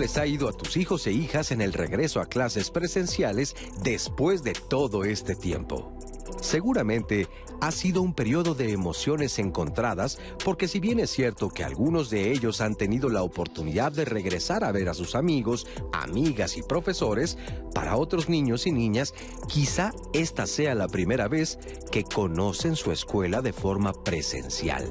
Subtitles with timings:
[0.00, 3.54] ¿Cómo les ha ido a tus hijos e hijas en el regreso a clases presenciales
[3.82, 5.92] después de todo este tiempo?
[6.40, 7.28] Seguramente
[7.60, 12.32] ha sido un periodo de emociones encontradas porque si bien es cierto que algunos de
[12.32, 17.36] ellos han tenido la oportunidad de regresar a ver a sus amigos, amigas y profesores,
[17.74, 19.12] para otros niños y niñas
[19.48, 21.58] quizá esta sea la primera vez
[21.92, 24.88] que conocen su escuela de forma presencial.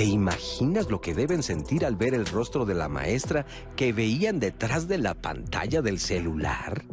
[0.00, 3.44] ¿Te imaginas lo que deben sentir al ver el rostro de la maestra
[3.76, 6.86] que veían detrás de la pantalla del celular?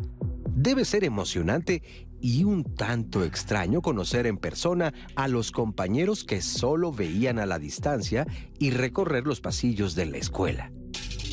[0.50, 1.84] Debe ser emocionante
[2.20, 7.60] y un tanto extraño conocer en persona a los compañeros que solo veían a la
[7.60, 8.28] distancia
[8.60, 10.74] y recorrer los pasillos de la escuela.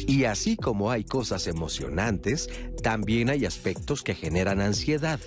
[0.07, 2.49] Y así como hay cosas emocionantes,
[2.83, 5.21] también hay aspectos que generan ansiedad.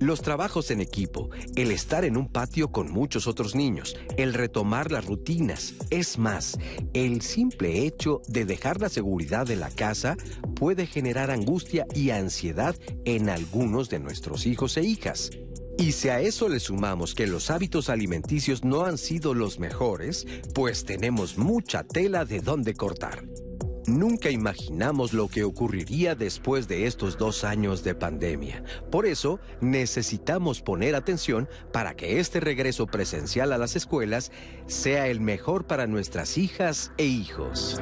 [0.00, 4.90] Los trabajos en equipo, el estar en un patio con muchos otros niños, el retomar
[4.90, 5.74] las rutinas.
[5.90, 6.58] Es más,
[6.92, 10.16] el simple hecho de dejar la seguridad de la casa
[10.54, 15.30] puede generar angustia y ansiedad en algunos de nuestros hijos e hijas.
[15.78, 20.26] Y si a eso le sumamos que los hábitos alimenticios no han sido los mejores,
[20.52, 23.24] pues tenemos mucha tela de dónde cortar.
[23.88, 28.62] Nunca imaginamos lo que ocurriría después de estos dos años de pandemia.
[28.90, 34.30] Por eso, necesitamos poner atención para que este regreso presencial a las escuelas
[34.66, 37.80] sea el mejor para nuestras hijas e hijos.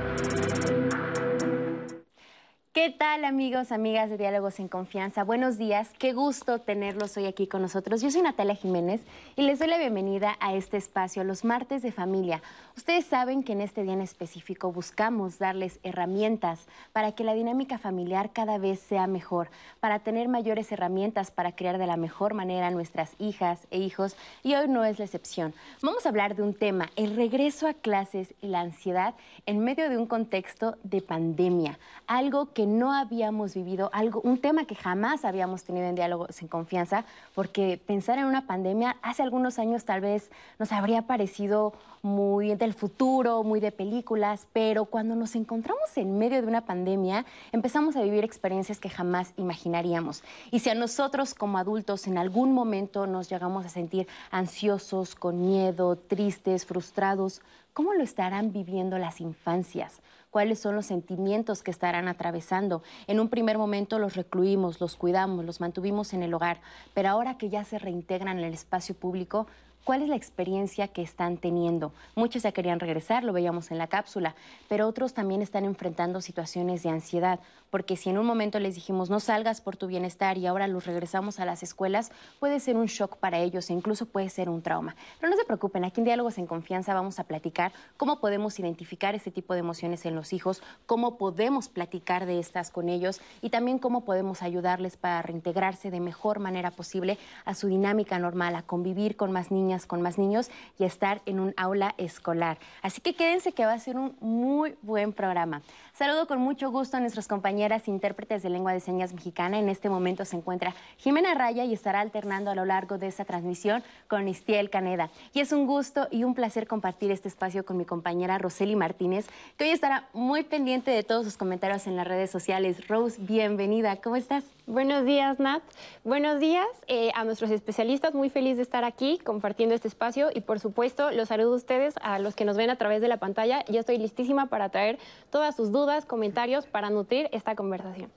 [2.77, 5.25] ¿Qué tal amigos, amigas de Diálogos en Confianza?
[5.25, 8.03] Buenos días, qué gusto tenerlos hoy aquí con nosotros.
[8.03, 9.01] Yo soy Natalia Jiménez
[9.35, 12.43] y les doy la bienvenida a este espacio, los martes de familia.
[12.77, 17.79] Ustedes saben que en este día en específico buscamos darles herramientas para que la dinámica
[17.79, 19.49] familiar cada vez sea mejor,
[19.81, 24.15] para tener mayores herramientas para crear de la mejor manera a nuestras hijas e hijos
[24.43, 25.55] y hoy no es la excepción.
[25.81, 29.15] Vamos a hablar de un tema, el regreso a clases y la ansiedad
[29.47, 34.67] en medio de un contexto de pandemia, algo que no habíamos vivido, algo, un tema
[34.67, 39.59] que jamás habíamos tenido en diálogo sin confianza, porque pensar en una pandemia hace algunos
[39.59, 41.73] años tal vez nos habría parecido
[42.03, 47.25] muy del futuro, muy de películas, pero cuando nos encontramos en medio de una pandemia,
[47.53, 50.25] empezamos a vivir experiencias que jamás imaginaríamos.
[50.51, 55.43] Y si a nosotros como adultos en algún momento nos llegamos a sentir ansiosos, con
[55.43, 57.41] miedo, tristes, frustrados,
[57.73, 60.01] ¿cómo lo estarán viviendo las infancias?
[60.33, 62.83] cuáles son los sentimientos que estarán atravesando.
[63.07, 66.61] En un primer momento los recluimos, los cuidamos, los mantuvimos en el hogar,
[66.93, 69.47] pero ahora que ya se reintegran en el espacio público,
[69.87, 71.93] ¿Cuál es la experiencia que están teniendo?
[72.17, 74.35] Muchos ya querían regresar, lo veíamos en la cápsula,
[74.69, 77.39] pero otros también están enfrentando situaciones de ansiedad,
[77.71, 80.87] porque si en un momento les dijimos no salgas por tu bienestar y ahora los
[80.87, 82.11] regresamos a las escuelas,
[82.41, 84.97] puede ser un shock para ellos e incluso puede ser un trauma.
[85.21, 89.15] Pero no se preocupen, aquí en Diálogos en Confianza vamos a platicar cómo podemos identificar
[89.15, 93.51] este tipo de emociones en los hijos, cómo podemos platicar de estas con ellos y
[93.51, 98.63] también cómo podemos ayudarles para reintegrarse de mejor manera posible a su dinámica normal, a
[98.63, 100.49] convivir con más niñas con más niños
[100.79, 102.59] y estar en un aula escolar.
[102.81, 105.61] Así que quédense que va a ser un muy buen programa.
[105.93, 109.59] Saludo con mucho gusto a nuestras compañeras intérpretes de lengua de señas mexicana.
[109.59, 113.25] En este momento se encuentra Jimena Raya y estará alternando a lo largo de esta
[113.25, 115.11] transmisión con Istiel Caneda.
[115.33, 119.27] Y es un gusto y un placer compartir este espacio con mi compañera Roseli Martínez,
[119.57, 122.87] que hoy estará muy pendiente de todos sus comentarios en las redes sociales.
[122.89, 123.97] Rose, bienvenida.
[123.97, 124.56] ¿Cómo estás?
[124.69, 125.63] Buenos días, Nat.
[126.03, 128.15] Buenos días eh, a nuestros especialistas.
[128.15, 131.95] Muy feliz de estar aquí compartiendo este espacio y, por supuesto, los saludo a ustedes,
[132.03, 133.65] a los que nos ven a través de la pantalla.
[133.67, 134.99] Yo estoy listísima para traer
[135.31, 138.11] todas sus dudas, comentarios para nutrir esta conversación.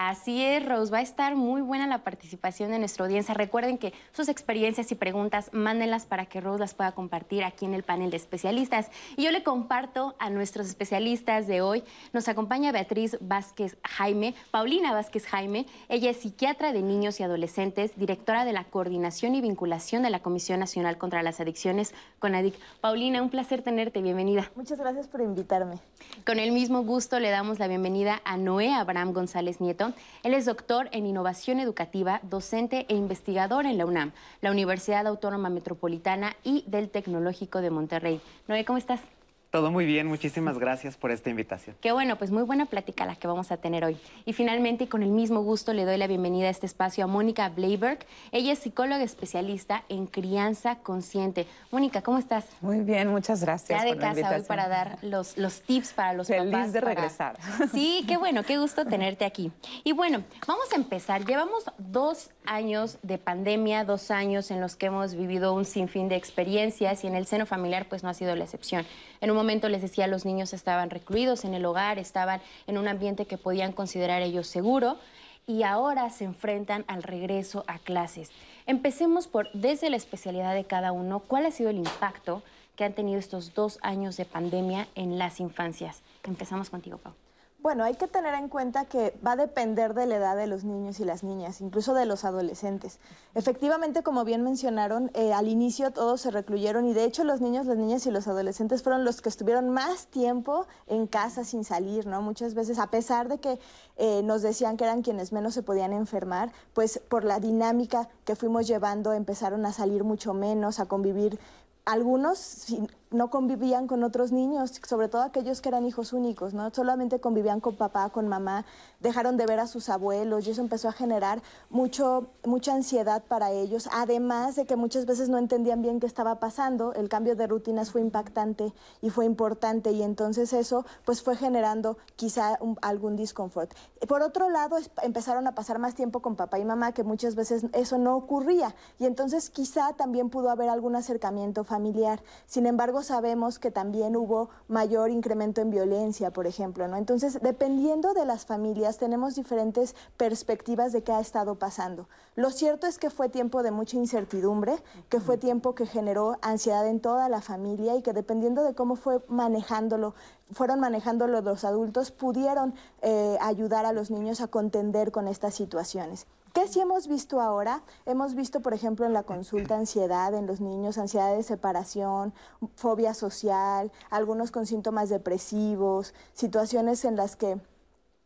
[0.00, 3.34] Así es, Rose, va a estar muy buena la participación de nuestra audiencia.
[3.34, 7.74] Recuerden que sus experiencias y preguntas, mándenlas para que Rose las pueda compartir aquí en
[7.74, 8.92] el panel de especialistas.
[9.16, 11.82] Y yo le comparto a nuestros especialistas de hoy.
[12.12, 15.66] Nos acompaña Beatriz Vázquez Jaime, Paulina Vázquez Jaime.
[15.88, 20.20] Ella es psiquiatra de niños y adolescentes, directora de la coordinación y vinculación de la
[20.20, 22.54] Comisión Nacional contra las Adicciones, CONADIC.
[22.80, 24.00] Paulina, un placer tenerte.
[24.00, 24.48] Bienvenida.
[24.54, 25.80] Muchas gracias por invitarme.
[26.24, 29.87] Con el mismo gusto le damos la bienvenida a Noé Abraham González Nieto.
[30.22, 35.50] Él es doctor en innovación educativa, docente e investigador en la UNAM, la Universidad Autónoma
[35.50, 38.20] Metropolitana y del Tecnológico de Monterrey.
[38.46, 39.00] Noé, ¿cómo estás?
[39.50, 41.74] Todo muy bien, muchísimas gracias por esta invitación.
[41.80, 43.96] Qué bueno, pues muy buena plática la que vamos a tener hoy.
[44.26, 47.06] Y finalmente, y con el mismo gusto, le doy la bienvenida a este espacio a
[47.06, 48.00] Mónica Bleiberg.
[48.30, 51.46] Ella es psicóloga especialista en crianza consciente.
[51.70, 52.44] Mónica, ¿cómo estás?
[52.60, 53.82] Muy bien, muchas gracias.
[53.82, 56.72] Ya de casa hoy para dar los, los tips para los Feliz papás.
[56.74, 57.38] de regresar.
[57.72, 59.50] Sí, qué bueno, qué gusto tenerte aquí.
[59.82, 61.24] Y bueno, vamos a empezar.
[61.24, 66.16] Llevamos dos años de pandemia, dos años en los que hemos vivido un sinfín de
[66.16, 68.84] experiencias y en el seno familiar pues no ha sido la excepción.
[69.20, 72.88] En un momento les decía, los niños estaban recluidos en el hogar, estaban en un
[72.88, 74.98] ambiente que podían considerar ellos seguro
[75.46, 78.30] y ahora se enfrentan al regreso a clases.
[78.66, 82.42] Empecemos por, desde la especialidad de cada uno, ¿cuál ha sido el impacto
[82.76, 86.02] que han tenido estos dos años de pandemia en las infancias?
[86.24, 87.14] Empezamos contigo, Pau.
[87.60, 90.62] Bueno, hay que tener en cuenta que va a depender de la edad de los
[90.62, 93.00] niños y las niñas, incluso de los adolescentes.
[93.34, 97.66] Efectivamente, como bien mencionaron, eh, al inicio todos se recluyeron y de hecho los niños,
[97.66, 102.06] las niñas y los adolescentes fueron los que estuvieron más tiempo en casa sin salir,
[102.06, 102.22] ¿no?
[102.22, 103.58] Muchas veces, a pesar de que
[103.96, 108.36] eh, nos decían que eran quienes menos se podían enfermar, pues por la dinámica que
[108.36, 111.40] fuimos llevando empezaron a salir mucho menos, a convivir
[111.88, 112.66] algunos
[113.10, 116.70] no convivían con otros niños, sobre todo aquellos que eran hijos únicos, ¿no?
[116.70, 118.64] Solamente convivían con papá, con mamá,
[119.00, 123.50] dejaron de ver a sus abuelos y eso empezó a generar mucho, mucha ansiedad para
[123.50, 127.46] ellos, además de que muchas veces no entendían bien qué estaba pasando, el cambio de
[127.46, 133.72] rutinas fue impactante y fue importante y entonces eso pues fue generando quizá algún disconfort.
[134.06, 137.64] Por otro lado, empezaron a pasar más tiempo con papá y mamá, que muchas veces
[137.72, 142.22] eso no ocurría y entonces quizá también pudo haber algún acercamiento familiar.
[142.46, 146.96] Sin embargo, sabemos que también hubo mayor incremento en violencia, por ejemplo, ¿no?
[146.96, 152.08] Entonces, dependiendo de las familias, tenemos diferentes perspectivas de qué ha estado pasando.
[152.34, 154.76] Lo cierto es que fue tiempo de mucha incertidumbre,
[155.08, 158.96] que fue tiempo que generó ansiedad en toda la familia y que dependiendo de cómo
[158.96, 160.14] fue manejándolo,
[160.52, 166.26] fueron manejándolo los adultos, pudieron eh, ayudar a los niños a contender con estas situaciones.
[166.54, 167.82] ¿Qué sí hemos visto ahora?
[168.06, 172.32] Hemos visto, por ejemplo, en la consulta ansiedad en los niños, ansiedad de separación,
[172.74, 177.60] fobia social, algunos con síntomas depresivos, situaciones en las que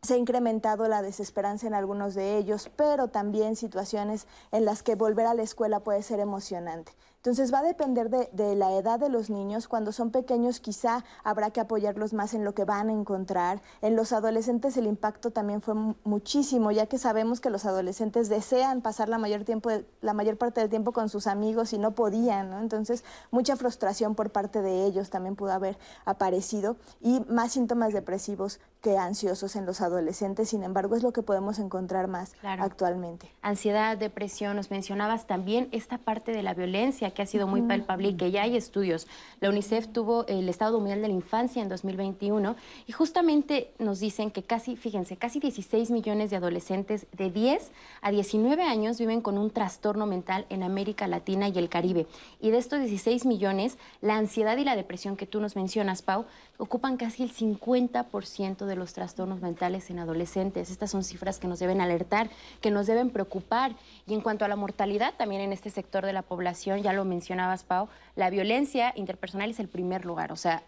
[0.03, 4.95] se ha incrementado la desesperanza en algunos de ellos, pero también situaciones en las que
[4.95, 6.93] volver a la escuela puede ser emocionante.
[7.23, 9.69] Entonces va a depender de, la edad de los niños.
[9.69, 13.63] Cuando son pequeños quizá habrá que apoyarlos más en lo que van a encontrar.
[13.81, 18.81] En los adolescentes el impacto también fue muchísimo, ya que sabemos que los adolescentes desean
[18.81, 19.71] pasar la mayor, tiempo,
[20.01, 22.55] la mayor parte del tiempo con sus amigos y no podían.
[22.55, 28.59] Entonces mucha frustración por parte de ellos también pudo haber aparecido y más síntomas depresivos
[28.83, 30.49] que ansiosos en los adolescentes.
[30.49, 33.33] Sin embargo, es lo que podemos encontrar más actualmente.
[33.41, 38.09] Ansiedad, depresión, nos mencionabas también esta parte de la violencia que ha sido muy palpable
[38.09, 39.07] y que ya hay estudios.
[39.41, 42.57] La UNICEF tuvo el Estado Mundial de la Infancia en 2021
[42.87, 47.71] y justamente nos dicen que casi, fíjense, casi 16 millones de adolescentes de 10
[48.01, 52.07] a 19 años viven con un trastorno mental en América Latina y el Caribe.
[52.41, 56.27] Y de estos 16 millones, la ansiedad y la depresión que tú nos mencionas, Pau,
[56.59, 60.71] ocupan casi el 50% de los trastornos mentales en adolescentes.
[60.71, 62.31] Estas son cifras que nos deben alertar,
[62.61, 63.73] que nos deben preocupar.
[64.07, 67.02] Y en cuanto a la mortalidad, también en este sector de la población, ya lo
[67.05, 70.33] mencionabas, Pau, la violencia interpersonal es el primer lugar.
[70.33, 70.63] O sea,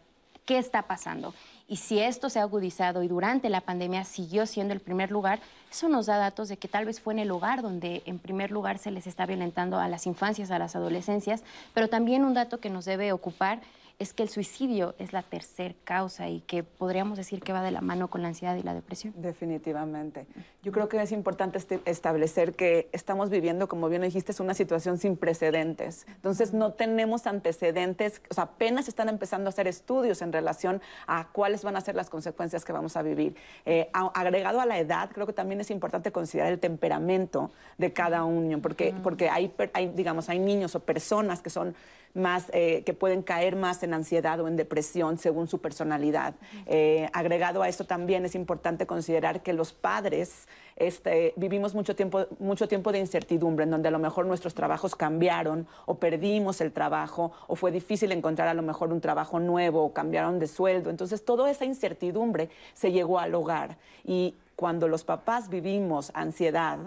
[0.44, 1.34] ¿qué está pasando?
[1.66, 5.40] Y si esto se ha agudizado y durante la pandemia siguió siendo el primer lugar,
[5.70, 8.50] eso nos da datos de que tal vez fue en el hogar donde en primer
[8.50, 12.60] lugar se les está violentando a las infancias, a las adolescencias, pero también un dato
[12.60, 13.60] que nos debe ocupar
[13.98, 17.70] es que el suicidio es la tercer causa y que podríamos decir que va de
[17.70, 19.14] la mano con la ansiedad y la depresión.
[19.16, 20.26] Definitivamente.
[20.62, 24.54] Yo creo que es importante este, establecer que estamos viviendo, como bien dijiste, es una
[24.54, 26.06] situación sin precedentes.
[26.08, 31.28] Entonces no tenemos antecedentes, o sea, apenas están empezando a hacer estudios en relación a
[31.28, 33.36] cuáles van a ser las consecuencias que vamos a vivir.
[33.64, 38.24] Eh, agregado a la edad, creo que también es importante considerar el temperamento de cada
[38.24, 41.74] uno, porque, porque hay, hay, digamos, hay niños o personas que son
[42.14, 46.34] más, eh, que pueden caer más en ansiedad o en depresión según su personalidad.
[46.66, 52.26] Eh, agregado a esto también es importante considerar que los padres este, vivimos mucho tiempo,
[52.38, 56.72] mucho tiempo de incertidumbre, en donde a lo mejor nuestros trabajos cambiaron o perdimos el
[56.72, 60.90] trabajo o fue difícil encontrar a lo mejor un trabajo nuevo o cambiaron de sueldo.
[60.90, 63.76] Entonces, toda esa incertidumbre se llegó al hogar.
[64.04, 66.78] Y cuando los papás vivimos ansiedad,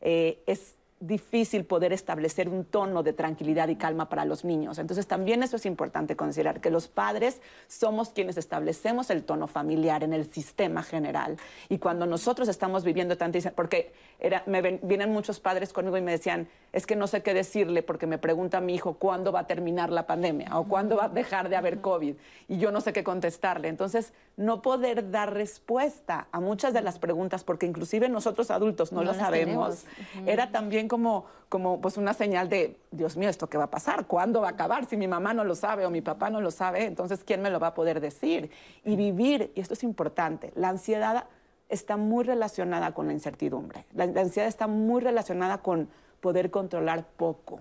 [0.00, 0.74] eh, es
[1.06, 4.78] difícil poder establecer un tono de tranquilidad y calma para los niños.
[4.78, 10.04] Entonces también eso es importante considerar, que los padres somos quienes establecemos el tono familiar
[10.04, 11.36] en el sistema general.
[11.68, 16.12] Y cuando nosotros estamos viviendo tanta porque era, me vienen muchos padres conmigo y me
[16.12, 19.46] decían, es que no sé qué decirle porque me pregunta mi hijo cuándo va a
[19.46, 22.14] terminar la pandemia o cuándo va a dejar de haber COVID
[22.48, 23.68] y yo no sé qué contestarle.
[23.68, 29.04] Entonces, no poder dar respuesta a muchas de las preguntas, porque inclusive nosotros adultos no,
[29.04, 29.84] lo sabemos,
[30.26, 34.06] era también como, como pues una señal de, Dios mío, ¿esto qué va a pasar?
[34.06, 34.84] ¿Cuándo va a acabar?
[34.84, 37.48] Si mi mamá no lo sabe o mi papá no lo sabe, entonces ¿quién me
[37.48, 38.50] lo va a poder decir?
[38.84, 41.24] Y vivir, y esto es importante, la ansiedad
[41.70, 43.86] está muy relacionada con la incertidumbre.
[43.94, 45.88] La, la ansiedad está muy relacionada con
[46.20, 47.60] poder controlar poco.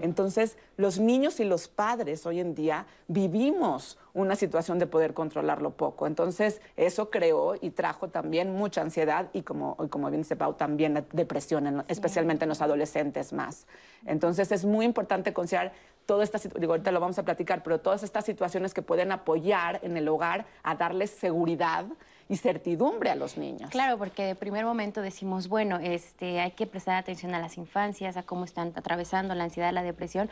[0.00, 5.70] Entonces, los niños y los padres hoy en día vivimos una situación de poder controlarlo
[5.70, 6.06] poco.
[6.06, 11.04] Entonces, eso creó y trajo también mucha ansiedad y, como, como bien dice Pau, también
[11.12, 13.66] depresión, especialmente en los adolescentes más.
[14.06, 15.72] Entonces, es muy importante considerar
[16.06, 19.80] todas estas, digo, ahorita lo vamos a platicar, pero todas estas situaciones que pueden apoyar
[19.82, 21.86] en el hogar a darles seguridad
[22.28, 23.70] y certidumbre a los niños.
[23.70, 28.16] Claro, porque de primer momento decimos, bueno, este, hay que prestar atención a las infancias,
[28.16, 30.30] a cómo están atravesando la ansiedad, la depresión,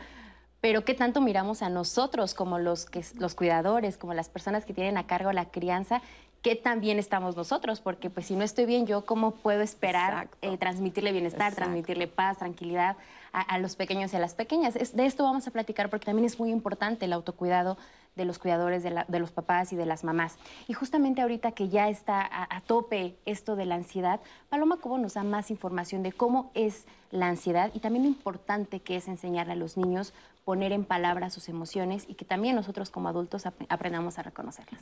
[0.61, 4.73] pero qué tanto miramos a nosotros como los, que, los cuidadores, como las personas que
[4.73, 6.01] tienen a cargo la crianza,
[6.41, 10.29] qué tan bien estamos nosotros, porque pues si no estoy bien yo, ¿cómo puedo esperar
[10.41, 12.97] eh, transmitirle bienestar, transmitirle paz, tranquilidad
[13.31, 14.73] a, los pequeños y a las pequeñas?
[14.73, 17.77] de esto vamos a platicar porque también es muy importante el autocuidado
[18.15, 20.37] de los cuidadores, de, los papás y de las mamás.
[20.67, 25.15] Y justamente ahorita que ya está a, tope esto de la ansiedad, Paloma Cobo nos
[25.15, 29.53] da más información de cómo es la ansiedad y también lo importante que es enseñarle
[29.53, 30.13] a los niños
[30.45, 34.81] poner en palabras sus emociones y que también nosotros como adultos aprendamos a reconocerlas.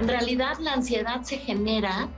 [0.00, 2.08] En realidad la ansiedad se genera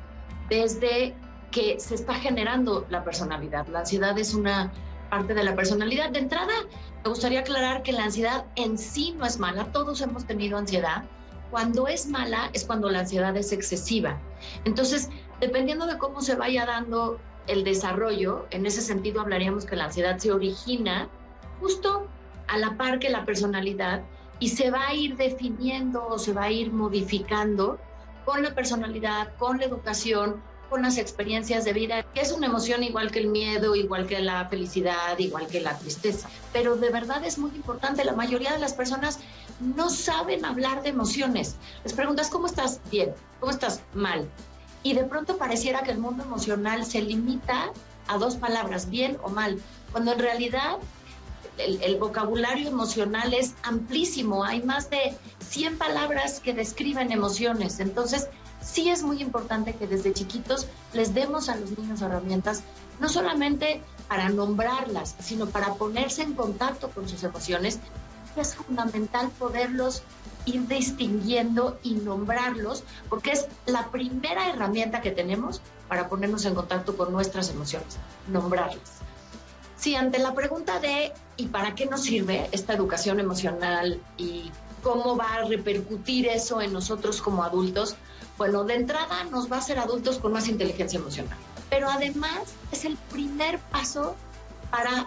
[0.48, 1.14] desde
[1.50, 3.66] que se está generando la personalidad.
[3.68, 4.72] La ansiedad es una
[5.10, 6.10] parte de la personalidad.
[6.10, 6.52] De entrada,
[7.02, 9.64] me gustaría aclarar que la ansiedad en sí no es mala.
[9.72, 11.04] Todos hemos tenido ansiedad.
[11.50, 14.20] Cuando es mala es cuando la ansiedad es excesiva.
[14.64, 17.18] Entonces, dependiendo de cómo se vaya dando
[17.48, 21.08] el desarrollo, en ese sentido hablaríamos que la ansiedad se origina
[21.60, 22.06] justo
[22.46, 24.02] a la par que la personalidad
[24.38, 27.78] y se va a ir definiendo o se va a ir modificando
[28.24, 30.40] con la personalidad, con la educación,
[30.72, 34.20] con las experiencias de vida, que es una emoción igual que el miedo, igual que
[34.20, 36.30] la felicidad, igual que la tristeza.
[36.50, 39.18] Pero de verdad es muy importante, la mayoría de las personas
[39.60, 41.56] no saben hablar de emociones.
[41.84, 42.80] Les preguntas, ¿cómo estás?
[42.90, 43.82] Bien, ¿cómo estás?
[43.92, 44.26] Mal.
[44.82, 47.70] Y de pronto pareciera que el mundo emocional se limita
[48.08, 49.60] a dos palabras, bien o mal,
[49.92, 50.78] cuando en realidad
[51.58, 55.14] el, el, vocabulario emocional es amplísimo, hay más de
[55.46, 57.78] 100 palabras que describen emociones.
[57.78, 58.30] Entonces,
[58.62, 62.62] sí es muy importante que desde chiquitos les demos a los niños herramientas,
[63.00, 67.80] no solamente para nombrarlas, sino para ponerse en contacto con sus emociones.
[68.36, 70.02] Es fundamental poderlos
[70.46, 76.96] ir distinguiendo y nombrarlos, porque es la primera herramienta que tenemos para ponernos en contacto
[76.96, 79.02] con nuestras emociones, nombrarlas.
[79.76, 84.50] Sí, ante la pregunta de ¿y para qué nos sirve esta educación emocional y
[84.82, 87.96] cómo va a repercutir eso en nosotros como adultos?
[88.38, 91.36] Bueno, de entrada nos va a hacer adultos con más inteligencia emocional,
[91.70, 92.40] pero además
[92.72, 94.16] es el primer paso
[94.70, 95.06] para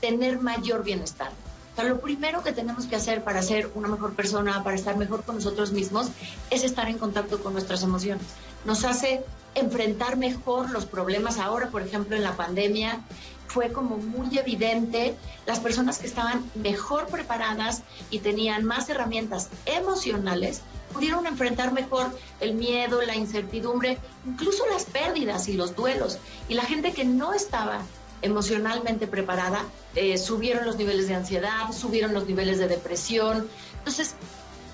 [0.00, 1.32] tener mayor bienestar.
[1.72, 4.96] O sea, lo primero que tenemos que hacer para ser una mejor persona, para estar
[4.96, 6.08] mejor con nosotros mismos,
[6.50, 8.26] es estar en contacto con nuestras emociones.
[8.64, 9.22] Nos hace
[9.54, 13.00] enfrentar mejor los problemas ahora, por ejemplo, en la pandemia,
[13.46, 20.60] fue como muy evidente las personas que estaban mejor preparadas y tenían más herramientas emocionales
[20.92, 26.18] pudieron enfrentar mejor el miedo, la incertidumbre, incluso las pérdidas y los duelos.
[26.48, 27.82] Y la gente que no estaba
[28.22, 33.48] emocionalmente preparada, eh, subieron los niveles de ansiedad, subieron los niveles de depresión.
[33.78, 34.14] Entonces,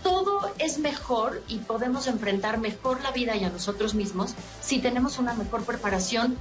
[0.02, 5.18] todo es mejor y podemos enfrentar mejor la vida y a nosotros mismos si tenemos
[5.18, 6.36] una mejor preparación.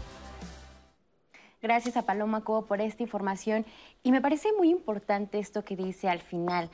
[1.62, 3.66] Gracias a Paloma Cobo por esta información.
[4.04, 6.70] Y me parece muy importante esto que dice al final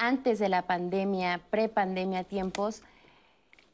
[0.00, 2.82] antes de la pandemia, pre-pandemia tiempos,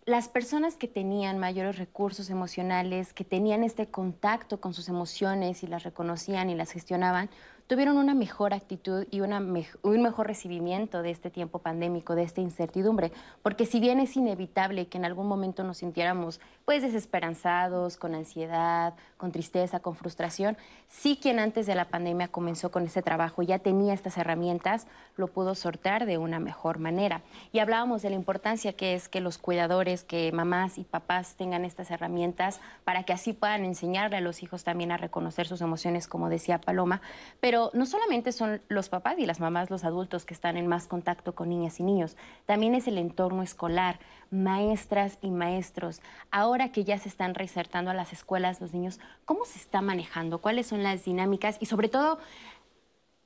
[0.07, 5.69] las personas que tenían mayores recursos emocionales, que tenían este contacto con sus emociones y
[5.69, 7.31] las reconocían y las gestionaban,
[7.69, 13.13] tuvieron una mejor actitud y un mejor recibimiento de este tiempo pandémico, de esta incertidumbre,
[13.43, 18.95] porque si bien es inevitable que en algún momento nos sintiéramos pues desesperanzados, con ansiedad,
[19.17, 20.59] con tristeza, con frustración,
[20.89, 25.29] sí quien antes de la pandemia comenzó con ese trabajo, ya tenía estas herramientas, lo
[25.29, 27.23] pudo sortear de una mejor manera.
[27.53, 31.65] Y hablábamos de la importancia que es que los cuidadores, que mamás y papás tengan
[31.65, 36.09] estas herramientas para que así puedan enseñarle a los hijos también a reconocer sus emociones,
[36.09, 37.01] como decía Paloma,
[37.39, 40.89] pero no solamente son los papás y las mamás, los adultos que están en más
[40.89, 44.01] contacto con niñas y niños, también es el entorno escolar,
[44.33, 46.03] maestras y maestros.
[46.33, 50.39] Ahora que ya se están reinsertando a las escuelas los niños, ¿cómo se está manejando?
[50.39, 51.57] ¿Cuáles son las dinámicas?
[51.61, 52.19] Y sobre todo,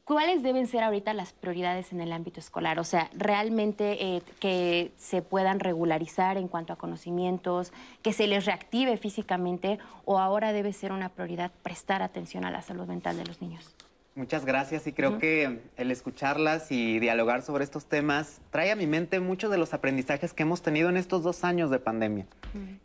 [0.04, 2.78] ¿cuáles deben ser ahorita las prioridades en el ámbito escolar?
[2.78, 7.72] O sea, realmente eh, que se puedan regularizar en cuanto a conocimientos,
[8.02, 12.62] que se les reactive físicamente o ahora debe ser una prioridad prestar atención a la
[12.62, 13.74] salud mental de los niños.
[14.20, 18.86] Muchas gracias y creo que el escucharlas y dialogar sobre estos temas trae a mi
[18.86, 22.26] mente muchos de los aprendizajes que hemos tenido en estos dos años de pandemia.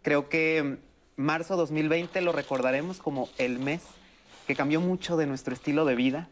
[0.01, 0.77] Creo que
[1.17, 3.81] marzo 2020 lo recordaremos como el mes
[4.47, 6.29] que cambió mucho de nuestro estilo de vida.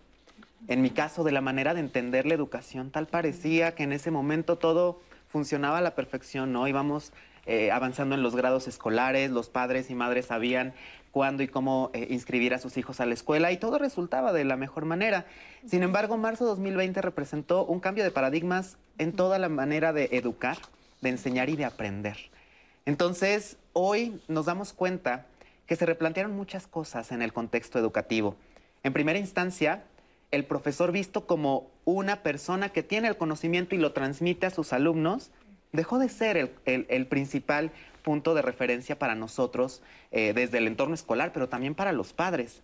[0.70, 4.10] En mi caso, de la manera de entender la educación, tal parecía que en ese
[4.10, 6.66] momento todo funcionaba a la perfección, ¿no?
[6.66, 7.12] Íbamos
[7.46, 10.74] eh, avanzando en los grados escolares, los padres y madres sabían
[11.12, 14.46] cuándo y cómo eh, inscribir a sus hijos a la escuela y todo resultaba de
[14.46, 15.26] la mejor manera.
[15.66, 20.58] Sin embargo, marzo 2020 representó un cambio de paradigmas en toda la manera de educar,
[21.02, 22.18] de enseñar y de aprender.
[22.86, 25.26] Entonces, hoy nos damos cuenta
[25.68, 28.36] que se replantearon muchas cosas en el contexto educativo.
[28.84, 29.84] En primera instancia,
[30.32, 34.74] el profesor visto como una persona que tiene el conocimiento y lo transmite a sus
[34.74, 35.30] alumnos,
[35.74, 37.72] dejó de ser el, principal
[38.04, 42.62] punto de referencia para nosotros eh, desde el entorno escolar, pero también para los padres.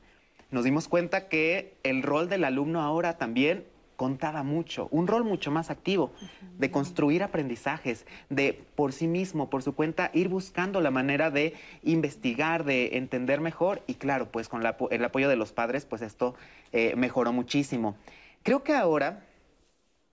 [0.51, 5.51] Nos dimos cuenta que el rol del alumno ahora también contaba mucho, un rol mucho
[5.51, 6.13] más activo,
[6.57, 11.53] de construir aprendizajes, de por sí mismo, por su cuenta, ir buscando la manera de
[11.83, 16.33] investigar, de entender mejor y claro, pues con el apoyo de los padres, pues esto
[16.71, 17.97] eh, mejoró muchísimo.
[18.41, 19.25] Creo que ahora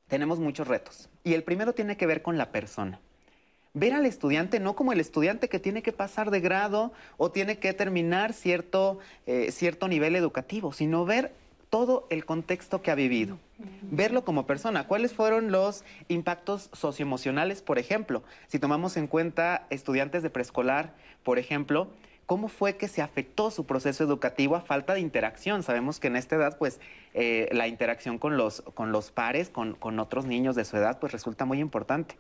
[0.09, 3.01] tenemos muchos retos y el primero tiene que ver con la persona.
[3.75, 7.59] Ver al estudiante no como el estudiante que tiene que pasar de grado o tiene
[7.59, 11.33] que terminar cierto, eh, cierto nivel educativo, sino ver
[11.69, 13.39] todo el contexto que ha vivido.
[13.83, 14.87] Verlo como persona.
[14.87, 18.23] ¿Cuáles fueron los impactos socioemocionales, por ejemplo?
[18.47, 21.89] Si tomamos en cuenta estudiantes de preescolar, por ejemplo,
[22.27, 25.63] ¿cómo fue que se afectó su proceso educativo a falta de interacción?
[25.63, 26.81] Sabemos que en esta edad, pues,
[27.15, 30.99] eh, la interacción con los, con los pares, con, con otros niños de su edad,
[30.99, 32.17] pues resulta muy importante.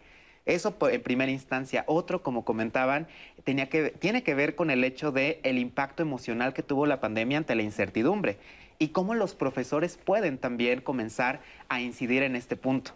[0.46, 1.84] Eso en primera instancia.
[1.88, 3.08] Otro, como comentaban,
[3.42, 7.00] tenía que, tiene que ver con el hecho de el impacto emocional que tuvo la
[7.00, 8.38] pandemia ante la incertidumbre
[8.78, 12.92] y cómo los profesores pueden también comenzar a incidir en este punto.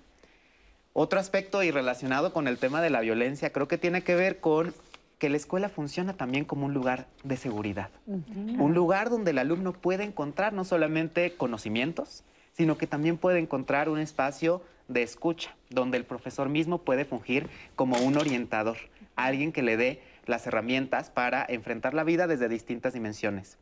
[0.92, 4.38] Otro aspecto y relacionado con el tema de la violencia creo que tiene que ver
[4.38, 4.72] con
[5.20, 9.74] que la escuela funciona también como un lugar de seguridad, un lugar donde el alumno
[9.74, 15.98] puede encontrar no solamente conocimientos, sino que también puede encontrar un espacio de escucha, donde
[15.98, 18.78] el profesor mismo puede fungir como un orientador,
[19.14, 23.58] alguien que le dé las herramientas para enfrentar la vida desde distintas dimensiones.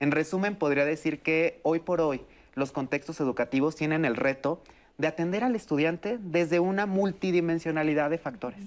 [0.00, 2.22] En resumen, podría decir que hoy por hoy
[2.54, 4.62] los contextos educativos tienen el reto
[4.96, 8.64] de atender al estudiante desde una multidimensionalidad de factores.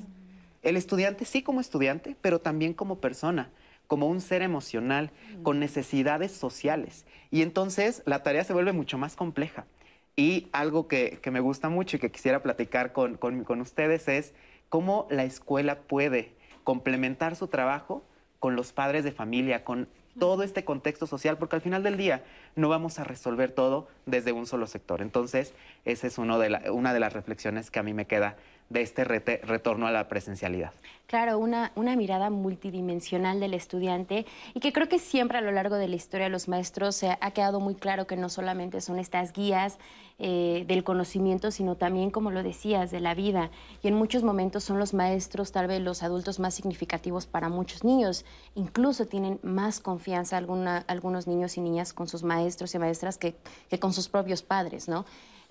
[0.66, 3.52] El estudiante sí como estudiante, pero también como persona,
[3.86, 5.12] como un ser emocional,
[5.44, 7.06] con necesidades sociales.
[7.30, 9.68] Y entonces la tarea se vuelve mucho más compleja.
[10.16, 14.34] Y algo que, me gusta mucho y que quisiera platicar con, con ustedes es
[14.70, 18.04] cómo la escuela puede complementar su trabajo
[18.40, 22.24] con los padres de familia, con todo este contexto social, porque al final del día
[22.56, 25.02] no vamos a resolver todo desde un solo sector.
[25.02, 28.38] Entonces, esa es uno de una de las reflexiones que a mí me queda
[28.70, 30.72] de este retorno a la presencialidad.
[31.08, 34.26] Claro, una, una, mirada multidimensional del estudiante
[34.56, 37.16] y que creo que siempre a lo largo de la historia de los maestros se
[37.22, 39.78] ha quedado muy claro que no solamente son estas guías
[40.18, 43.52] eh, del conocimiento, sino también, como lo decías, de la vida.
[43.84, 47.84] Y en muchos momentos son los maestros, tal vez los adultos más significativos para muchos
[47.84, 48.26] niños.
[48.56, 53.36] Incluso tienen más confianza alguna, algunos niños y niñas con sus maestros y maestras que,
[53.70, 55.06] que con sus propios padres, ¿no?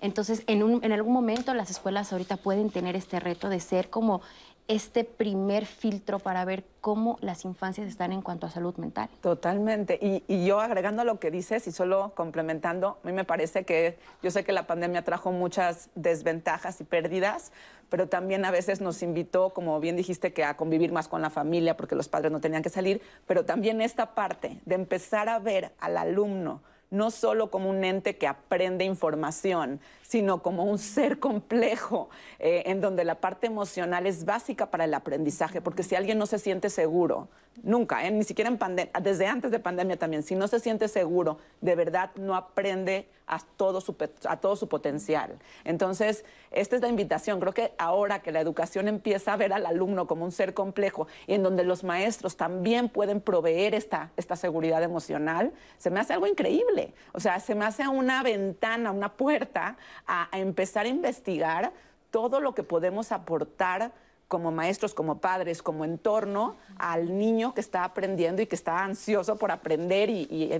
[0.05, 4.21] Entonces, en, en algún momento las escuelas ahorita pueden tener este reto de ser como
[4.67, 9.09] este primer filtro para ver cómo las infancias están en cuanto a salud mental.
[9.21, 9.99] Totalmente.
[10.01, 14.31] Y, yo agregando lo que dices y solo complementando, a mí me parece que yo
[14.31, 17.51] sé que la pandemia trajo muchas desventajas y pérdidas,
[17.89, 21.29] pero también a veces nos invitó, como bien dijiste, que a convivir más con la
[21.29, 25.39] familia porque los padres no tenían que salir, pero también esta parte de empezar a
[25.39, 31.19] ver al alumno no solo como un ente que aprende información, sino como un ser
[31.19, 36.17] complejo, eh, en donde la parte emocional es básica para el aprendizaje, porque si alguien
[36.17, 37.27] no se siente seguro,
[37.63, 40.87] nunca, eh, ni siquiera en pandemia, desde antes de pandemia también, si no se siente
[40.87, 43.95] seguro, de verdad no aprende a todo su,
[44.27, 45.39] a todo su potencial.
[45.63, 47.39] Entonces, esta es la invitación.
[47.39, 51.07] Creo que ahora que la educación empieza a ver al alumno como un ser complejo
[51.25, 56.13] y en donde los maestros también pueden proveer esta, esta seguridad emocional, se me hace
[56.13, 56.74] algo increíble.
[57.13, 61.71] O sea, se me hace una ventana, una puerta a, empezar a investigar
[62.11, 63.91] todo lo que podemos aportar
[64.27, 69.37] como maestros, como padres, como entorno al niño que está aprendiendo y que está ansioso
[69.37, 70.09] por aprender.
[70.09, 70.51] Y,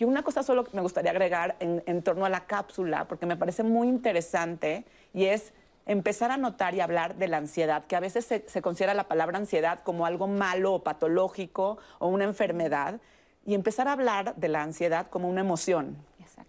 [0.00, 3.62] una cosa solo que me gustaría agregar en, torno a la cápsula, porque me parece
[3.62, 4.84] muy interesante,
[5.14, 5.52] y es
[5.86, 9.08] empezar a notar y hablar de la ansiedad, que a veces se, se considera la
[9.08, 13.00] palabra ansiedad como algo malo o patológico o una enfermedad,
[13.46, 15.96] y empezar a hablar de la ansiedad como una emoción,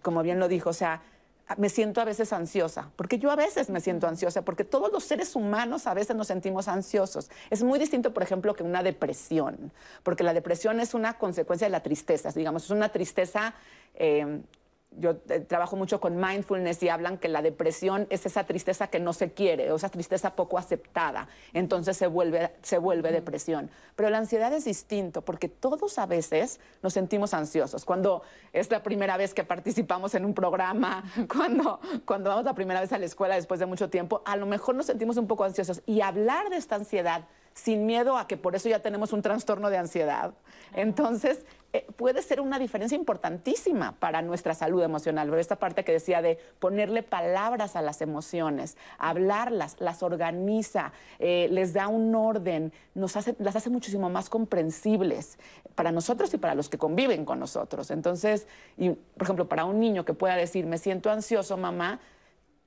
[0.02, 1.02] como bien lo dijo, o sea,
[1.56, 5.04] me siento a veces ansiosa, porque yo a veces me siento ansiosa, porque todos los
[5.04, 7.30] seres humanos a veces nos sentimos ansiosos.
[7.50, 9.70] Es muy distinto, por ejemplo, que una depresión,
[10.02, 13.54] porque la depresión es una consecuencia de la tristeza, digamos, es una tristeza
[13.94, 14.40] eh,
[14.98, 18.98] yo eh, trabajo mucho con mindfulness y hablan que la depresión es esa tristeza que
[18.98, 23.70] no se quiere, o esa tristeza poco aceptada, entonces se vuelve, se vuelve depresión.
[23.94, 27.84] Pero la ansiedad es distinto, porque todos a veces nos sentimos ansiosos.
[27.84, 32.80] Cuando es la primera vez que participamos en un programa, cuando, cuando vamos la primera
[32.80, 35.44] vez a la escuela después de mucho tiempo, a lo mejor nos sentimos un poco
[35.44, 35.82] ansiosos.
[35.86, 37.24] Y hablar de esta ansiedad
[37.56, 40.34] sin miedo a que por eso ya tenemos un trastorno de ansiedad.
[40.74, 45.28] Entonces, eh, puede ser una diferencia importantísima para nuestra salud emocional.
[45.28, 51.48] Pero esta parte que decía de ponerle palabras a las emociones, hablarlas, las organiza, eh,
[51.50, 55.38] les da un orden, nos hace, las hace muchísimo más comprensibles
[55.74, 57.90] para nosotros y para los que conviven con nosotros.
[57.90, 62.00] Entonces, y, por ejemplo, para un niño que pueda decir, me siento ansioso, mamá,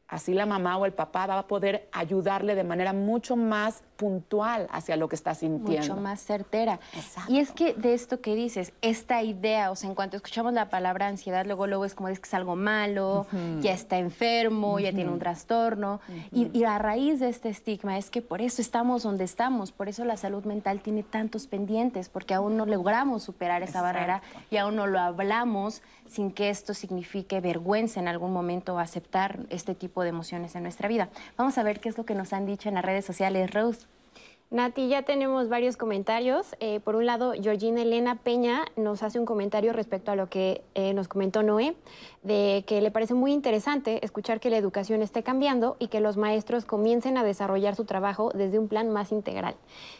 [0.08, 4.70] así la mamá o el papá va a poder ayudarle de manera mucho más puntual
[4.72, 5.94] hacia lo que está sintiendo.
[5.94, 6.80] Mucho más certera.
[7.28, 10.70] Y es que de esto que dices, esta idea, o sea, en cuanto escuchamos la
[10.70, 13.28] palabra ansiedad, luego luego es como es que es algo malo,
[13.60, 16.00] ya está enfermo, ya tiene un trastorno.
[16.32, 19.90] y, y, a raíz de este estigma es que por eso estamos donde estamos, por
[19.90, 24.58] eso la salud mental tiene tantos pendientes, porque aún no logramos superar esa barrera y
[24.58, 30.04] aún no lo hablamos sin que esto signifique vergüenza en algún momento aceptar este tipo
[30.04, 31.10] de emociones en nuestra vida.
[31.38, 33.52] Vamos a ver qué es lo que nos han dicho en las redes sociales.
[33.52, 33.89] Rose.
[34.52, 36.56] Nati, ya tenemos varios comentarios.
[36.60, 40.64] Eh, por un lado, Georgina Elena Peña nos hace un comentario respecto a lo que
[40.74, 41.76] eh, nos comentó Noé,
[42.22, 46.18] de que le parece muy interesante escuchar que la educación esté cambiando y que los
[46.18, 49.56] maestros comiencen a desarrollar su trabajo desde un plan más integral.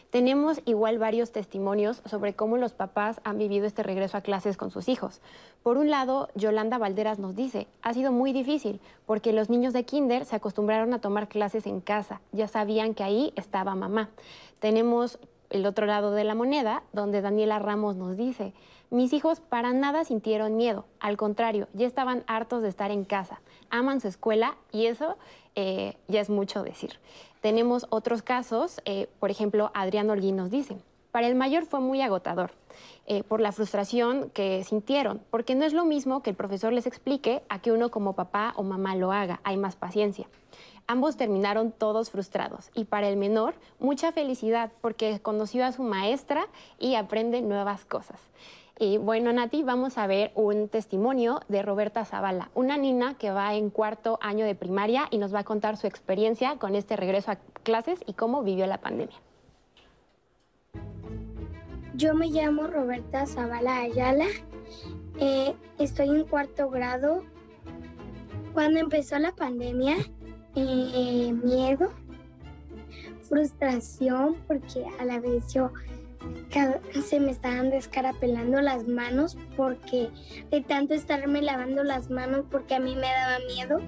[0.10, 4.72] Tenemos igual varios testimonios sobre cómo los papás han vivido este regreso a clases con
[4.72, 5.22] sus hijos.
[5.64, 9.86] Por un lado, Yolanda Valderas nos dice, ha sido muy difícil porque los niños de
[9.86, 14.10] kinder se acostumbraron a tomar clases en casa, ya sabían que ahí estaba mamá.
[14.60, 18.54] Tenemos el otro lado de la moneda, donde Daniela Ramos nos dice,
[18.92, 23.42] mis hijos para nada sintieron miedo, al contrario, ya estaban hartos de estar en casa,
[23.70, 25.18] aman su escuela y eso
[25.56, 27.00] eh, ya es mucho decir.
[27.42, 30.78] Tenemos otros casos, eh, por ejemplo, Adrián Holguín nos dice,
[31.12, 32.52] para el mayor fue muy agotador
[33.08, 36.86] eh, por la frustración que sintieron, porque no es lo mismo que el profesor les
[36.86, 40.28] explique a que uno como papá o mamá lo haga, hay más paciencia.
[40.90, 46.48] Ambos terminaron todos frustrados y para el menor mucha felicidad porque conoció a su maestra
[46.80, 48.20] y aprende nuevas cosas.
[48.80, 53.54] Y bueno, Nati, vamos a ver un testimonio de Roberta Zavala, una niña que va
[53.54, 57.30] en cuarto año de primaria y nos va a contar su experiencia con este regreso
[57.30, 59.18] a clases y cómo vivió la pandemia.
[61.94, 64.26] Yo me llamo Roberta Zavala Ayala,
[65.20, 67.22] eh, estoy en cuarto grado.
[68.56, 69.98] Cuando empezó la pandemia,
[70.56, 71.92] eh, miedo,
[73.24, 75.72] frustración, porque a la vez yo
[77.08, 80.10] se me estaban descarapelando las manos porque
[80.52, 83.80] de tanto estarme lavando las manos porque a mí me daba miedo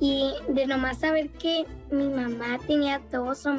[0.00, 3.54] y de nomás saber que mi mamá tenía tos o,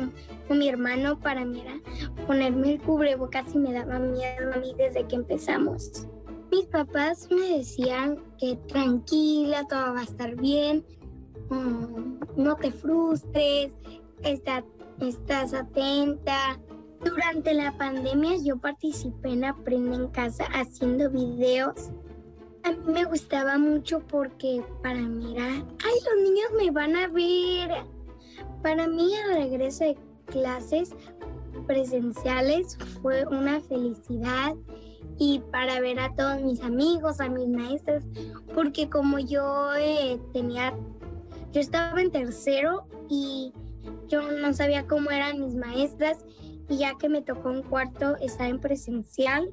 [0.53, 1.79] mi hermano para mí era
[2.27, 6.05] ponerme el cubrebocas y me daba miedo a mí desde que empezamos.
[6.51, 10.85] Mis papás me decían que tranquila, todo va a estar bien,
[11.49, 13.71] mm, no te frustres,
[14.21, 16.59] estás atenta,
[17.03, 21.91] durante la pandemia yo participé en Aprende en Casa haciendo videos.
[22.63, 27.07] A mí me gustaba mucho porque para mí era, ay, los niños me van a
[27.07, 27.85] ver.
[28.61, 30.91] Para mí el regreso de clases
[31.67, 34.55] presenciales fue una felicidad
[35.19, 38.03] y para ver a todos mis amigos, a mis maestros,
[38.55, 40.73] porque como yo eh, tenía,
[41.53, 43.53] yo estaba en tercero y
[44.07, 46.17] yo no sabía cómo eran mis maestras
[46.67, 49.49] y ya que me tocó un cuarto estar en presencial,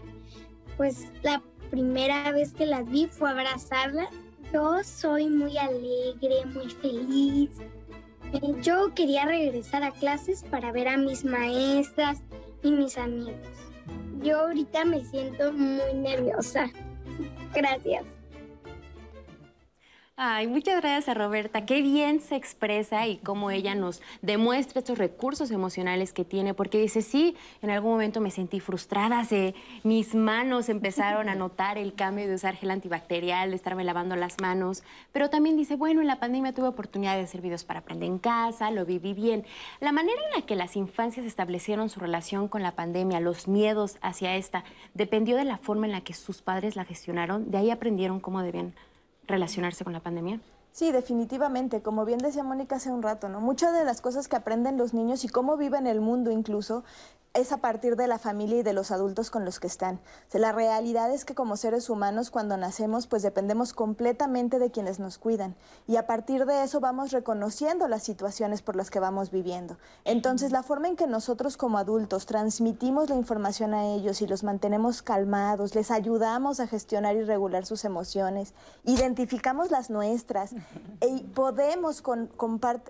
[0.76, 4.08] pues la primera vez que las vi fue abrazarlas.
[4.52, 7.50] Yo soy muy alegre, muy feliz.
[8.32, 12.22] Eh, yo quería regresar a clases para ver a mis maestras
[12.62, 13.34] y mis amigos.
[14.22, 16.70] Yo ahorita me siento muy nerviosa.
[17.54, 18.19] Gracias.
[20.22, 21.64] Ay, muchas gracias a Roberta.
[21.64, 26.78] Qué bien se expresa y cómo ella nos demuestra estos recursos emocionales que tiene, porque
[26.78, 31.94] dice, sí, en algún momento me sentí frustrada, se, mis manos empezaron a notar el
[31.94, 36.06] cambio de usar gel antibacterial, de estarme lavando las manos, pero también dice, bueno, en
[36.06, 39.46] la pandemia tuve oportunidad de hacer videos para aprender en casa, lo viví bien.
[39.80, 43.96] La manera en la que las infancias establecieron su relación con la pandemia, los miedos
[44.02, 47.70] hacia esta, dependió de la forma en la que sus padres la gestionaron, de ahí
[47.70, 48.74] aprendieron cómo debían
[49.30, 50.40] relacionarse con la pandemia?
[50.72, 51.82] Sí, definitivamente.
[51.82, 53.40] Como bien decía Mónica hace un rato, ¿no?
[53.40, 56.84] Muchas de las cosas que aprenden los niños y cómo viven el mundo incluso
[57.32, 60.00] es a partir de la familia y de los adultos con los que están.
[60.32, 65.18] la realidad es que como seres humanos cuando nacemos pues dependemos completamente de quienes nos
[65.18, 65.54] cuidan
[65.86, 69.76] y a partir de eso vamos reconociendo las situaciones por las que vamos viviendo.
[70.04, 74.42] Entonces la forma en que nosotros como adultos transmitimos la información a ellos y los
[74.42, 80.52] mantenemos calmados, les ayudamos a gestionar y regular sus emociones, identificamos las nuestras
[81.00, 82.28] y podemos con,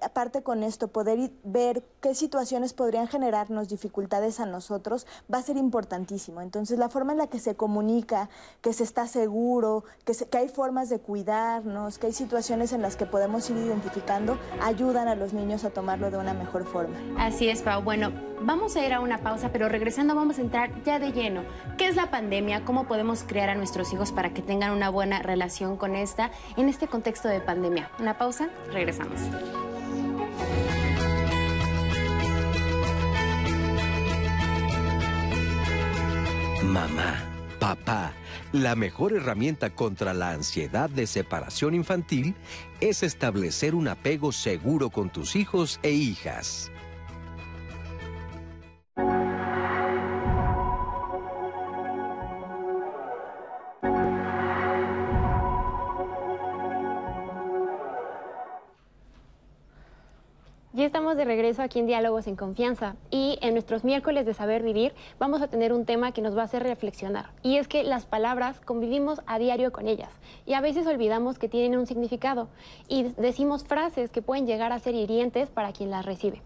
[0.01, 5.57] aparte con esto poder ver qué situaciones podrían generarnos dificultades a nosotros va a ser
[5.57, 6.41] importantísimo.
[6.41, 8.29] Entonces, la forma en la que se comunica,
[8.61, 13.07] que se está seguro, que, hay formas de cuidarnos, que hay situaciones en las que
[13.07, 16.97] podemos ir identificando, ayudan a los niños a tomarlo de una mejor forma.
[17.19, 17.83] Así es, Pau.
[17.83, 21.43] Bueno, vamos a ir a una pausa, pero regresando vamos a entrar ya de lleno.
[21.79, 22.65] ¿Qué es la pandemia?
[22.65, 26.69] ¿Cómo podemos criar a nuestros hijos para que tengan una buena relación con esta en
[26.69, 27.91] este contexto de pandemia?
[27.99, 29.21] Una pausa, regresamos.
[36.71, 37.17] Mamá,
[37.59, 38.13] papá,
[38.53, 42.37] la mejor herramienta contra la ansiedad de separación infantil
[42.81, 46.71] es establecer un apego seguro con tus hijos e hijas.
[60.73, 64.63] Ya estamos de regreso aquí en Diálogos en Confianza y en nuestros miércoles de Saber
[64.63, 67.83] Vivir vamos a tener un tema que nos va a hacer reflexionar y es que
[67.83, 70.13] las palabras convivimos a diario con ellas
[70.47, 72.47] y a veces olvidamos que tienen un significado
[72.87, 76.41] y decimos frases que pueden llegar a ser hirientes para quien las recibe.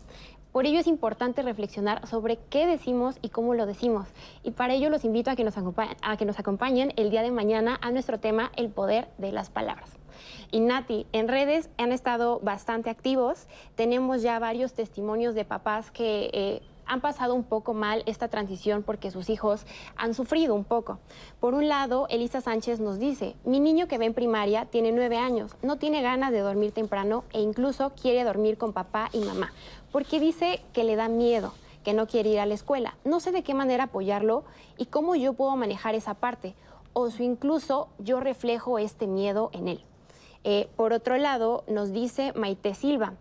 [0.53, 4.09] Por ello es importante reflexionar sobre qué decimos y cómo lo decimos.
[4.43, 7.31] Y para ello los invito a que nos, a que nos acompañen el día de
[7.31, 10.04] mañana a nuestro tema El poder de las palabras.
[10.51, 13.47] Y Nati, en redes han estado bastante activos.
[13.75, 18.83] Tenemos ya varios testimonios de papás que eh, han pasado un poco mal esta transición
[18.83, 20.99] porque sus hijos han sufrido un poco.
[21.41, 25.17] Por un lado, Elisa Sánchez nos dice, mi niño que ve en primaria tiene nueve
[25.17, 29.53] años, no tiene ganas de dormir temprano e incluso quiere dormir con papá y mamá,
[29.93, 31.53] porque dice que le da miedo
[31.85, 32.97] que no quiere ir a la escuela.
[33.05, 34.45] No sé de qué manera apoyarlo
[34.79, 36.55] y cómo yo puedo manejar esa parte,
[36.95, 39.85] o si incluso yo reflejo este miedo en él.
[40.47, 43.15] Eh, por otro lado, nos dice Maite Silva,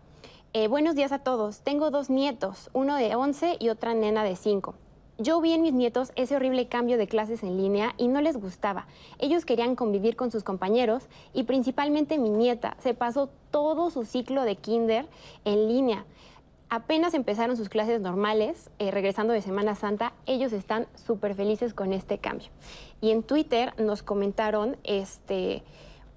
[0.51, 4.35] eh, buenos días a todos, tengo dos nietos, uno de 11 y otra nena de
[4.35, 4.75] 5.
[5.19, 8.35] Yo vi en mis nietos ese horrible cambio de clases en línea y no les
[8.35, 8.87] gustaba.
[9.19, 14.43] Ellos querían convivir con sus compañeros y principalmente mi nieta se pasó todo su ciclo
[14.43, 15.07] de kinder
[15.45, 16.05] en línea.
[16.67, 21.93] Apenas empezaron sus clases normales, eh, regresando de Semana Santa, ellos están súper felices con
[21.93, 22.49] este cambio.
[22.99, 25.63] Y en Twitter nos comentaron, este,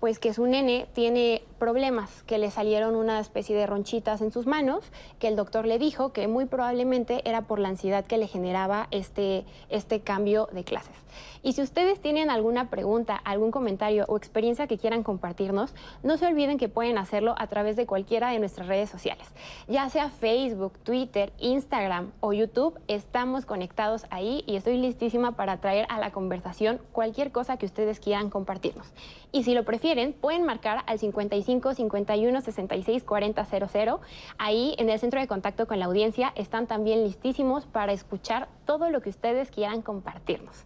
[0.01, 4.47] pues que su nene tiene problemas, que le salieron una especie de ronchitas en sus
[4.47, 4.85] manos,
[5.19, 8.89] que el doctor le dijo que muy probablemente era por la ansiedad que le generaba
[8.91, 10.95] este, este cambio de clases.
[11.43, 16.27] Y si ustedes tienen alguna pregunta, algún comentario o experiencia que quieran compartirnos, no se
[16.27, 19.29] olviden que pueden hacerlo a través de cualquiera de nuestras redes sociales,
[19.69, 25.87] ya sea Facebook, Twitter, Instagram o YouTube, estamos conectados ahí y estoy listísima para traer
[25.89, 28.93] a la conversación cualquier cosa que ustedes quieran compartirnos.
[29.33, 34.01] Y si lo prefieren, pueden marcar al 55 51 66 40 00.
[34.39, 38.91] Ahí en el centro de contacto con la audiencia están también listísimos para escuchar todo
[38.91, 40.65] lo que ustedes quieran compartirnos.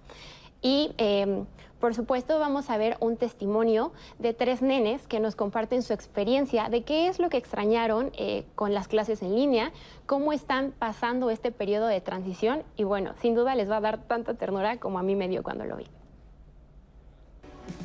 [0.63, 1.47] Y em,
[1.81, 6.69] por supuesto vamos a ver un testimonio de tres nenes que nos comparten su experiencia
[6.69, 9.73] de qué es lo que extrañaron eh, con las clases en línea,
[10.05, 14.07] cómo están pasando este periodo de transición y bueno, sin duda les va a dar
[14.07, 15.87] tanta ternura como a mí me dio cuando lo vi.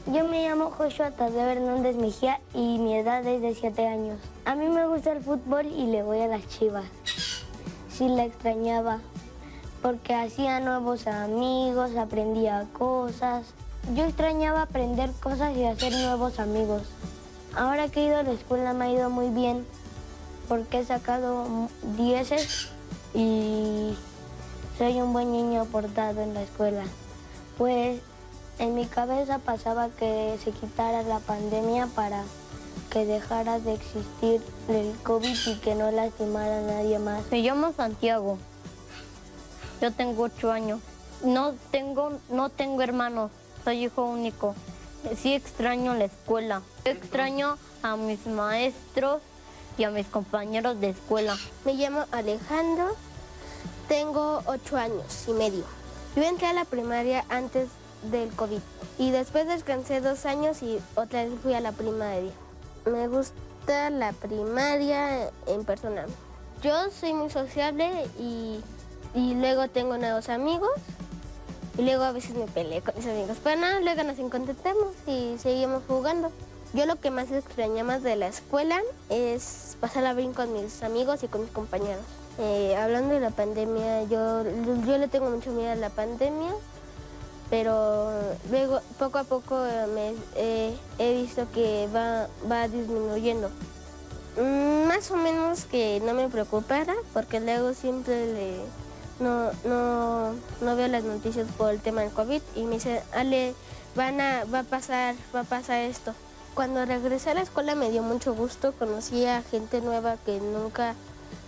[0.07, 4.19] Yo me llamo Joshua Tadeo Hernández Mejía y mi edad es de 7 años.
[4.45, 6.85] A mí me gusta el fútbol y le voy a las chivas.
[7.89, 8.99] Sí la extrañaba
[9.81, 13.53] porque hacía nuevos amigos, aprendía cosas.
[13.95, 16.83] Yo extrañaba aprender cosas y hacer nuevos amigos.
[17.55, 19.65] Ahora que he ido a la escuela me ha ido muy bien
[20.47, 21.45] porque he sacado
[21.97, 22.69] dieces
[23.13, 23.95] y
[24.77, 26.83] soy un buen niño aportado en la escuela.
[27.57, 28.01] Pues
[28.59, 32.23] en mi cabeza pasaba que se quitara la pandemia para
[32.89, 37.23] que dejara de existir el COVID y que no lastimara a nadie más.
[37.31, 38.37] Me llamo Santiago.
[39.81, 40.79] Yo tengo ocho años.
[41.23, 43.31] No tengo, no tengo hermanos.
[43.63, 44.55] Soy hijo único.
[45.17, 46.61] Sí extraño la escuela.
[46.85, 49.21] Extraño a mis maestros
[49.77, 51.37] y a mis compañeros de escuela.
[51.65, 52.95] Me llamo Alejandro.
[53.87, 55.63] Tengo ocho años y medio.
[56.15, 57.67] Yo entré a la primaria antes
[58.11, 58.59] del COVID.
[58.97, 62.31] Y después descansé dos años y otra vez fui a la primaria.
[62.85, 66.05] Me gusta la primaria en persona.
[66.61, 67.89] Yo soy muy sociable
[68.19, 68.59] y,
[69.13, 70.71] y luego tengo nuevos amigos
[71.77, 73.37] y luego a veces me peleé con mis amigos.
[73.43, 76.31] Pero nada, luego nos encontramos y seguimos jugando.
[76.73, 81.23] Yo lo que más extrañaba de la escuela es pasar a bien con mis amigos
[81.23, 82.03] y con mis compañeros.
[82.37, 84.43] Eh, hablando de la pandemia, yo,
[84.85, 86.51] yo le tengo mucho miedo a la pandemia,
[87.49, 88.11] pero
[88.49, 89.55] luego poco a poco
[89.93, 93.49] me, eh, he visto que va, va disminuyendo.
[94.87, 98.59] Más o menos que no me preocupara, porque luego siempre
[99.19, 103.53] no, no, no veo las noticias por el tema del COVID y me dice, Ale,
[103.95, 106.13] van a, va a pasar, va a pasar esto.
[106.53, 110.95] Cuando regresé a la escuela me dio mucho gusto, conocí a gente nueva que nunca,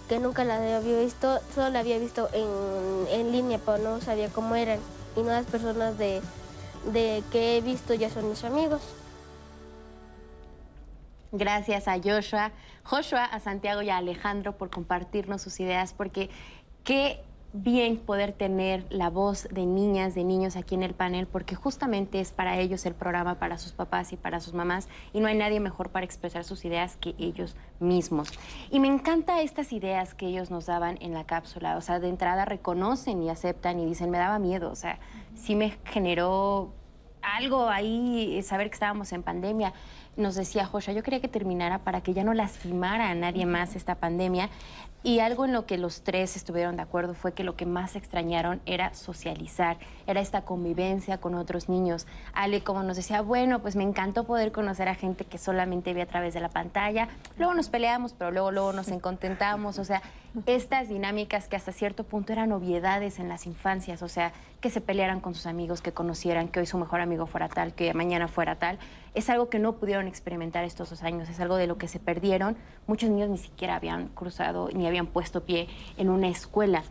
[0.07, 4.29] que nunca la había visto, solo la había visto en, en línea, pero no sabía
[4.29, 4.79] cómo eran.
[5.17, 6.21] Y nuevas personas de,
[6.93, 8.81] de que he visto ya son mis amigos.
[11.31, 12.51] Gracias a Joshua,
[12.83, 16.29] Joshua, a Santiago y a Alejandro por compartirnos sus ideas, porque
[16.85, 17.21] qué
[17.63, 22.19] bien poder tener la voz de niñas, de niños aquí en el panel, porque justamente
[22.19, 25.37] es para ellos el programa, para sus papás y para sus mamás, y no hay
[25.37, 28.29] nadie mejor para expresar sus ideas que ellos mismos.
[28.69, 32.09] Y me encanta estas ideas que ellos nos daban en la cápsula, o sea, de
[32.09, 34.99] entrada reconocen y aceptan y dicen, me daba miedo, o sea,
[35.35, 36.73] sí me generó
[37.21, 39.73] algo ahí, saber que estábamos en pandemia.
[40.15, 43.75] Nos decía Joshua, yo quería que terminara para que ya no lastimara a nadie más
[43.75, 44.49] esta pandemia.
[45.03, 47.95] Y algo en lo que los tres estuvieron de acuerdo fue que lo que más
[47.95, 52.07] extrañaron era socializar, era esta convivencia con otros niños.
[52.33, 56.01] Ale, como nos decía, bueno, pues me encantó poder conocer a gente que solamente ve
[56.01, 57.09] a través de la pantalla.
[57.37, 59.77] Luego nos peleamos, pero luego, luego nos encontentamos.
[59.77, 60.01] O sea,
[60.45, 64.81] estas dinámicas que hasta cierto punto eran obviedades en las infancias, o sea, que se
[64.81, 68.27] pelearan con sus amigos, que conocieran que hoy su mejor amigo fuera tal, que mañana
[68.27, 68.77] fuera tal,
[69.15, 71.99] es algo que no pudieron experimentar estos dos años, es algo de lo que se
[71.99, 72.55] perdieron.
[72.85, 76.83] Muchos niños ni siquiera habían cruzado ni habían puesto pie en una escuela.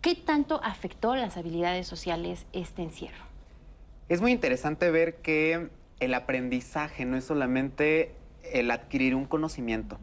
[0.00, 3.24] ¿Qué tanto afectó las habilidades sociales este encierro?
[4.08, 5.70] Es muy interesante ver que
[6.00, 8.14] el aprendizaje no es solamente
[8.52, 9.98] el adquirir un conocimiento.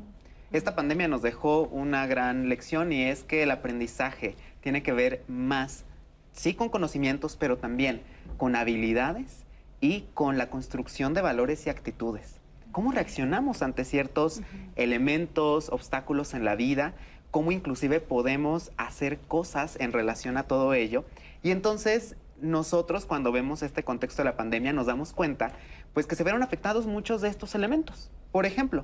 [0.51, 5.23] Esta pandemia nos dejó una gran lección y es que el aprendizaje tiene que ver
[5.29, 5.85] más,
[6.33, 8.01] sí con conocimientos, pero también
[8.35, 9.45] con habilidades
[9.79, 12.41] y con la construcción de valores y actitudes.
[12.73, 14.41] ¿Cómo reaccionamos ante ciertos
[14.75, 16.95] elementos, obstáculos en la vida?
[17.31, 21.05] ¿Cómo inclusive podemos hacer cosas en relación a todo ello?
[21.43, 25.53] Y entonces nosotros cuando vemos este contexto de la pandemia nos damos cuenta
[25.93, 28.11] pues que se vieron afectados muchos de estos elementos.
[28.33, 28.83] Por ejemplo,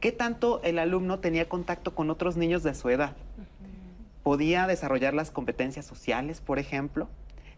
[0.00, 3.16] ¿qué tanto el alumno tenía contacto con otros niños de su edad?
[4.22, 7.08] ¿Podía desarrollar las competencias sociales, por ejemplo?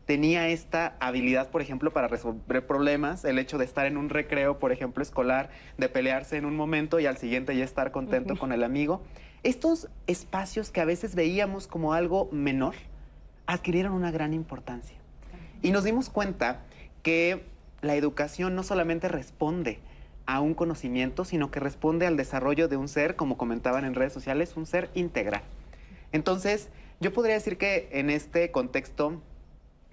[0.09, 4.59] tenía esta habilidad, por ejemplo, para resolver problemas, el hecho de estar en un recreo,
[4.59, 8.51] por ejemplo, escolar, de pelearse en un momento y al siguiente ya estar contento con
[8.53, 9.03] el amigo.
[9.42, 12.74] Estos espacios que a veces veíamos como algo menor,
[13.44, 14.96] adquirieron una gran importancia.
[15.61, 16.62] Y nos dimos cuenta
[17.03, 17.44] que
[17.83, 19.79] la educación no solamente responde
[20.29, 24.12] a un conocimiento, sino que responde al desarrollo de un ser, como comentaban en redes
[24.12, 25.41] sociales, un ser integral.
[26.12, 26.69] Entonces,
[27.01, 29.23] yo podría decir que en este contexto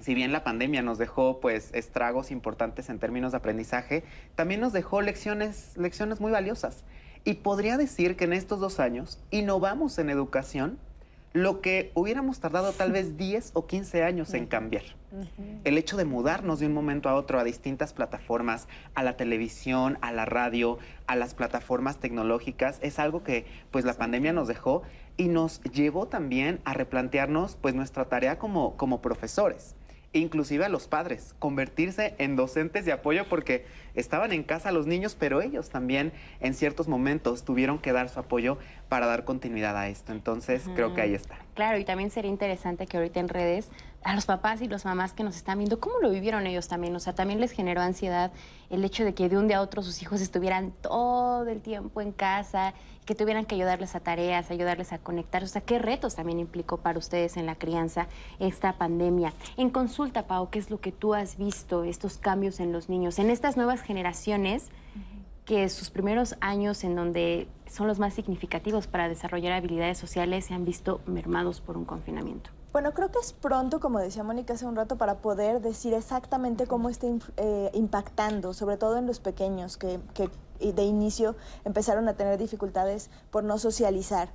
[0.02, 4.04] si bien la pandemia nos dejó pues estragos importantes en términos de aprendizaje,
[4.36, 6.84] también nos dejó lecciones, lecciones muy valiosas.
[7.24, 10.78] Y podría decir que en estos dos años innovamos en educación
[11.36, 14.84] lo que hubiéramos tardado tal vez 10 o 15 años en cambiar.
[15.64, 19.98] El hecho de mudarnos de un momento a otro a distintas plataformas, a la televisión,
[20.02, 24.84] a la radio, a las plataformas tecnológicas, es algo que pues la pandemia nos dejó
[25.18, 29.75] y nos llevó también a replantearnos pues nuestra tarea como, como profesores
[30.20, 35.16] inclusive a los padres, convertirse en docentes de apoyo porque estaban en casa los niños,
[35.18, 38.58] pero ellos también en ciertos momentos tuvieron que dar su apoyo
[38.90, 40.12] para dar continuidad a esto.
[40.12, 41.38] Entonces, creo que ahí está.
[41.54, 43.70] Claro, y también sería interesante que ahorita en redes
[44.06, 46.96] a los papás y las mamás que nos están viendo, ¿cómo lo vivieron ellos también?
[46.96, 48.32] O sea, también les generó ansiedad
[48.70, 52.02] el hecho de que de un día a otro sus hijos estuvieran todo el tiempo
[52.02, 52.76] en casa,
[53.08, 55.44] que tuvieran que ayudarles a tareas, ayudarles a conectar.
[55.44, 59.34] O sea, ¿qué retos también implicó para ustedes en la crianza esta pandemia?
[59.58, 63.18] En consulta, Pau, ¿qué es lo que tú has visto, estos cambios en los niños,
[63.18, 64.70] en estas nuevas generaciones?
[65.46, 70.56] que sus primeros años en donde son los más significativos para desarrollar habilidades sociales se
[70.56, 72.50] han visto mermados por un confinamiento.
[72.76, 76.68] Bueno, creo que es pronto, como decía Mónica hace un rato, para poder decir exactamente
[76.68, 77.08] cómo está
[77.38, 80.30] eh, impactando, sobre todo en los pequeños que, que
[80.74, 84.28] de inicio empezaron a tener dificultades por no socializar.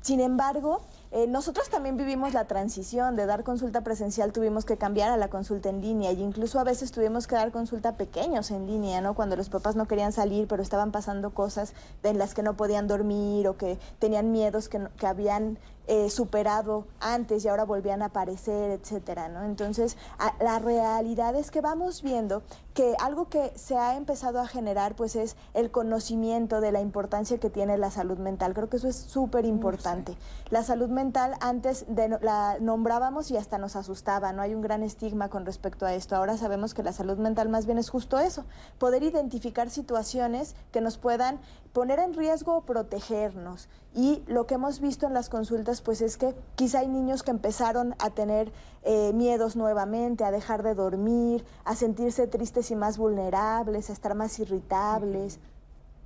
[0.00, 0.80] Sin embargo,
[1.16, 5.28] Eh, nosotros también vivimos la transición de dar consulta presencial, tuvimos que cambiar a la
[5.28, 9.14] consulta en línea y incluso a veces tuvimos que dar consulta pequeños en línea, ¿no?
[9.14, 12.88] Cuando los papás no querían salir, pero estaban pasando cosas en las que no podían
[12.88, 15.56] dormir o que tenían miedos que, que habían
[15.86, 19.44] eh, superado antes y ahora volvían a aparecer, etcétera, ¿no?
[19.44, 19.98] Entonces,
[20.40, 22.42] la realidad es que vamos viendo
[22.72, 27.38] que algo que se ha empezado a generar, pues, es el conocimiento de la importancia
[27.38, 28.54] que tiene la salud mental.
[28.54, 30.16] Creo que eso es súper importante.
[30.48, 31.03] La salud mental
[31.40, 34.42] antes de, la nombrábamos y hasta nos asustaba, ¿no?
[34.42, 36.16] Hay un gran estigma con respecto a esto.
[36.16, 38.44] Ahora sabemos que la salud mental más bien es justo eso,
[38.78, 41.40] poder identificar situaciones que nos puedan
[41.72, 43.68] poner en riesgo o protegernos.
[43.94, 47.30] Y lo que hemos visto en las consultas, pues es que quizá hay niños que
[47.30, 48.52] empezaron a tener
[48.82, 54.14] eh, miedos nuevamente, a dejar de dormir, a sentirse tristes y más vulnerables, a estar
[54.14, 55.40] más irritables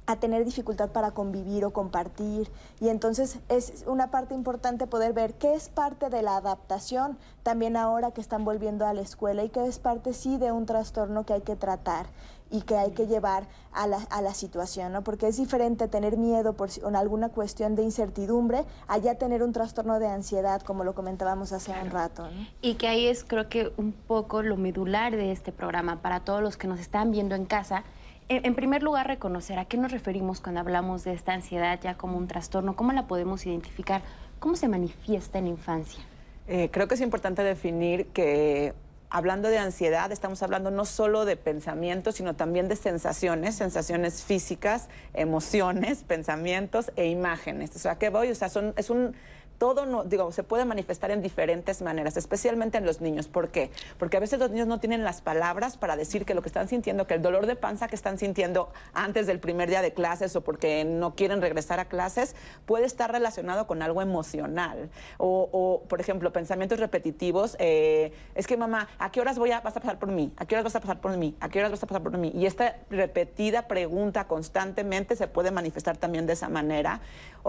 [0.09, 2.51] a tener dificultad para convivir o compartir.
[2.81, 7.77] Y entonces es una parte importante poder ver qué es parte de la adaptación también
[7.77, 11.27] ahora que están volviendo a la escuela y qué es parte sí de un trastorno
[11.27, 12.07] que hay que tratar
[12.51, 15.05] y que hay que llevar a la, a la situación, ¿no?
[15.05, 19.99] Porque es diferente tener miedo por alguna cuestión de incertidumbre a ya tener un trastorno
[19.99, 22.27] de ansiedad, como lo comentábamos hace un rato,
[22.63, 26.41] Y que ahí es creo que un poco lo medular de este programa para todos
[26.41, 27.85] los que nos están viendo en casa,
[28.29, 32.19] en primer lugar, reconocer a qué nos referimos cuando hablamos de esta ansiedad ya como
[32.19, 34.03] un trastorno, cómo la podemos identificar,
[34.39, 36.03] cómo se manifiesta en infancia.
[36.47, 38.75] Eh, creo que es importante definir que
[39.11, 44.89] hablando de ansiedad, estamos hablando no solo de pensamientos, sino también de sensaciones, sensaciones físicas,
[45.15, 47.75] emociones, pensamientos e imágenes.
[47.77, 48.31] O sea, ¿qué voy?
[48.31, 49.15] O sea, son, es un
[49.59, 53.29] todo no, digo, se puede manifestar en diferentes maneras, especialmente en los niños.
[53.29, 53.71] ¿Por qué?
[53.99, 56.69] Porque a veces los niños no tienen las palabras para decir que lo que están
[56.69, 60.35] sintiendo, que el dolor de panza que están sintiendo antes del primer día de clases
[60.37, 62.37] o porque no quieren regresar a clases,
[62.67, 64.91] puede estar relacionado con algo emocional.
[65.19, 67.57] O, por ejemplo, pensamientos repetitivos.
[67.59, 70.33] Eh, es que mamá, ¿a qué horas voy a, vas a pasar por mí?
[70.37, 71.37] ¿A qué horas vas a pasar por mí?
[71.41, 72.31] ¿A qué horas vas a pasar por mí?
[72.35, 77.01] Y esta repetida pregunta constantemente se puede manifestar también de esa manera.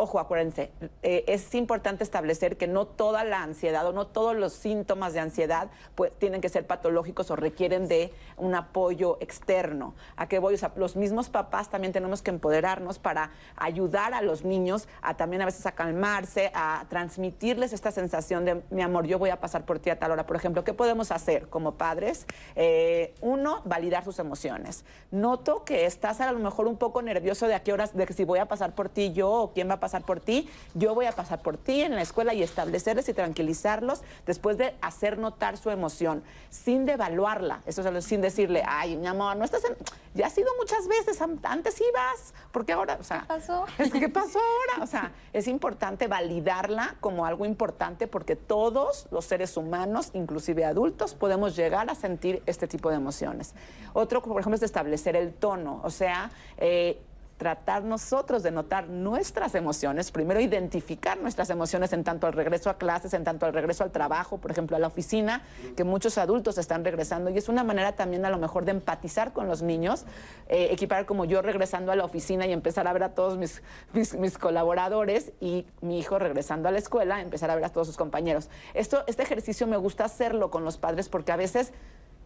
[0.02, 0.72] Ojo, acuérdense,
[1.04, 5.20] eh, es importante establecer que no toda la ansiedad o no todos los síntomas de
[5.20, 9.96] ansiedad pues, tienen que ser patológicos o requieren de un apoyo externo.
[10.16, 10.54] ¿A qué voy?
[10.54, 15.18] O sea, los mismos papás también tenemos que empoderarnos para ayudar a los niños a
[15.18, 19.42] también a veces a calmarse, a transmitirles esta sensación de, mi amor, yo voy a
[19.42, 20.26] pasar por ti a tal hora.
[20.26, 22.26] Por ejemplo, ¿qué podemos hacer como padres?
[22.56, 24.86] Eh, uno, validar sus emociones.
[25.12, 28.14] Noto que estás a lo mejor un poco nervioso de a qué horas, de que
[28.14, 30.94] si voy a pasar por ti yo o quién va a pasar por ti, yo
[30.94, 35.18] voy a pasar por ti en la escuela y establecerles y tranquilizarlos después de hacer
[35.18, 39.76] notar su emoción, sin devaluarla, eso es sin decirle, ay, mi amor, no estás en...
[40.14, 43.66] ya has ido muchas veces, antes ibas, porque ahora, o sea, ¿qué pasó?
[44.00, 44.84] ¿qué pasó ahora?
[44.84, 51.16] O sea, es importante validarla como algo importante porque todos los seres humanos, inclusive adultos,
[51.16, 53.54] podemos llegar a sentir este tipo de emociones.
[53.94, 57.02] Otro, por ejemplo, es establecer el tono, o sea, eh,
[57.40, 62.78] tratar nosotros de notar nuestras emociones, primero identificar nuestras emociones en tanto al regreso a
[62.78, 65.42] clases, en tanto al regreso al trabajo, por ejemplo, a la oficina,
[65.78, 69.32] que muchos adultos están regresando y es una manera también a lo mejor de empatizar
[69.32, 70.04] con los niños,
[70.50, 73.62] eh, equipar como yo regresando a la oficina y empezar a ver a todos mis,
[73.94, 77.96] mis, colaboradores y mi hijo regresando a la escuela, empezar a ver a todos sus
[77.96, 78.50] compañeros.
[78.74, 81.72] Esto, este ejercicio me gusta hacerlo con los padres porque a veces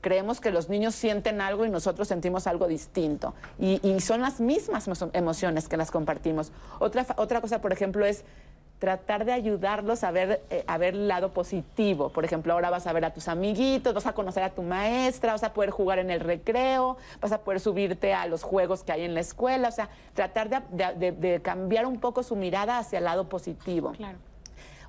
[0.04, 3.34] creemos que los niños sienten algo y nosotros sentimos algo distinto.
[3.58, 6.52] Y, son las mismas emociones que las compartimos.
[6.80, 8.26] Otra, otra cosa, por ejemplo, es
[8.80, 12.10] tratar de ayudarlos a ver, eh, a ver el lado positivo.
[12.10, 15.32] Por ejemplo, ahora vas a ver a tus amiguitos, vas a conocer a tu maestra,
[15.32, 18.92] vas a poder jugar en el recreo, vas a poder subirte a los juegos que
[18.92, 19.70] hay en la escuela.
[19.70, 23.94] O sea, tratar de, de cambiar un poco su mirada hacia el lado positivo.
[23.94, 24.18] Claro.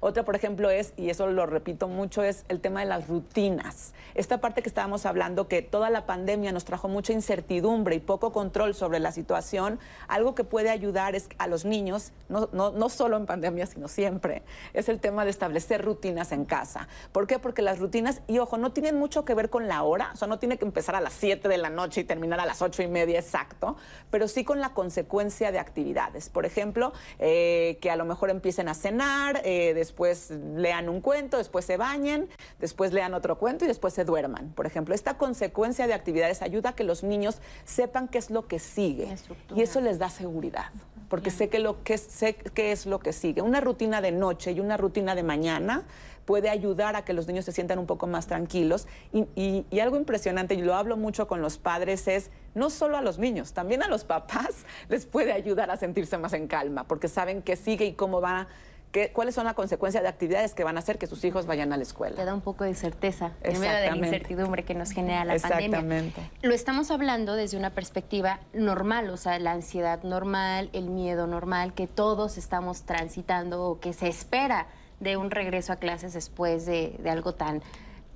[0.07, 3.95] Otra, por ejemplo, es, y eso lo repito mucho, es el tema de las rutinas.
[4.15, 8.31] Esta parte que estábamos hablando, que toda la pandemia nos trajo mucha incertidumbre y poco
[8.31, 12.91] control sobre la situación, algo que puede ayudar es a los niños, no, no, no
[12.91, 14.43] solo en pandemia, sino siempre,
[14.75, 16.87] es el tema de establecer rutinas en casa.
[17.11, 17.39] ¿Por qué?
[17.39, 20.29] Porque las rutinas, y ojo, no tienen mucho que ver con la hora, o sea,
[20.29, 22.83] no tiene que empezar a las 7 de la noche y terminar a las 8
[22.83, 23.79] y media exacto,
[24.11, 26.29] pero sí con la consecuencia de actividades.
[26.29, 29.94] Por ejemplo, eh, que a lo mejor empiecen a cenar, eh, después
[30.31, 32.29] lean un cuento, después se bañen,
[32.59, 34.53] después lean otro cuento y después se duerman.
[34.53, 38.47] Por ejemplo, esta consecuencia de actividades ayuda a que los niños sepan qué es lo
[38.47, 39.17] que sigue
[39.55, 40.71] y eso les da seguridad
[41.09, 43.41] porque sé que lo que sé qué es lo que sigue.
[43.41, 45.85] Una rutina de noche y una rutina de mañana
[46.25, 48.87] puede ayudar a que los niños se sientan un poco más tranquilos.
[49.13, 53.03] Y, y, algo impresionante, y lo hablo mucho con los padres, es no solo a
[53.03, 57.09] los niños, también a los papás les puede ayudar a sentirse más en calma, porque
[57.09, 58.49] saben qué sigue y cómo va
[58.95, 61.73] qué, cuáles son las consecuencias de actividades que van a hacer que sus hijos vayan
[61.73, 62.15] a la escuela.
[62.15, 65.37] Te da un poco de certeza en medio de la incertidumbre que nos genera la
[65.37, 66.13] pandemia.
[66.43, 71.75] Lo estamos hablando desde una perspectiva normal, o sea, la ansiedad normal, el miedo normal
[71.75, 74.69] que todos estamos transitando o que se espera
[75.01, 77.63] de un regreso a clases después de, de algo tan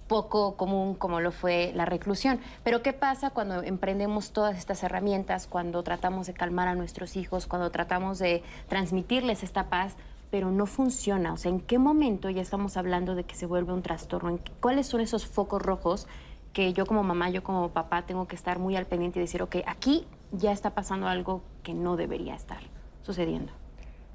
[0.06, 2.40] poco común como lo fue la reclusión.
[2.62, 7.46] Pero ¿qué pasa cuando emprendemos todas estas herramientas, cuando tratamos de calmar a nuestros hijos,
[7.46, 9.96] cuando tratamos de transmitirles esta paz?
[10.30, 11.32] Pero no funciona.
[11.32, 14.38] O sea, ¿en qué momento ya estamos hablando de que se vuelve un trastorno?
[14.60, 16.06] ¿Cuáles son esos focos rojos
[16.52, 19.42] que yo como mamá, yo como papá tengo que estar muy al pendiente y decir,
[19.42, 22.60] ok, aquí ya está pasando algo que no debería estar
[23.02, 23.52] sucediendo?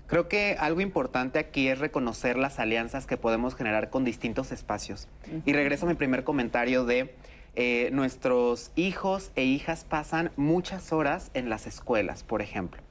[0.07, 5.07] Creo que algo importante aquí es reconocer las alianzas que podemos generar con distintos espacios.
[5.45, 7.15] Y regreso a mi primer comentario de
[7.55, 12.82] eh, nuestros hijos e hijas pasan muchas horas en las escuelas, por ejemplo.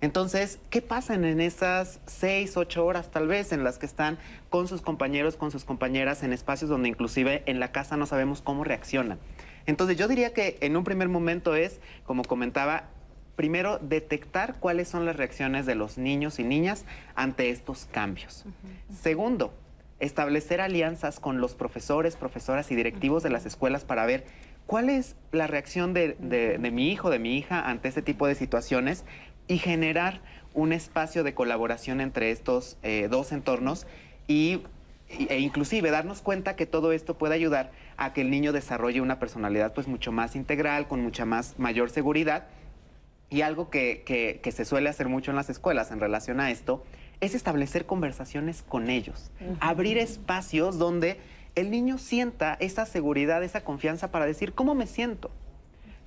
[0.00, 4.18] Entonces, ¿qué pasan en esas seis, ocho horas tal vez en las que están
[4.48, 8.40] con sus compañeros, con sus compañeras en espacios donde inclusive en la casa no sabemos
[8.40, 9.18] cómo reaccionan?
[9.66, 12.84] Entonces, yo diría que en un primer momento es, como comentaba,
[13.34, 16.84] primero detectar cuáles son las reacciones de los niños y niñas
[17.14, 18.44] ante estos cambios.
[19.02, 19.52] Segundo,
[20.00, 24.26] establecer alianzas con los profesores, profesoras y directivos de las escuelas para ver
[24.66, 26.16] cuál es la reacción de,
[26.72, 29.04] mi hijo, de mi hija ante este tipo de situaciones
[29.48, 30.20] y generar
[30.54, 33.86] un espacio de colaboración entre estos eh, dos entornos
[34.26, 34.62] y,
[35.08, 39.18] e inclusive darnos cuenta que todo esto puede ayudar a que el niño desarrolle una
[39.18, 42.46] personalidad pues mucho más integral, con mucha más mayor seguridad.
[43.30, 46.84] Y algo que, se suele hacer mucho en las escuelas en relación a esto
[47.20, 49.30] es establecer conversaciones con ellos,
[49.60, 51.18] abrir espacios donde
[51.56, 55.30] el niño sienta esa seguridad, esa confianza para decir, ¿cómo me siento?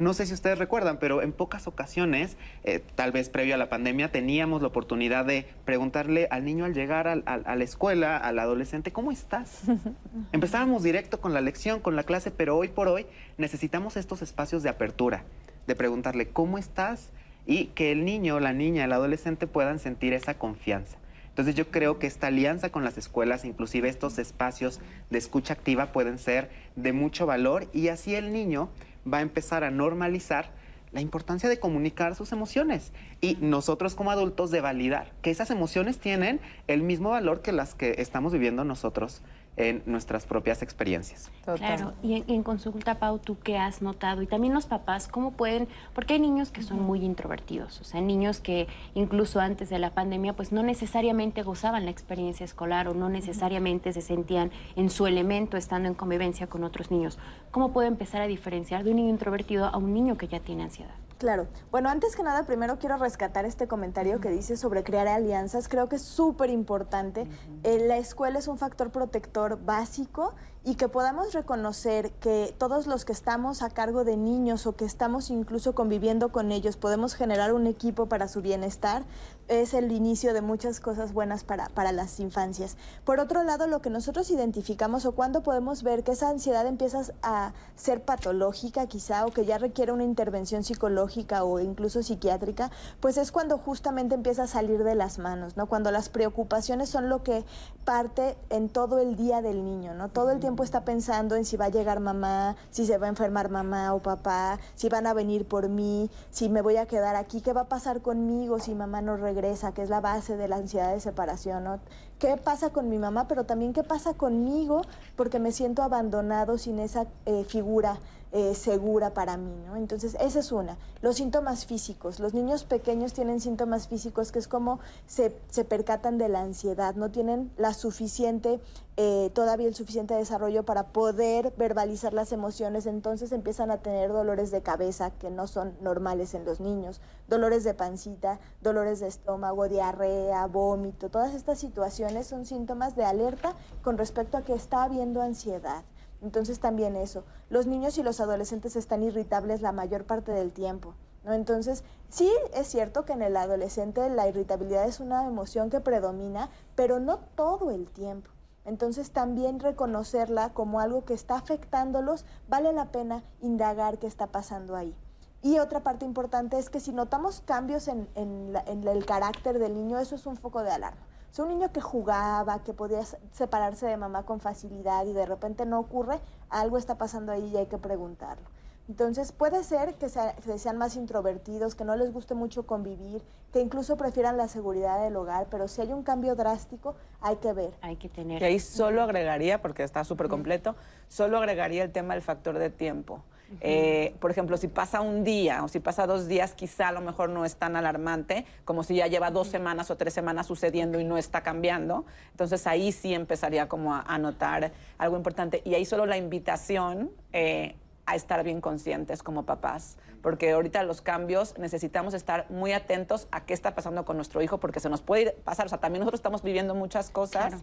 [0.01, 3.69] No sé si ustedes recuerdan, pero en pocas ocasiones, eh, tal vez previo a la
[3.69, 7.15] pandemia, teníamos la oportunidad de preguntarle al niño al llegar a
[7.55, 9.61] la escuela, al adolescente, ¿cómo estás?
[10.31, 13.05] Empezábamos directo con la lección, con la clase, pero hoy por hoy
[13.37, 15.23] necesitamos estos espacios de apertura
[15.67, 17.11] de preguntarle cómo estás
[17.45, 20.97] y que el niño, la niña, el adolescente puedan sentir esa confianza.
[21.29, 24.81] Entonces yo creo que esta alianza con las escuelas, inclusive estos espacios
[25.11, 28.69] de escucha activa pueden ser de mucho valor y así el niño
[29.11, 30.51] va a empezar a normalizar
[30.91, 32.91] la importancia de comunicar sus emociones
[33.21, 37.75] y nosotros como adultos de validar que esas emociones tienen el mismo valor que las
[37.75, 39.21] que estamos viviendo nosotros
[39.57, 41.29] en nuestras propias experiencias.
[41.55, 44.21] Claro, y en, consulta, Pau, ¿tú qué has notado?
[44.21, 45.67] Y también los papás, ¿cómo pueden?
[45.93, 49.91] Porque hay niños que son muy introvertidos, o sea, niños que incluso antes de la
[49.91, 55.05] pandemia, pues no necesariamente gozaban la experiencia escolar o no necesariamente se sentían en su
[55.05, 57.19] elemento estando en convivencia con otros niños.
[57.51, 60.63] ¿Cómo puede empezar a diferenciar de un niño introvertido a un niño que ya tiene
[60.63, 61.00] ansiedad?
[61.21, 61.45] Claro.
[61.69, 65.67] Bueno, antes que nada, primero quiero rescatar este comentario que dice sobre crear alianzas.
[65.67, 67.27] Creo que es súper importante.
[67.61, 73.05] Eh, la escuela es un factor protector básico y que podamos reconocer que todos los
[73.05, 77.53] que estamos a cargo de niños o que estamos incluso conviviendo con ellos podemos generar
[77.53, 79.03] un equipo para su bienestar,
[79.51, 82.77] es el inicio de muchas cosas buenas para, para las infancias.
[83.03, 87.01] Por otro lado, lo que nosotros identificamos o cuando podemos ver que esa ansiedad empieza
[87.21, 92.71] a ser patológica quizá o que ya requiere una intervención psicológica o incluso psiquiátrica,
[93.01, 95.67] pues es cuando justamente empieza a salir de las manos, ¿no?
[95.67, 97.43] Cuando las preocupaciones son lo que
[97.83, 100.07] parte en todo el día del niño, ¿no?
[100.07, 103.09] Todo el tiempo está pensando en si va a llegar mamá, si se va a
[103.09, 107.17] enfermar mamá o papá, si van a venir por mí, si me voy a quedar
[107.17, 109.40] aquí, qué va a pasar conmigo si mamá no regresa,
[109.73, 111.79] que es la base de la ansiedad de separación, ¿no?
[112.19, 114.83] ¿Qué pasa con mi mamá, pero también qué pasa conmigo
[115.15, 117.99] porque me siento abandonado sin esa eh, figura
[118.33, 119.75] eh, segura para mí, ¿no?
[119.75, 120.77] Entonces, esa es una.
[121.01, 122.19] Los síntomas físicos.
[122.19, 126.95] Los niños pequeños tienen síntomas físicos que es como se, se percatan de la ansiedad,
[126.95, 128.61] no tienen la suficiente,
[128.97, 134.51] eh, todavía el suficiente desarrollo para poder verbalizar las emociones, entonces empiezan a tener dolores
[134.51, 139.67] de cabeza que no son normales en los niños, dolores de pancita, dolores de estómago,
[139.67, 145.21] diarrea, vómito, todas estas situaciones son síntomas de alerta con respecto a que está habiendo
[145.21, 145.83] ansiedad.
[146.21, 150.93] Entonces también eso, los niños y los adolescentes están irritables la mayor parte del tiempo.
[151.23, 151.33] ¿no?
[151.33, 156.49] Entonces, sí es cierto que en el adolescente la irritabilidad es una emoción que predomina,
[156.75, 158.29] pero no todo el tiempo.
[158.63, 164.75] Entonces también reconocerla como algo que está afectándolos, vale la pena indagar qué está pasando
[164.75, 164.95] ahí.
[165.41, 169.97] Y otra parte importante es que si notamos cambios en, en el carácter del niño,
[169.97, 171.01] eso es un foco de alarma.
[171.31, 172.99] Es un niño que jugaba, que podía
[173.31, 176.19] separarse de mamá con facilidad y de repente no ocurre,
[176.49, 178.43] algo está pasando ahí y hay que preguntarlo.
[178.89, 183.21] Entonces puede ser que, sean más introvertidos, que no les guste mucho convivir,
[183.53, 187.53] que incluso prefieran la seguridad del hogar, pero si hay un cambio drástico, hay que
[187.53, 187.71] ver.
[187.79, 188.41] Hay que tener.
[188.41, 190.75] Y ahí solo agregaría, porque está súper completo,
[191.07, 193.23] solo agregaría el tema del factor de tiempo.
[193.59, 197.01] Eh, por ejemplo, si pasa un día o si pasa dos días, quizá a lo
[197.01, 200.99] mejor no es tan alarmante como si ya lleva dos semanas o tres semanas sucediendo
[200.99, 202.05] y no está cambiando.
[202.31, 205.61] Entonces ahí sí empezaría como a, notar algo importante.
[205.65, 207.75] Y ahí solo la invitación eh,
[208.05, 213.45] a estar bien conscientes como papás, porque ahorita los cambios necesitamos estar muy atentos a
[213.45, 216.19] qué está pasando con nuestro hijo, porque se nos puede pasar, o sea, también nosotros
[216.19, 217.53] estamos viviendo muchas cosas.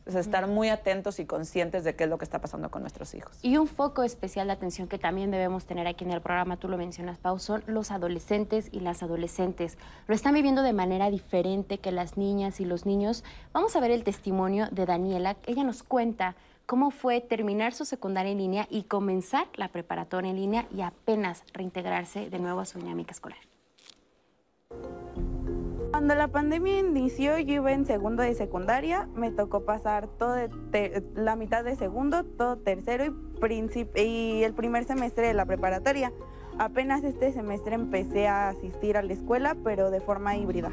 [0.00, 3.14] Entonces, estar muy atentos y conscientes de qué es lo que está pasando con nuestros
[3.14, 3.38] hijos.
[3.42, 6.68] Y un foco especial de atención que también debemos tener aquí en el programa, tú
[6.68, 9.76] lo mencionas, Pau, son los adolescentes y las adolescentes.
[10.08, 13.24] Lo están viviendo de manera diferente que las niñas y los niños.
[13.52, 15.36] Vamos a ver el testimonio de Daniela.
[15.46, 16.34] Ella nos cuenta
[16.64, 21.44] cómo fue terminar su secundaria en línea y comenzar la preparatoria en línea y apenas
[21.52, 23.38] reintegrarse de nuevo a su dinámica escolar.
[26.00, 30.34] Cuando la pandemia inició, yo iba en segundo de secundaria, me tocó pasar todo
[31.14, 36.10] la mitad de segundo, todo tercero y, y el primer semestre de la preparatoria.
[36.58, 40.70] Apenas este semestre empecé a asistir a la escuela, pero de forma híbrida.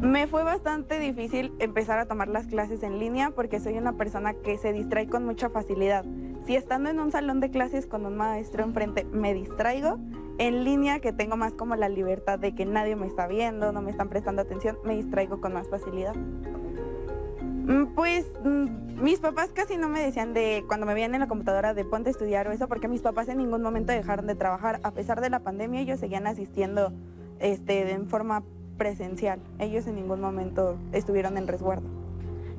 [0.00, 4.32] Me fue bastante difícil empezar a tomar las clases en línea porque soy una persona
[4.32, 6.04] que se distrae con mucha facilidad.
[6.46, 9.98] Si estando en un salón de clases con un maestro enfrente me distraigo,
[10.38, 13.82] en línea que tengo más como la libertad de que nadie me está viendo, no
[13.82, 16.14] me están prestando atención, me distraigo con más facilidad.
[16.14, 21.28] Mm, pues mm, mis papás casi no me decían de cuando me veían en la
[21.28, 24.34] computadora de ponte a estudiar o eso, porque mis papás en ningún momento dejaron de
[24.34, 24.80] trabajar.
[24.82, 26.92] A pesar de la pandemia, ellos seguían asistiendo
[27.40, 28.42] este, en forma
[28.76, 29.40] presencial.
[29.58, 31.88] Ellos en ningún momento estuvieron en resguardo.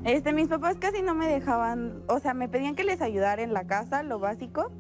[0.06, 3.54] Este, mis papás casi no me dejaban, o sea, me pedían que les ayudara en
[3.54, 4.72] la casa, lo básico,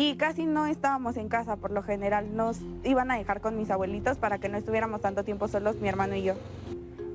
[0.00, 2.34] y casi no estábamos en casa por lo general.
[2.34, 5.88] Nos iban a dejar con mis abuelitos para que no estuviéramos tanto tiempo solos, mi
[5.90, 6.36] hermano y yo.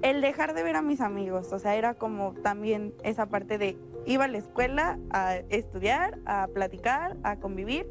[0.03, 3.75] El dejar de ver a mis amigos, o sea, era como también esa parte de
[4.05, 7.87] iba a la escuela a estudiar, a platicar, a convivir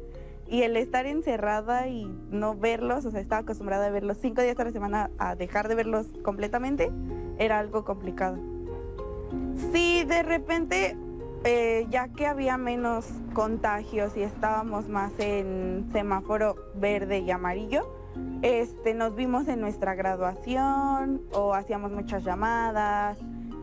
[0.47, 4.57] y el estar encerrada y no verlos, o sea, estaba acostumbrada a verlos cinco días
[4.57, 6.89] a la semana, a dejar de verlos completamente,
[7.37, 8.37] era algo complicado.
[9.73, 10.95] Sí, de repente,
[11.43, 17.87] eh, ya que había menos contagios y estábamos más en semáforo verde y amarillo,
[18.41, 23.17] este, nos vimos en nuestra graduación o hacíamos muchas llamadas,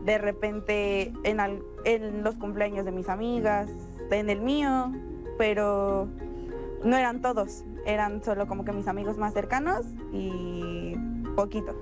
[0.04, 1.40] de repente en,
[1.84, 3.70] en los cumpleaños de mis amigas,
[4.10, 4.92] en el mío,
[5.38, 6.08] pero
[6.84, 10.94] no eran todos, eran solo como que mis amigos más cercanos y
[11.36, 11.74] poquito.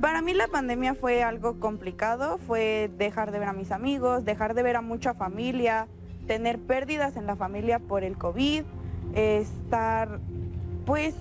[0.00, 4.54] Para mí la pandemia fue algo complicado, fue dejar de ver a mis amigos, dejar
[4.54, 5.88] de ver a mucha familia,
[6.26, 8.62] tener pérdidas en la familia por el COVID,
[9.14, 10.18] estar,
[10.86, 11.14] pues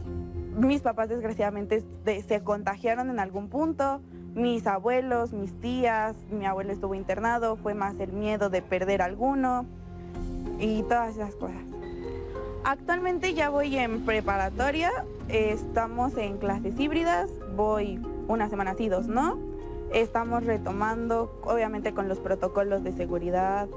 [0.55, 3.99] mis papás desgraciadamente se contagiaron en algún punto,
[4.33, 9.65] mis abuelos, mis tías, mi abuelo estuvo internado, fue más el miedo de perder alguno
[10.57, 11.63] y todas esas cosas.
[12.63, 14.91] Actualmente ya voy en preparatoria,
[15.27, 17.99] estamos en clases híbridas, voy
[18.29, 19.37] una semana sí, dos no.
[19.91, 23.67] Estamos retomando, obviamente con los protocolos de seguridad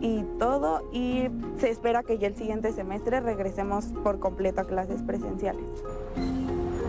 [0.00, 5.02] y todo, y se espera que ya el siguiente semestre regresemos por completo a clases
[5.02, 5.64] presenciales.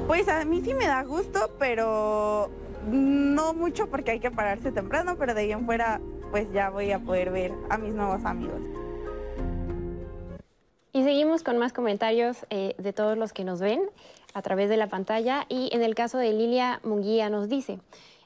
[0.08, 2.50] Pues a mí sí me da gusto, pero
[2.90, 6.02] no mucho porque hay que pararse temprano, pero de ahí en fuera
[6.32, 8.62] pues ya voy a poder ver a mis nuevos amigos.
[10.94, 13.82] Y seguimos con más comentarios eh, de todos los que nos ven
[14.34, 15.46] a través de la pantalla.
[15.50, 17.80] Y en el caso de Lilia Munguía nos dice,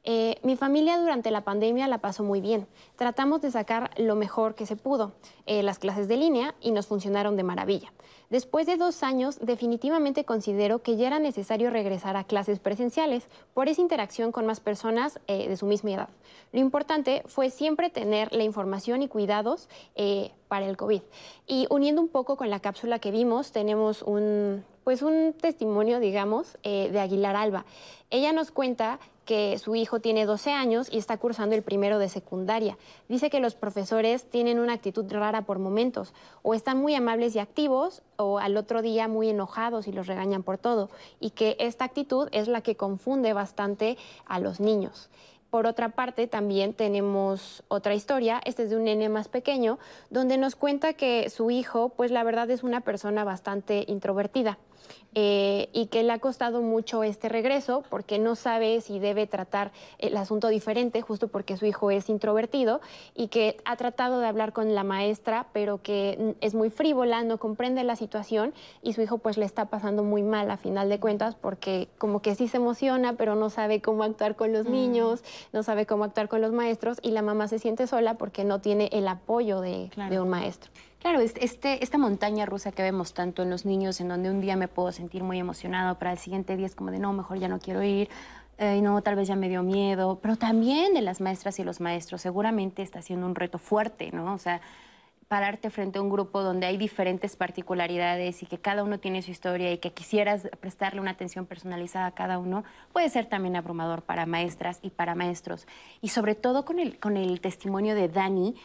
[0.07, 2.67] eh, mi familia durante la pandemia la pasó muy bien.
[2.95, 5.13] Tratamos de sacar lo mejor que se pudo,
[5.47, 7.91] eh, las clases de línea, y nos funcionaron de maravilla.
[8.29, 13.67] Después de dos años, definitivamente considero que ya era necesario regresar a clases presenciales por
[13.67, 16.09] esa interacción con más personas eh, de su misma edad.
[16.51, 19.69] Lo importante fue siempre tener la información y cuidados
[20.47, 21.01] para el COVID.
[21.47, 26.59] Y uniendo un poco con la cápsula que vimos, tenemos un, pues un testimonio, digamos,
[26.61, 27.65] eh, de Aguilar Alba.
[28.11, 32.07] Ella nos cuenta que su hijo tiene 12 años y está cursando el primero de
[32.07, 32.77] secundaria.
[33.09, 36.13] Dice que los profesores tienen una actitud rara por momentos,
[36.43, 40.43] o están muy amables y activos, o al otro día muy enojados y los regañan
[40.43, 45.09] por todo, y que esta actitud es la que confunde bastante a los niños.
[45.55, 49.79] Por otra parte, también tenemos otra historia, este es de un nene más pequeño,
[50.09, 54.57] donde nos cuenta que su hijo, pues la verdad es una persona bastante introvertida
[55.17, 59.71] eh, y que le ha costado mucho este regreso porque no sabe si debe tratar
[59.97, 62.81] el asunto diferente, justo porque su hijo es introvertido
[63.15, 67.37] y que ha tratado de hablar con la maestra, pero que es muy frívola, no
[67.37, 70.99] comprende la situación y su hijo pues le está pasando muy mal a final de
[70.99, 74.71] cuentas porque como que sí se emociona, pero no sabe cómo actuar con los mm.
[74.71, 78.43] niños, no sabe cómo actuar con los maestros y la mamá se siente sola porque
[78.43, 80.71] no tiene el apoyo de, de un maestro.
[81.05, 84.55] Claro, este, esta montaña rusa que vemos tanto en los niños, en donde un día
[84.55, 87.47] me puedo sentir muy emocionado, para el siguiente día es como de no, mejor ya
[87.47, 88.09] no quiero ir,
[88.57, 91.79] eh, no, tal vez ya me dio miedo, pero también de las maestras y los
[91.79, 94.33] maestros, seguramente está siendo un reto fuerte, ¿no?
[94.33, 94.61] O sea,
[95.27, 99.31] pararte frente a un grupo donde hay diferentes particularidades y que cada uno tiene su
[99.31, 104.03] historia y que quisieras prestarle una atención personalizada a cada uno, puede ser también abrumador
[104.03, 105.67] para maestras y para maestros.
[106.01, 108.55] Y sobre todo con el, con el testimonio de Dani,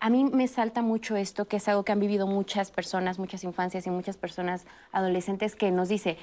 [0.00, 3.44] a mí me salta mucho esto, que es algo que han vivido muchas personas, muchas
[3.44, 6.18] infancias y muchas personas adolescentes, que nos dice,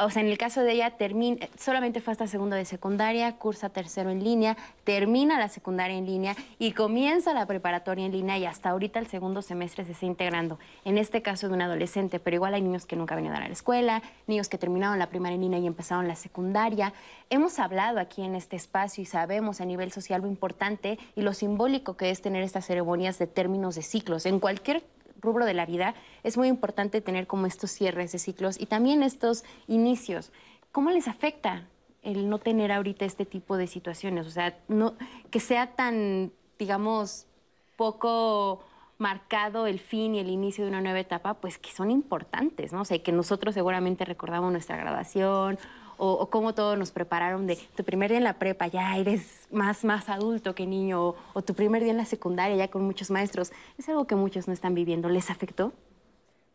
[0.00, 3.68] o sea, en el caso de ella, termina, solamente fue hasta segundo de secundaria, cursa
[3.68, 8.46] tercero en línea, termina la secundaria en línea y comienza la preparatoria en línea y
[8.46, 10.58] hasta ahorita el segundo semestre se está integrando.
[10.84, 13.48] En este caso de un adolescente, pero igual hay niños que nunca venían a la
[13.48, 16.92] escuela, niños que terminaron la primaria en línea y empezaron la secundaria.
[17.30, 21.34] Hemos hablado aquí en este espacio y sabemos a nivel social lo importante y lo
[21.34, 24.26] simbólico que es tener estas ceremonias de términos de ciclos.
[24.26, 24.82] En cualquier
[25.20, 29.02] rubro de la vida, es muy importante tener como estos cierres de ciclos y también
[29.02, 30.32] estos inicios.
[30.72, 31.66] ¿Cómo les afecta
[32.02, 34.26] el no tener ahorita este tipo de situaciones?
[34.26, 34.56] O sea,
[35.30, 37.26] que sea tan, digamos,
[37.76, 38.64] poco
[38.98, 42.82] marcado el fin y el inicio de una nueva etapa, pues que son importantes, ¿no?
[42.82, 45.58] O sea, que nosotros seguramente recordamos nuestra graduación
[45.98, 49.84] o, cómo todos nos prepararon de tu primer día en la prepa, ya eres más,
[49.84, 53.52] más adulto que niño, o, tu primer día en la secundaria ya con muchos maestros.
[53.76, 55.08] Es algo que muchos no están viviendo.
[55.08, 55.72] ¿Les afectó?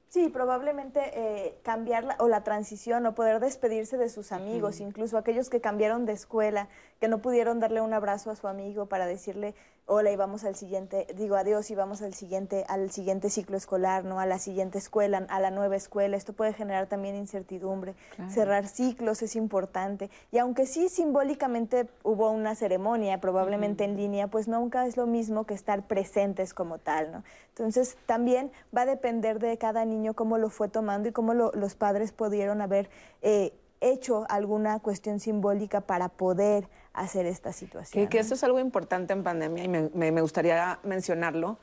[0.10, 5.18] Sí, probablemente eh, cambiar la, o la transición o poder despedirse de sus amigos, incluso
[5.18, 6.68] aquellos que cambiaron de escuela,
[7.00, 10.56] que no pudieron darle un abrazo a su amigo para decirle hola y vamos al
[10.56, 14.20] siguiente, digo adiós y vamos al siguiente, al siguiente ciclo escolar, ¿no?
[14.20, 16.16] A la siguiente escuela, a la nueva escuela.
[16.16, 17.96] Esto puede generar también incertidumbre.
[18.30, 20.10] Cerrar ciclos es importante.
[20.32, 25.46] Y aunque sí simbólicamente hubo una ceremonia, probablemente en línea, pues nunca es lo mismo
[25.46, 27.24] que estar presentes como tal, ¿no?
[27.50, 31.76] Entonces también va a depender de cada niño cómo lo fue tomando y cómo los
[31.76, 32.90] padres pudieron haber
[33.22, 33.54] eh,
[33.84, 38.08] hecho alguna cuestión simbólica para poder hacer esta situación.
[38.08, 41.58] Que, eso es algo importante en pandemia y me, gustaría mencionarlo.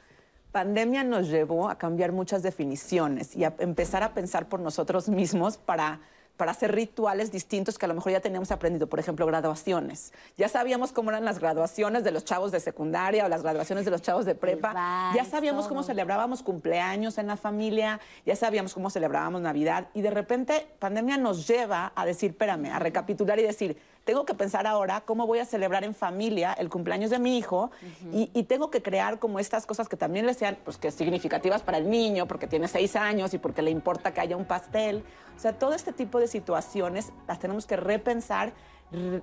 [0.53, 5.57] Pandemia nos llevó a cambiar muchas definiciones y a empezar a pensar por nosotros mismos
[5.57, 6.01] para
[6.41, 8.87] para hacer rituales distintos que a lo mejor ya teníamos aprendido.
[8.87, 10.15] Por ejemplo, graduaciones.
[10.39, 13.91] Ya sabíamos cómo eran las graduaciones de los chavos de secundaria o las graduaciones de
[13.91, 15.13] los chavos de prepa.
[15.15, 19.89] ya sabíamos cómo celebrábamos cumpleaños en la familia, ya sabíamos cómo celebrábamos Navidad.
[19.93, 23.77] Y de repente, pandemia nos lleva a decir, espérame, a recapitular y decir,
[24.11, 27.71] tengo que pensar ahora cómo voy a celebrar en familia el cumpleaños de mi hijo
[28.13, 31.79] y, tengo que crear como estas cosas que también le sean pues, que significativas para
[31.79, 35.05] el niño, porque tiene seis años y porque le importa que haya un pastel.
[35.37, 38.53] O sea, todo este tipo de situaciones las tenemos que repensar,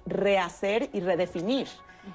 [0.06, 1.68] rehacer y redefinir.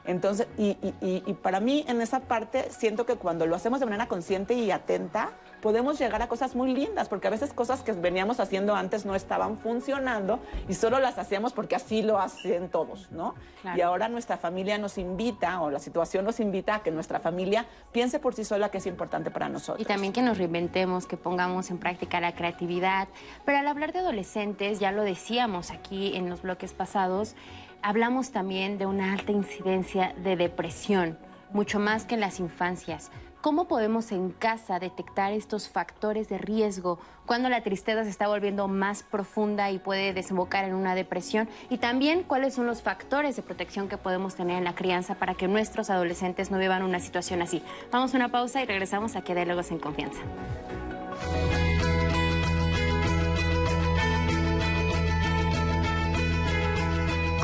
[0.04, 4.08] Entonces, y, y para mí en esa parte siento que cuando lo hacemos de manera
[4.08, 5.32] consciente y atenta,
[5.62, 9.14] podemos llegar a cosas muy lindas, porque a veces cosas que veníamos haciendo antes no
[9.14, 13.34] estaban funcionando y solo las hacíamos porque así lo hacen todos, ¿no?
[13.76, 17.66] Y ahora nuestra familia nos invita, o la situación nos invita a que nuestra familia
[17.92, 19.80] piense por sí sola que es importante para nosotros.
[19.80, 23.06] Y también que nos reinventemos, que pongamos en práctica la creatividad.
[23.44, 27.36] Pero al hablar de adolescentes, ya lo decíamos aquí en los bloques pasados,
[27.82, 31.18] hablamos también de una alta incidencia de depresión,
[31.52, 33.10] mucho más que en las infancias.
[33.40, 38.68] ¿Cómo podemos en casa detectar estos factores de riesgo cuando la tristeza se está volviendo
[38.68, 41.48] más profunda y puede desembocar en una depresión?
[41.68, 45.34] Y también cuáles son los factores de protección que podemos tener en la crianza para
[45.34, 47.64] que nuestros adolescentes no vivan una situación así.
[47.90, 50.20] Vamos a una pausa y regresamos a Diálogos en Confianza.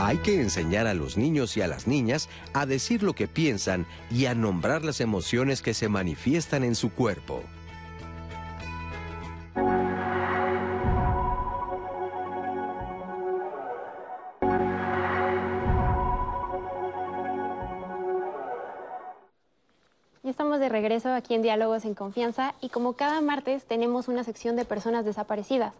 [0.00, 3.84] Hay que enseñar a los niños y a las niñas a decir lo que piensan
[4.12, 7.42] y a nombrar las emociones que se manifiestan en su cuerpo.
[20.68, 24.66] De regreso aquí en Diálogos en Confianza y como cada martes tenemos una sección de
[24.66, 25.72] personas desaparecidas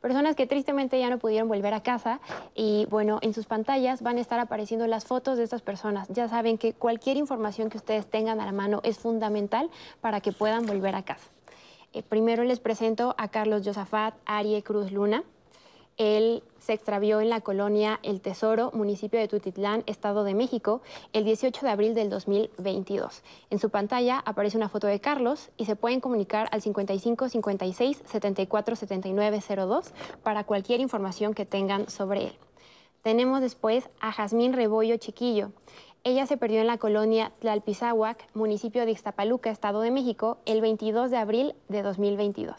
[0.00, 2.20] personas que tristemente ya no pudieron volver a casa
[2.54, 6.06] y bueno, en sus pantallas van a estar apareciendo las fotos de estas personas.
[6.10, 9.68] Ya saben que cualquier información que ustedes tengan a la mano es fundamental
[10.00, 11.28] para que puedan volver a casa.
[11.92, 15.24] Eh, primero les presento a Carlos Josafat Arie Cruz Luna.
[15.96, 20.82] Él se extravió en la colonia El Tesoro, municipio de Tutitlán, Estado de México,
[21.14, 23.22] el 18 de abril del 2022.
[23.48, 28.02] En su pantalla aparece una foto de Carlos y se pueden comunicar al 55 56
[28.04, 32.38] 74 79 02 para cualquier información que tengan sobre él.
[33.00, 35.52] Tenemos después a Jazmín Rebollo Chiquillo.
[36.04, 41.10] Ella se perdió en la colonia Tlalpizahuac, municipio de Ixtapaluca, Estado de México, el 22
[41.10, 42.54] de abril de 2022.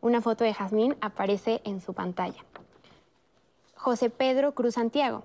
[0.00, 2.42] Una foto de Jazmín aparece en su pantalla.
[3.80, 5.22] José Pedro Cruz Santiago.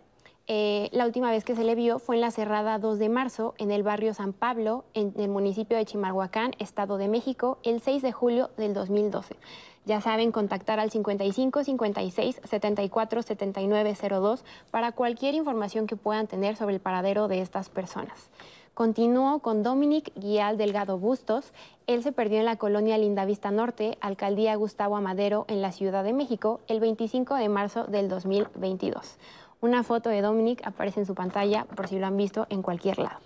[0.47, 3.53] Eh, la última vez que se le vio fue en la cerrada 2 de marzo
[3.57, 8.01] en el barrio San Pablo, en el municipio de Chimalhuacán, Estado de México, el 6
[8.01, 9.35] de julio del 2012.
[9.83, 16.55] Ya saben, contactar al 55 56 74 79 02 para cualquier información que puedan tener
[16.55, 18.29] sobre el paradero de estas personas.
[18.75, 21.53] Continuó con Dominic Guial Delgado Bustos.
[21.87, 26.11] Él se perdió en la colonia Lindavista Norte, alcaldía Gustavo Amadero, en la Ciudad de
[26.11, 29.15] México, el 25 de marzo del 2022.
[29.61, 32.99] Una foto de Dominic aparece en su pantalla por si lo han visto en cualquier
[32.99, 33.17] lado.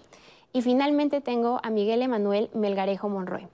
[0.54, 3.48] Y finalmente tengo a Miguel Emanuel Melgarejo Monroy.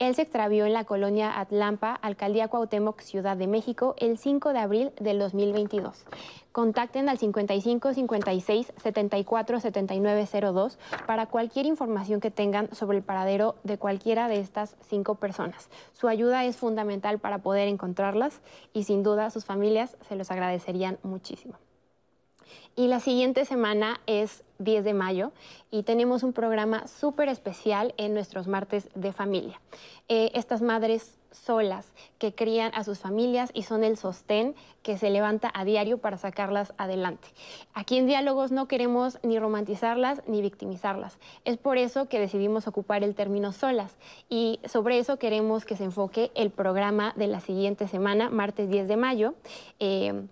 [0.00, 4.58] Él se extravió en la colonia Atlampa, Alcaldía Cuauhtémoc, Ciudad de México, el 5 de
[4.58, 6.06] abril del 2022.
[6.52, 13.56] Contacten al 55 56 74 79 02 para cualquier información que tengan sobre el paradero
[13.62, 15.68] de cualquiera de estas cinco personas.
[15.92, 18.40] Su ayuda es fundamental para poder encontrarlas
[18.72, 21.58] y sin duda sus familias se los agradecerían muchísimo.
[22.80, 25.32] Y la siguiente semana es 10 de mayo
[25.70, 29.60] y tenemos un programa súper especial en nuestros martes de familia.
[30.08, 35.10] Eh, estas madres solas que crían a sus familias y son el sostén que se
[35.10, 37.28] levanta a diario para sacarlas adelante.
[37.74, 41.18] Aquí en Diálogos no queremos ni romantizarlas ni victimizarlas.
[41.44, 43.94] Es por eso que decidimos ocupar el término solas
[44.30, 48.88] y sobre eso queremos que se enfoque el programa de la siguiente semana, martes 10
[48.88, 49.34] de mayo.
[49.80, 50.24] Eh,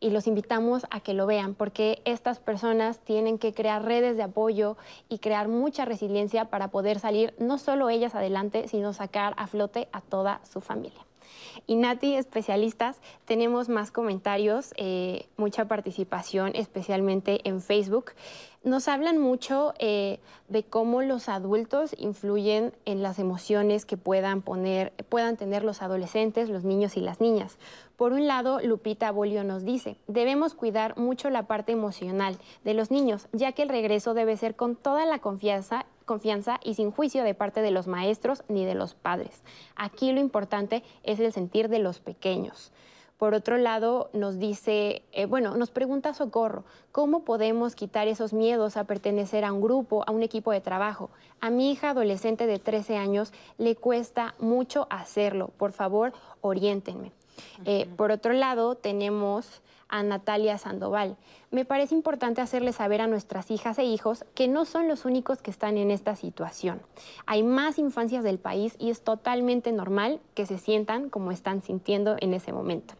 [0.00, 4.22] y los invitamos a que lo vean, porque estas personas tienen que crear redes de
[4.22, 4.76] apoyo
[5.08, 9.88] y crear mucha resiliencia para poder salir no solo ellas adelante, sino sacar a flote
[9.92, 11.06] a toda su familia.
[11.66, 18.12] Y Nati, especialistas, tenemos más comentarios, eh, mucha participación, especialmente en Facebook.
[18.62, 20.18] Nos hablan mucho eh,
[20.48, 26.48] de cómo los adultos influyen en las emociones que puedan, poner, puedan tener los adolescentes,
[26.48, 27.58] los niños y las niñas.
[27.96, 32.90] Por un lado, Lupita Bolio nos dice, debemos cuidar mucho la parte emocional de los
[32.90, 37.24] niños, ya que el regreso debe ser con toda la confianza confianza y sin juicio
[37.24, 39.42] de parte de los maestros ni de los padres.
[39.74, 42.72] Aquí lo importante es el sentir de los pequeños.
[43.18, 48.76] Por otro lado, nos dice, eh, bueno, nos pregunta Socorro, ¿cómo podemos quitar esos miedos
[48.76, 51.10] a pertenecer a un grupo, a un equipo de trabajo?
[51.40, 55.50] A mi hija adolescente de 13 años le cuesta mucho hacerlo.
[55.56, 57.12] Por favor, oriéntenme.
[57.64, 61.16] Eh, por otro lado, tenemos a Natalia Sandoval.
[61.50, 65.42] Me parece importante hacerles saber a nuestras hijas e hijos que no son los únicos
[65.42, 66.80] que están en esta situación.
[67.26, 72.16] Hay más infancias del país y es totalmente normal que se sientan como están sintiendo
[72.20, 72.94] en ese momento.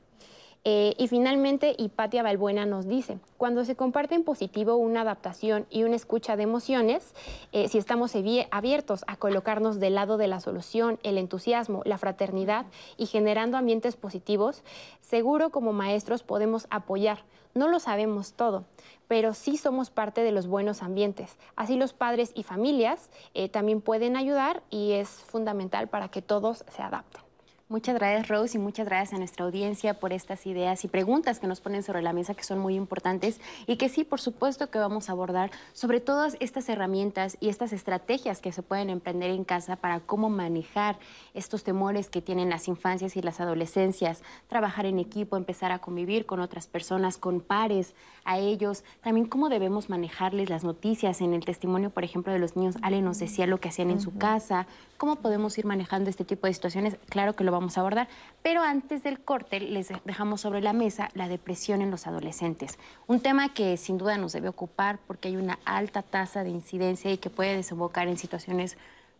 [0.69, 5.85] Eh, y finalmente, Hipatia Balbuena nos dice, cuando se comparte en positivo una adaptación y
[5.85, 7.15] una escucha de emociones,
[7.53, 8.17] eh, si estamos
[8.51, 13.95] abiertos a colocarnos del lado de la solución, el entusiasmo, la fraternidad y generando ambientes
[13.95, 14.65] positivos,
[15.01, 17.21] seguro como maestros podemos apoyar.
[17.55, 18.65] No lo sabemos todo,
[19.07, 21.39] pero sí somos parte de los buenos ambientes.
[21.55, 26.65] Así los padres y familias eh, también pueden ayudar y es fundamental para que todos
[26.69, 27.26] se adapten.
[27.69, 31.49] Muchas gracias, Rose, y muchas gracias a nuestra audiencia por estas ideas y preguntas que
[31.49, 34.79] nos ponen sobre la mesa que son muy importantes y que sí, por supuesto que
[34.79, 39.43] vamos a abordar sobre todas estas herramientas y estas estrategias que se pueden emprender en
[39.43, 40.97] casa para cómo manejar
[41.35, 46.25] estos temores que tienen las infancias y las adolescencias, trabajar en equipo, empezar a convivir
[46.25, 51.45] con otras personas, con pares, a ellos, también cómo debemos manejarles las noticias en el
[51.45, 52.77] testimonio, por ejemplo, de los niños.
[52.83, 56.47] Ale nos decía lo que hacían en su casa, cómo podemos ir manejando este tipo
[56.47, 56.97] de situaciones.
[57.09, 58.09] Claro que lo vamos a abordar.
[58.43, 62.79] Pero antes del corte les dejamos sobre la mesa la depresión en los adolescentes.
[63.07, 67.11] Un tema que sin duda nos debe ocupar porque hay una alta tasa de incidencia
[67.13, 68.77] y que puede desembocar en situaciones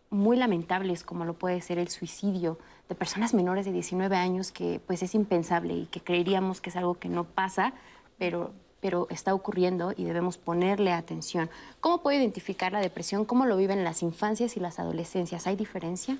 [0.09, 2.57] muy lamentables como lo puede ser el suicidio
[2.87, 6.75] de personas menores de 19 años que pues es impensable y que creeríamos que es
[6.77, 7.73] algo que no pasa,
[8.17, 11.49] pero pero está ocurriendo y debemos ponerle atención.
[11.79, 13.25] ¿Cómo puede identificar la depresión?
[13.25, 15.47] ¿Cómo lo viven las infancias y las adolescencias?
[15.47, 16.17] ¿Hay diferencia?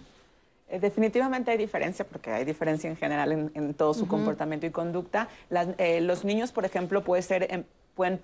[0.70, 5.30] Eh, definitivamente hay diferencia, porque hay diferencia en general en, todo su comportamiento y conducta.
[5.78, 7.66] Eh, los niños, por ejemplo, puede ser,
[7.96, 8.20] pueden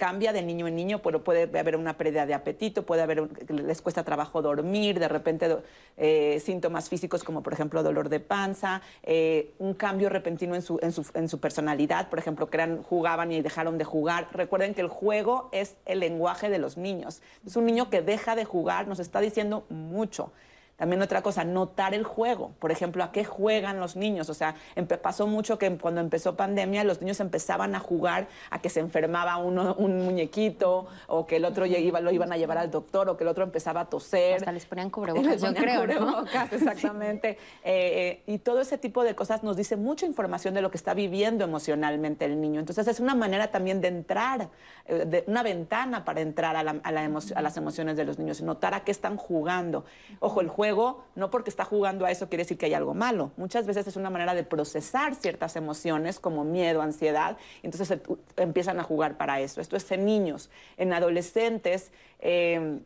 [0.00, 3.82] cambia de niño en niño, pero puede haber una pérdida de apetito, puede haber, les
[3.82, 5.58] cuesta trabajo dormir, de repente
[5.98, 10.78] eh, síntomas físicos como por ejemplo dolor de panza, eh, un cambio repentino en su,
[10.80, 14.28] en, su, en su, personalidad, por ejemplo, que eran, jugaban y dejaron de jugar.
[14.32, 17.20] Recuerden que el juego es el lenguaje de los niños.
[17.44, 20.32] Es un niño que deja de jugar, nos está diciendo mucho.
[20.80, 22.52] También otra cosa, notar el juego.
[22.58, 24.30] Por ejemplo, ¿a qué juegan los niños?
[24.30, 24.54] O sea,
[25.02, 29.36] pasó mucho que cuando empezó pandemia los niños empezaban a jugar a que se enfermaba
[29.36, 33.18] uno, un muñequito o que el otro iba, lo iban a llevar al doctor o
[33.18, 34.36] que el otro empezaba a toser.
[34.36, 37.36] Hasta les ponían cubrebocas, yo creo, cubrebocas, exactamente.
[37.62, 40.78] Eh, eh, y todo ese tipo de cosas nos dice mucha información de lo que
[40.78, 42.58] está viviendo emocionalmente el niño.
[42.58, 44.48] Entonces es una manera también de entrar,
[44.86, 48.72] eh, de, una ventana para entrar a, a, a las emociones de los niños, notar
[48.72, 49.84] a qué están jugando.
[50.20, 50.69] Ojo, el juego
[51.14, 53.32] no porque está jugando a eso quiere decir que hay algo malo.
[53.36, 58.00] Muchas veces es una manera de procesar ciertas emociones como miedo, ansiedad, y entonces
[58.36, 59.60] empiezan a jugar para eso.
[59.60, 60.50] Esto es en niños.
[60.76, 62.80] En adolescentes, eh,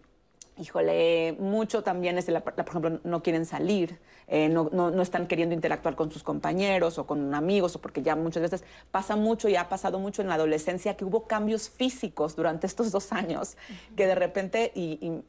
[0.59, 3.99] híjole, mucho también es, por ejemplo, no quieren salir.
[4.27, 8.17] Eh, no, no, están queriendo interactuar con sus compañeros o con amigos, o porque ya
[8.17, 12.35] muchas veces pasa mucho y ha pasado mucho en la adolescencia que hubo cambios físicos
[12.35, 13.57] durante estos dos años,
[13.97, 15.23] que de repente, y,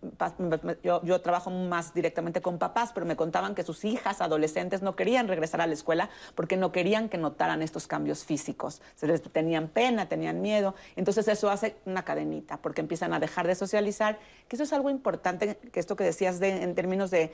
[0.84, 5.28] yo, trabajo más directamente con papás, pero me contaban que sus hijas adolescentes no querían
[5.28, 8.82] regresar a la escuela porque no querían que notaran estos cambios físicos.
[8.96, 10.76] Se les tenían pena, tenían miedo.
[10.96, 14.90] Entonces eso hace una cadenita, porque empiezan a dejar de socializar, que eso es algo
[14.90, 17.32] importante, que esto que decías de, en términos de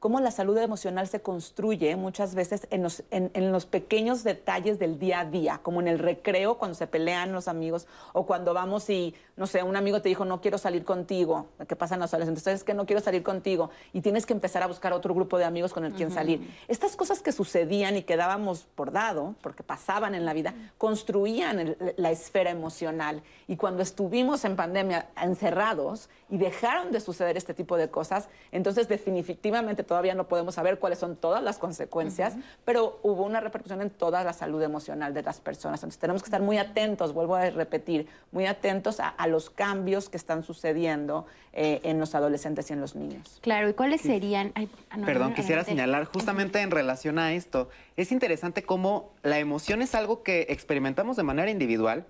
[0.00, 4.98] cómo la salud emocional se construye muchas veces en los, en, los, pequeños detalles del
[4.98, 8.88] día a día, como en el recreo cuando se pelean los amigos o cuando vamos
[8.88, 12.14] y, no sé, un amigo te dijo, no quiero salir contigo, ¿qué pasa en los
[12.14, 12.46] adolescentes?
[12.46, 15.44] Es que no quiero salir contigo y tienes que empezar a buscar otro grupo de
[15.44, 16.50] amigos con el quien salir.
[16.66, 21.76] Estas cosas que sucedían y que dábamos por dado, porque pasaban en la vida, construían
[21.96, 23.22] la esfera emocional.
[23.46, 28.88] Y cuando estuvimos en pandemia encerrados y dejaron de suceder este tipo de cosas, entonces
[28.88, 33.90] definitivamente todavía no podemos saber cuáles son todas las consecuencias, pero hubo una repercusión en
[33.90, 35.80] toda la salud emocional de las personas.
[35.80, 40.16] Entonces tenemos que estar muy atentos, vuelvo a repetir, muy atentos a, los cambios que
[40.16, 43.40] están sucediendo eh, en los adolescentes y en los niños.
[43.40, 44.52] Claro, ¿y cuáles serían?
[44.54, 49.96] Ah, Perdón, quisiera señalar justamente en relación a esto, es interesante cómo la emoción es
[49.96, 52.06] algo que experimentamos de manera individual,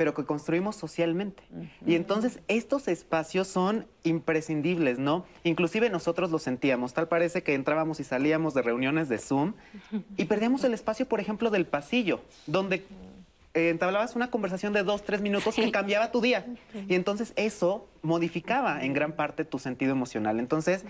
[0.00, 1.42] pero que construimos socialmente.
[1.86, 5.26] Y entonces estos espacios son imprescindibles, ¿no?
[5.44, 9.52] Inclusive nosotros lo sentíamos, tal parece que entrábamos y salíamos de reuniones de Zoom
[10.16, 12.76] y perdíamos el espacio, por ejemplo, del pasillo, donde
[13.52, 16.46] eh, entablabas una conversación de dos, tres minutos que cambiaba tu día.
[16.88, 20.40] Y entonces eso modificaba en gran parte tu sentido emocional.
[20.40, 20.86] Entonces,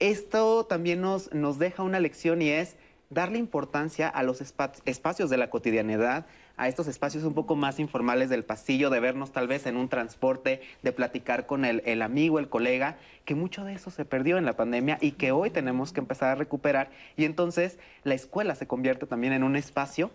[0.00, 2.76] esto también nos, nos deja una lección y es
[3.08, 6.26] darle importancia a los espacios de la cotidianidad,
[6.60, 9.88] a estos espacios un poco más informales del pasillo, de vernos tal vez en un
[9.88, 14.44] transporte, de platicar con el, amigo, el colega, que mucho de eso se perdió en
[14.44, 16.90] la pandemia y que hoy tenemos que empezar a recuperar.
[17.16, 20.10] Y entonces la escuela se convierte también en un espacio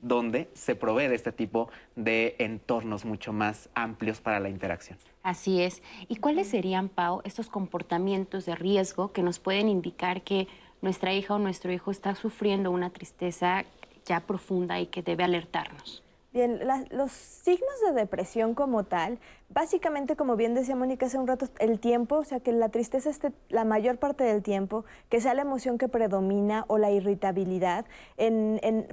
[0.00, 4.98] donde se provee de este tipo de entornos mucho más amplios para la interacción.
[5.22, 5.80] Así es.
[6.08, 10.48] ¿Y cuáles serían, Pau, estos comportamientos de riesgo que nos pueden indicar que
[10.82, 13.64] nuestra hija o nuestro hijo está sufriendo una tristeza
[14.04, 16.02] ya profunda y que debe alertarnos.
[16.32, 19.20] Bien, los signos de depresión como tal
[19.50, 23.10] Básicamente, como bien decía Mónica hace un rato, el tiempo, o sea, que la tristeza
[23.10, 27.84] esté la mayor parte del tiempo, que sea la emoción que predomina o la irritabilidad.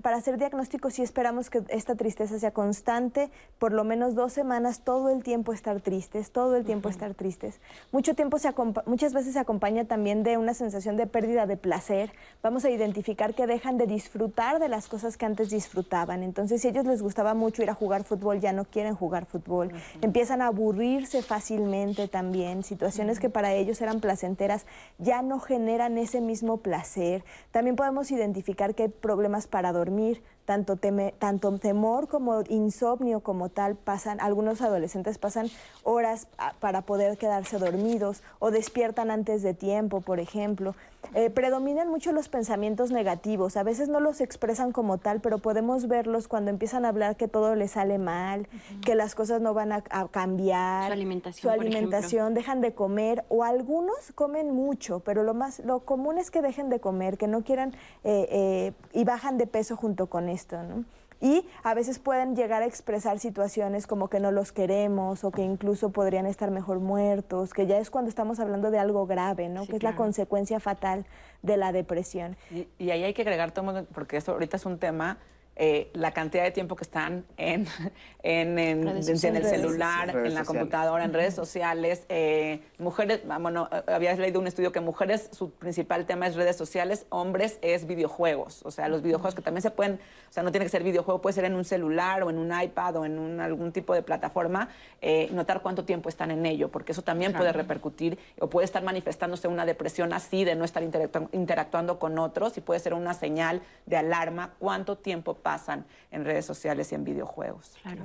[0.01, 4.81] para hacer diagnóstico, sí esperamos que esta tristeza sea constante, por lo menos dos semanas,
[4.83, 7.59] todo el tiempo estar tristes, todo el tiempo estar tristes.
[7.91, 8.51] Mucho tiempo se
[8.85, 12.11] muchas veces se acompaña también de una sensación de pérdida de placer.
[12.43, 16.23] Vamos a identificar que dejan de disfrutar de las cosas que antes disfrutaban.
[16.23, 19.25] Entonces, si a ellos les gustaba mucho ir a jugar fútbol, ya no quieren jugar
[19.25, 19.71] fútbol.
[20.01, 24.65] Empiezan a aburrirse fácilmente también, situaciones que para ellos eran placenteras
[24.97, 27.23] ya no generan ese mismo placer.
[27.51, 30.77] También podemos identificar que hay problemas para dormir, tanto,
[31.19, 35.49] tanto temor como insomnio como tal pasan, algunos adolescentes pasan
[35.83, 40.75] horas ah, para poder quedarse dormidos o despiertan antes de tiempo, por ejemplo.
[41.13, 45.87] Eh, predominan mucho los pensamientos negativos, a veces no los expresan como tal, pero podemos
[45.87, 48.47] verlos cuando empiezan a hablar que todo les sale mal,
[48.85, 49.81] que las cosas no van a,
[50.11, 55.59] cambiar, su alimentación, su alimentación dejan de comer o algunos comen mucho, pero lo más
[55.59, 57.73] lo común es que dejen de comer, que no quieran
[58.03, 60.85] eh, eh, y bajan de peso junto con esto, ¿no?
[61.21, 65.43] Y a veces pueden llegar a expresar situaciones como que no los queremos o que
[65.43, 69.67] incluso podrían estar mejor muertos, que ya es cuando estamos hablando de algo grave, ¿no?
[69.67, 71.05] que es la consecuencia fatal
[71.43, 72.35] de la depresión.
[72.49, 75.19] Y, ahí hay que agregar, todo, porque esto ahorita es un tema
[75.55, 77.67] eh, la cantidad de tiempo que están en,
[78.23, 80.47] en, en, el celular, Redes en la sociales.
[80.47, 82.05] computadora, en redes sociales.
[82.09, 86.35] eh, mujeres, ah, bueno, eh, habías leído un estudio que mujeres, su principal tema es
[86.35, 88.61] redes sociales, hombres es videojuegos.
[88.65, 89.95] O sea, los videojuegos que también se pueden,
[90.29, 92.51] o sea, no tiene que ser videojuego, puede ser en un celular o en un
[92.59, 94.69] iPad o en un- algún tipo de plataforma,
[95.01, 98.83] eh, notar cuánto tiempo están en ello, porque eso también puede repercutir o puede estar
[98.83, 103.13] manifestándose una depresión así de no estar interactu- interactuando con otros y puede ser una
[103.13, 107.73] señal de alarma cuánto tiempo pasan en redes sociales y en videojuegos.
[107.81, 108.03] Claro.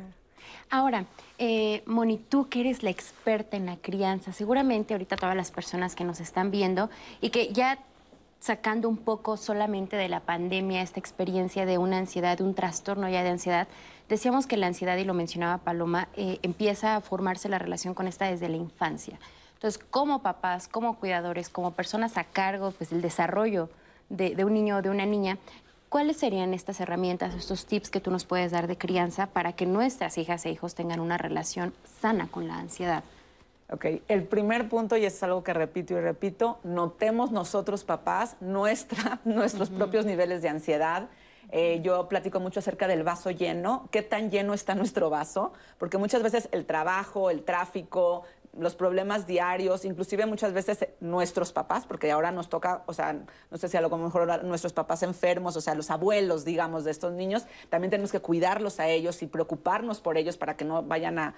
[0.70, 1.04] Ahora,
[1.38, 5.94] eh, Moni, tú que eres la experta en la crianza, seguramente ahorita todas las personas
[5.94, 7.78] que nos están viendo y que ya
[8.40, 13.08] sacando un poco solamente de la pandemia esta experiencia de una ansiedad, de un trastorno
[13.08, 13.68] ya de ansiedad,
[14.08, 18.06] decíamos que la ansiedad, y lo mencionaba Paloma, eh, empieza a formarse la relación con
[18.06, 19.18] esta desde la infancia.
[19.54, 23.70] Entonces, como papás, como cuidadores, como personas a cargo pues, del desarrollo
[24.10, 25.38] de, de un niño o de una niña,
[25.88, 29.66] ¿cuáles serían estas herramientas, estos tips que tú nos puedes dar de crianza para que
[29.66, 33.04] nuestras hijas e hijos tengan una relación sana con la ansiedad?
[33.68, 39.20] Ok, el primer punto, y es algo que repito y repito, notemos nosotros papás nuestra,
[39.24, 41.08] nuestros propios niveles de ansiedad.
[41.50, 45.98] Eh, yo platico mucho acerca del vaso lleno, qué tan lleno está nuestro vaso, porque
[45.98, 48.22] muchas veces el trabajo, el tráfico,
[48.58, 53.12] los problemas diarios, inclusive muchas veces nuestros papás, porque ahora nos toca, o sea,
[53.50, 56.90] no sé si a lo mejor nuestros papás enfermos, o sea, los abuelos, digamos, de
[56.90, 60.82] estos niños, también tenemos que cuidarlos a ellos y preocuparnos por ellos para que no
[60.82, 61.34] vayan a,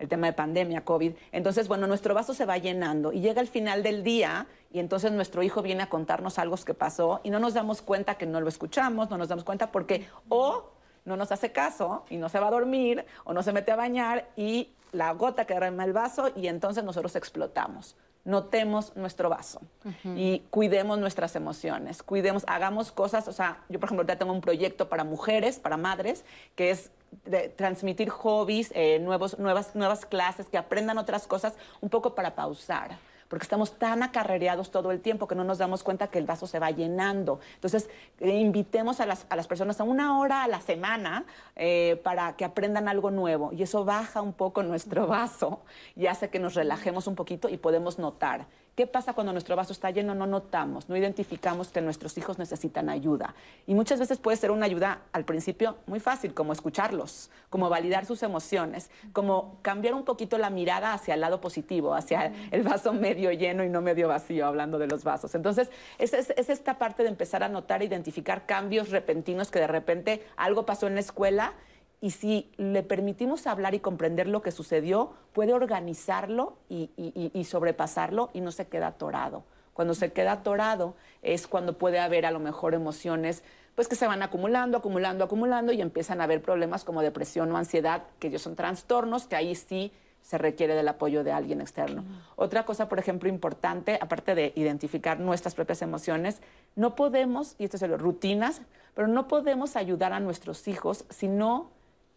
[0.00, 1.12] el tema de pandemia, COVID.
[1.30, 5.12] Entonces, bueno, nuestro vaso se va llenando y llega el final del día y entonces
[5.12, 8.40] nuestro hijo viene a contarnos algo que pasó y no nos damos cuenta que no
[8.40, 10.70] lo escuchamos, no nos damos cuenta porque o
[11.04, 13.76] no nos hace caso y no se va a dormir o no se mete a
[13.76, 17.96] bañar y la gota queda en el vaso y entonces nosotros explotamos.
[18.22, 19.62] Notemos nuestro vaso
[20.04, 24.42] y cuidemos nuestras emociones, cuidemos, hagamos cosas, o sea, yo por ejemplo ya tengo un
[24.42, 26.22] proyecto para mujeres, para madres,
[26.54, 26.90] que es
[27.24, 32.34] de transmitir hobbies, eh, nuevos, nuevas, nuevas clases, que aprendan otras cosas, un poco para
[32.34, 32.98] pausar
[33.30, 36.48] porque estamos tan acarrereados todo el tiempo que no nos damos cuenta que el vaso
[36.48, 37.38] se va llenando.
[37.54, 41.24] Entonces, eh, invitemos a las, a las personas a una hora a la semana
[41.54, 45.60] eh, para que aprendan algo nuevo y eso baja un poco nuestro vaso
[45.94, 48.46] y hace que nos relajemos un poquito y podemos notar.
[48.76, 50.14] ¿Qué pasa cuando nuestro vaso está lleno?
[50.14, 53.34] No notamos, no identificamos que nuestros hijos necesitan ayuda.
[53.66, 58.06] Y muchas veces puede ser una ayuda al principio muy fácil, como escucharlos, como validar
[58.06, 62.92] sus emociones, como cambiar un poquito la mirada hacia el lado positivo, hacia el vaso
[62.94, 65.34] medio lleno y no medio vacío, hablando de los vasos.
[65.34, 65.68] Entonces,
[65.98, 70.26] es, es- es esta parte de empezar a notar identificar cambios repentinos que de repente
[70.36, 71.52] algo pasó en la escuela
[72.00, 77.44] y si le permitimos hablar y comprender lo que sucedió, puede organizarlo y, y- y-
[77.44, 79.44] sobrepasarlo y no se queda atorado.
[79.74, 83.42] Cuando se queda atorado es cuando puede haber a lo mejor emociones
[83.74, 87.56] pues que se van acumulando, acumulando, acumulando y empiezan a haber problemas como depresión o
[87.56, 89.92] ansiedad, que ellos son trastornos, que ahí sí
[90.22, 92.04] se requiere del apoyo de alguien externo.
[92.36, 96.42] Otra cosa, por ejemplo, importante, aparte de identificar nuestras propias emociones,
[96.76, 98.60] no podemos, y esto es lo rutinas,
[98.94, 101.70] pero no podemos ayudar a nuestros hijos si no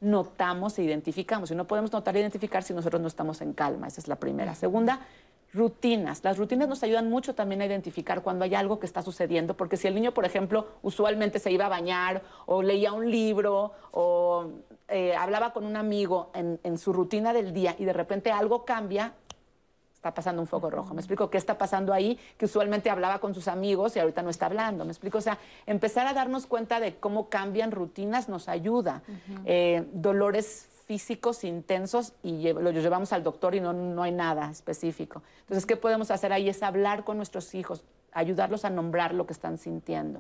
[0.03, 1.51] notamos e identificamos.
[1.51, 3.87] Y no podemos notar e identificar si nosotros no estamos en calma.
[3.87, 4.53] Esa es la primera.
[4.55, 4.99] Segunda,
[5.53, 6.23] rutinas.
[6.23, 9.77] Las rutinas nos ayudan mucho también a identificar cuando hay algo que está sucediendo, porque
[9.77, 14.49] si el niño, por ejemplo, usualmente se iba a bañar o leía un libro o
[14.87, 18.65] eh, hablaba con un amigo en, en su rutina del día y de repente algo
[18.65, 19.13] cambia,
[20.03, 20.93] está pasando un foco rojo.
[20.93, 24.29] Me explico qué está pasando ahí, que usualmente hablaba con sus amigos y ahorita no
[24.29, 24.83] está hablando.
[24.83, 29.01] Me explico, o sea, empezar a darnos cuenta de cómo cambian rutinas nos ayuda.
[29.45, 34.51] Eh, dolores físicos intensos y lle- lo llevamos al doctor y no, no hay nada
[34.51, 35.23] específico.
[35.39, 36.49] Entonces, ¿qué podemos hacer ahí?
[36.49, 40.19] Es hablar con nuestros hijos, ayudarlos a nombrar lo que están sintiendo.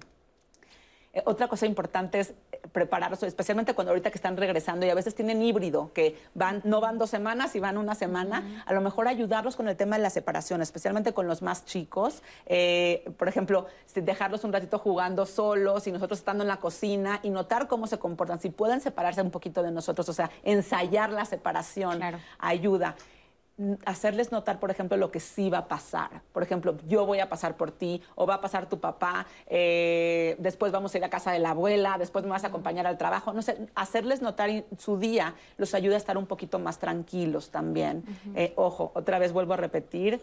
[1.13, 4.95] Eh, otra cosa importante es eh, prepararlos, especialmente cuando ahorita que están regresando y a
[4.95, 8.81] veces tienen híbrido, que van, no van dos semanas y van una semana, a lo
[8.81, 12.23] mejor ayudarlos con el tema de la separación, especialmente con los más chicos.
[12.47, 17.29] Eh, por ejemplo, dejarlos un ratito jugando solos y nosotros estando en la cocina y
[17.29, 21.25] notar cómo se comportan, si pueden separarse un poquito de nosotros, o sea, ensayar la
[21.25, 22.01] separación
[22.39, 22.95] ayuda
[23.85, 26.21] hacerles notar, por ejemplo, lo que sí va a pasar.
[26.31, 30.35] Por ejemplo, yo voy a pasar por ti o va a pasar tu papá, eh,
[30.39, 32.97] después vamos a ir a casa de la abuela, después me vas a acompañar al
[32.97, 33.31] trabajo.
[33.33, 38.03] No sé, hacerles notar su día los ayuda a estar un poquito más tranquilos también.
[38.35, 40.19] Eh, ojo, otra vez vuelvo a repetir.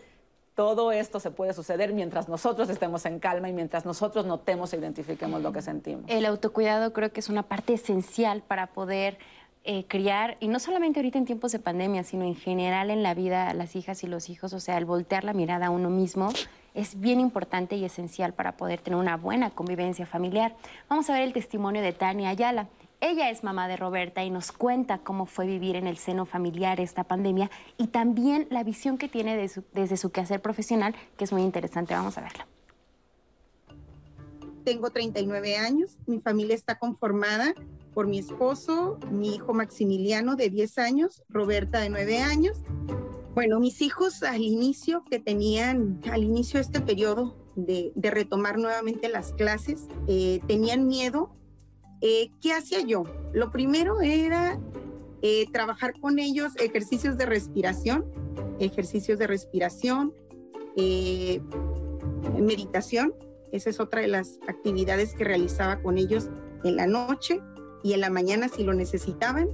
[0.54, 4.76] Todo esto se puede suceder mientras nosotros estemos en calma y mientras nosotros notemos e
[4.76, 6.04] identifiquemos lo que sentimos.
[6.08, 9.16] El autocuidado creo que es una parte esencial para poder
[9.62, 13.12] eh, criar, y no solamente ahorita en tiempos de pandemia, sino en general en la
[13.12, 16.30] vida, las hijas y los hijos, o sea, el voltear la mirada a uno mismo
[16.72, 20.56] es bien importante y esencial para poder tener una buena convivencia familiar.
[20.88, 22.68] Vamos a ver el testimonio de Tania Ayala.
[23.02, 26.80] Ella es mamá de Roberta y nos cuenta cómo fue vivir en el seno familiar
[26.80, 31.42] esta pandemia y también la visión que tiene desde su quehacer profesional, que es muy
[31.42, 31.94] interesante.
[31.94, 32.46] Vamos a verla.
[34.64, 37.54] Tengo 39 años, mi familia está conformada
[37.94, 42.58] por mi esposo, mi hijo Maximiliano de 10 años, Roberta de 9 años.
[43.34, 49.08] Bueno, mis hijos al inicio que tenían, al inicio de este periodo de, retomar nuevamente
[49.08, 51.32] las clases, eh, tenían miedo
[52.00, 53.04] eh, ¿Qué hacía yo?
[53.32, 54.58] Lo primero era
[55.22, 58.06] eh, trabajar con ellos ejercicios de respiración,
[58.58, 60.14] ejercicios de respiración,
[60.76, 61.42] eh,
[62.40, 63.14] meditación.
[63.52, 66.30] Esa es otra de las actividades que realizaba con ellos
[66.64, 67.42] en la noche
[67.82, 69.48] y en la mañana si lo necesitaban.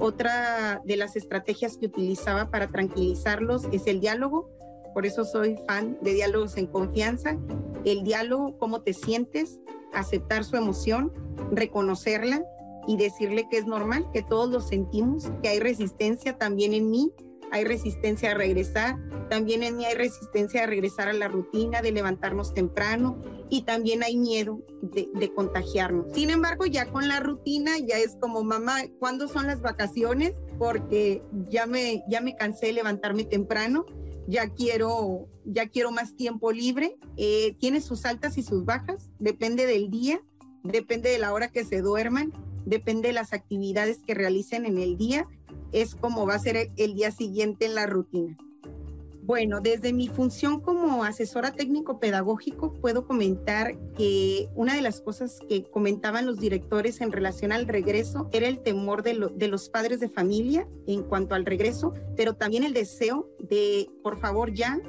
[0.00, 4.50] Otra de las estrategias que utilizaba para tranquilizarlos es el diálogo.
[4.94, 7.36] Por eso soy fan de diálogos en confianza.
[7.84, 9.60] El diálogo, cómo te sientes,
[9.92, 11.12] aceptar su emoción,
[11.52, 12.42] reconocerla
[12.86, 17.12] y decirle que es normal, que todos lo sentimos, que hay resistencia también en mí,
[17.52, 18.96] hay resistencia a regresar,
[19.28, 23.20] también en mí hay resistencia a regresar a la rutina, de levantarnos temprano
[23.50, 26.06] y también hay miedo de, contagiarnos.
[26.14, 30.34] Sin embargo, ya con la rutina ya es como, mamá, ¿cuándo son las vacaciones?
[30.58, 33.86] Porque ya me, ya me cansé de levantarme temprano
[34.28, 36.98] ya quiero, ya quiero más tiempo libre.
[37.16, 40.20] Eh, tiene sus altas y sus bajas, depende del día,
[40.62, 42.32] depende de la hora que se duerman,
[42.68, 45.26] depende de las actividades que realicen en el día,
[45.72, 48.36] es como va a ser el día siguiente en la rutina.
[49.28, 55.40] Bueno, desde mi función como asesora técnico pedagógico puedo comentar que una de las cosas
[55.46, 60.08] que comentaban los directores en relación al regreso era el temor de, los padres de
[60.08, 64.80] familia en cuanto al regreso, pero también el deseo de, por favor, ya,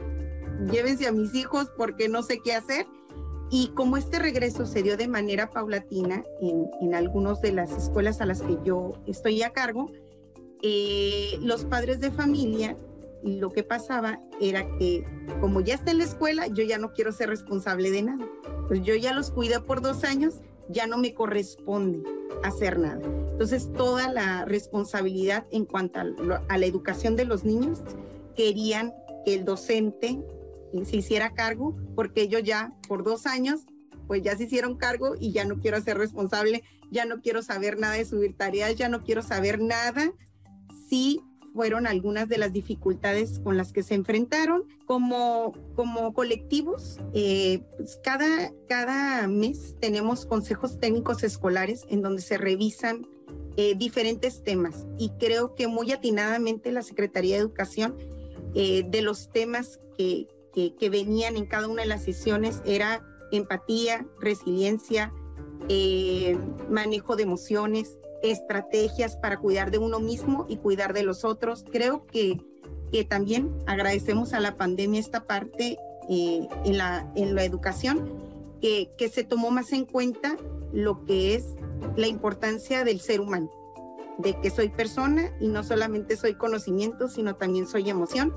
[0.72, 2.88] llévense a mis hijos porque no sé qué hacer.
[3.52, 8.22] Y como este regreso se dio de manera paulatina en, en algunas de las escuelas
[8.22, 9.92] a las que yo estoy a cargo,
[10.62, 12.78] eh, los padres de familia
[13.24, 15.04] lo que pasaba era que
[15.42, 18.28] como ya está en la escuela, yo ya no quiero ser responsable de nada.
[18.68, 20.36] Pues yo ya los cuidé por dos años,
[20.70, 22.04] ya no me corresponde
[22.44, 23.02] hacer nada.
[23.32, 27.82] Entonces toda la responsabilidad en cuanto a, la educación de los niños,
[28.36, 28.94] querían
[29.26, 30.22] que el docente
[30.84, 33.62] se hiciera cargo, porque ellos ya por dos años,
[34.08, 37.78] pues ya se hicieron cargo y ya no quiero ser responsable, ya no quiero saber
[37.80, 40.12] nada de subir tareas, ya no quiero saber nada
[40.90, 41.22] si
[41.54, 44.64] fueron algunas de las dificultades con las que se enfrentaron.
[44.86, 52.38] Como, como colectivos, eh, pues cada, cada mes tenemos consejos técnicos escolares en donde se
[52.38, 53.06] revisan
[53.58, 57.98] eh, diferentes temas y creo que muy atinadamente la Secretaría de Educación
[58.56, 64.06] eh, de los temas que, que, venían en cada una de las sesiones era empatía,
[64.20, 65.14] resiliencia,
[66.70, 71.64] manejo de emociones, estrategias para cuidar de uno mismo y cuidar de los otros.
[71.72, 72.42] Creo que,
[72.92, 75.78] que también agradecemos a la pandemia esta parte
[76.10, 78.12] eh, en, la, en la educación,
[78.62, 80.36] que, que se tomó más en cuenta
[80.74, 81.46] lo que es
[81.96, 83.50] la importancia del ser humano,
[84.18, 88.34] de que soy persona y no solamente soy conocimiento, sino también soy emoción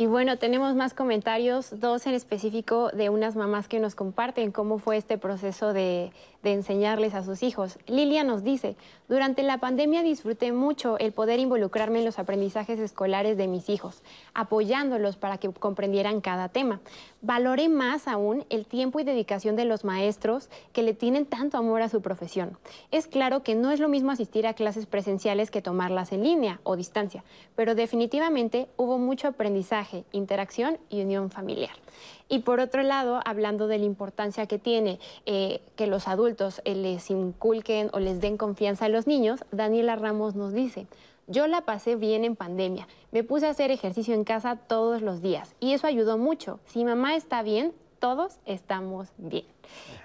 [0.00, 4.78] y bueno, tenemos más comentarios, dos en específico de unas mamás que nos comparten cómo
[4.78, 6.10] fue este proceso de,
[6.42, 7.78] enseñarles a sus hijos.
[7.86, 8.76] Lilia nos dice,
[9.10, 14.02] durante la pandemia disfruté mucho el poder involucrarme en los aprendizajes escolares de mis hijos,
[14.32, 16.80] apoyándolos para que comprendieran cada tema.
[17.22, 21.82] Valoré más aún el tiempo y dedicación de los maestros que le tienen tanto amor
[21.82, 22.56] a su profesión.
[22.90, 26.60] Es claro que no es lo mismo asistir a clases presenciales que tomarlas en línea
[26.62, 27.22] o distancia,
[27.56, 31.74] pero definitivamente hubo mucho aprendizaje interacción y unión familiar.
[32.30, 36.74] Y por otro lado, hablando de la importancia que tiene eh, que los adultos eh,
[36.74, 40.86] les inculquen o les den confianza a los niños, Daniela Ramos nos dice,
[41.30, 45.22] yo la pasé bien en pandemia, me puse a hacer ejercicio en casa todos los
[45.22, 46.60] días y eso ayudó mucho.
[46.66, 49.44] Si mamá está bien, todos estamos bien.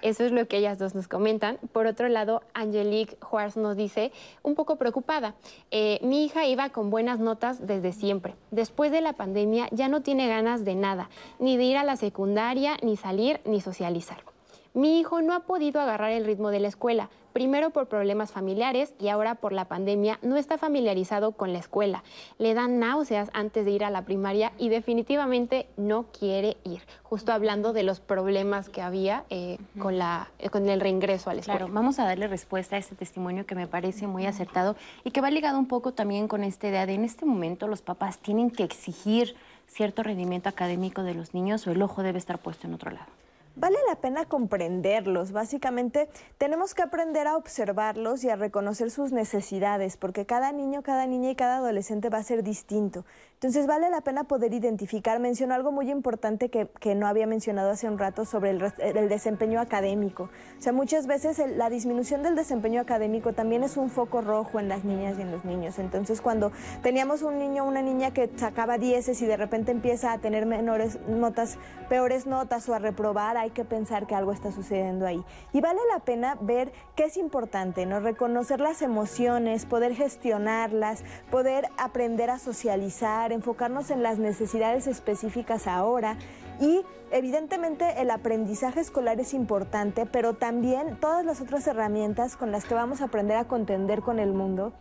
[0.03, 1.57] Eso es lo que ellas dos nos comentan.
[1.71, 4.11] Por otro lado, Angelique Juárez nos dice,
[4.43, 5.33] un poco preocupada,
[5.71, 8.35] eh, mi hija iba con buenas notas desde siempre.
[8.51, 11.95] Después de la pandemia ya no tiene ganas de nada, ni de ir a la
[11.95, 14.34] secundaria, ni salir, ni socializar.
[14.75, 18.93] Mi hijo no ha podido agarrar el ritmo de la escuela, primero por problemas familiares
[18.99, 22.03] y ahora por la pandemia no está familiarizado con la escuela.
[22.39, 26.81] Le dan náuseas antes de ir a la primaria y definitivamente no quiere ir.
[27.03, 31.35] Justo hablando de los problemas que había eh, con, la, eh, con el reingreso a
[31.35, 31.59] la escuela.
[31.59, 34.75] Claro, vamos a darle respuesta a este testimonio que me parece muy acertado
[35.05, 37.81] y que va ligado un poco también con esta idea de en este momento los
[37.81, 39.37] papás tienen que exigir
[39.67, 43.07] cierto rendimiento académico de los niños o el ojo debe estar puesto en otro lado.
[43.55, 45.31] Vale la pena comprenderlos.
[45.31, 51.07] Básicamente, tenemos que aprender a observarlos y a reconocer sus necesidades, porque cada niño, cada
[51.07, 53.05] niña y cada adolescente va a ser distinto.
[53.35, 55.19] Entonces, vale la pena poder identificar.
[55.19, 60.29] Menciono algo muy importante que, no había mencionado hace un rato sobre el, desempeño académico.
[60.57, 64.69] O sea, muchas veces la disminución del desempeño académico también es un foco rojo en
[64.69, 65.77] las niñas y en los niños.
[65.79, 70.13] Entonces, cuando teníamos un niño o una niña que sacaba dieces y de repente empieza
[70.13, 71.57] a tener menores notas,
[71.89, 75.23] peores notas o a reprobar, hay que pensar que algo está sucediendo ahí.
[75.51, 77.99] Y vale la pena ver qué es importante, ¿no?
[77.99, 86.17] Reconocer las emociones, poder gestionarlas, poder aprender a socializar, enfocarnos en las necesidades específicas ahora
[86.59, 86.81] y
[87.11, 92.73] evidentemente el aprendizaje escolar es importante, pero también todas las otras herramientas con las que
[92.73, 94.73] vamos a aprender a contender con el mundo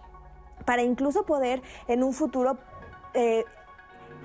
[0.64, 2.58] para incluso poder en un futuro
[3.12, 3.44] eh,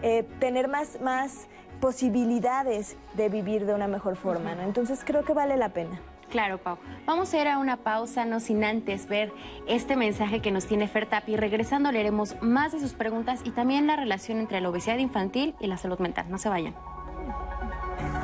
[0.02, 1.48] eh, tener más, más
[1.82, 4.54] posibilidades de vivir de una mejor forma.
[4.64, 6.00] Entonces creo que vale la pena.
[6.30, 6.77] Claro, Pau.
[7.06, 9.34] Vamos a ir a una pausa, no sin antes ver
[9.68, 11.35] este mensaje que nos tiene Fertapi.
[11.35, 15.68] Regresando leeremos más de sus preguntas y también la relación entre la obesidad infantil y
[15.68, 16.27] la salud mental.
[16.30, 16.76] No se vayan.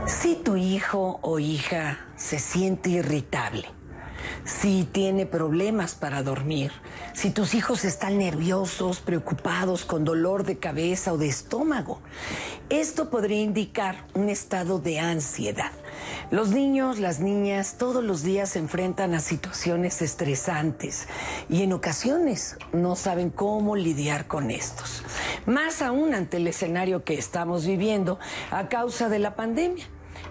[0.06, 3.66] Si tu hijo o hija se siente irritable,
[4.44, 6.72] si tiene problemas para dormir,
[7.14, 12.02] si tus hijos están nerviosos, preocupados, con dolor de cabeza o de estómago.
[12.70, 15.72] Esto podría indicar un estado de ansiedad.
[16.32, 21.08] Los niños, las niñas, todos los días se enfrentan a situaciones estresantes
[21.50, 25.04] y en ocasiones no saben cómo lidiar con estos.
[25.46, 28.20] Más aún ante el escenario que estamos viviendo
[28.52, 29.86] a causa de la pandemia.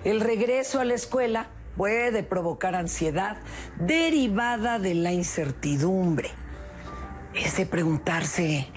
[0.05, 3.39] El regreso a la escuela puede provocar ansiedad
[3.79, 6.31] derivada de la incertidumbre.
[7.35, 8.69] Es de preguntarse,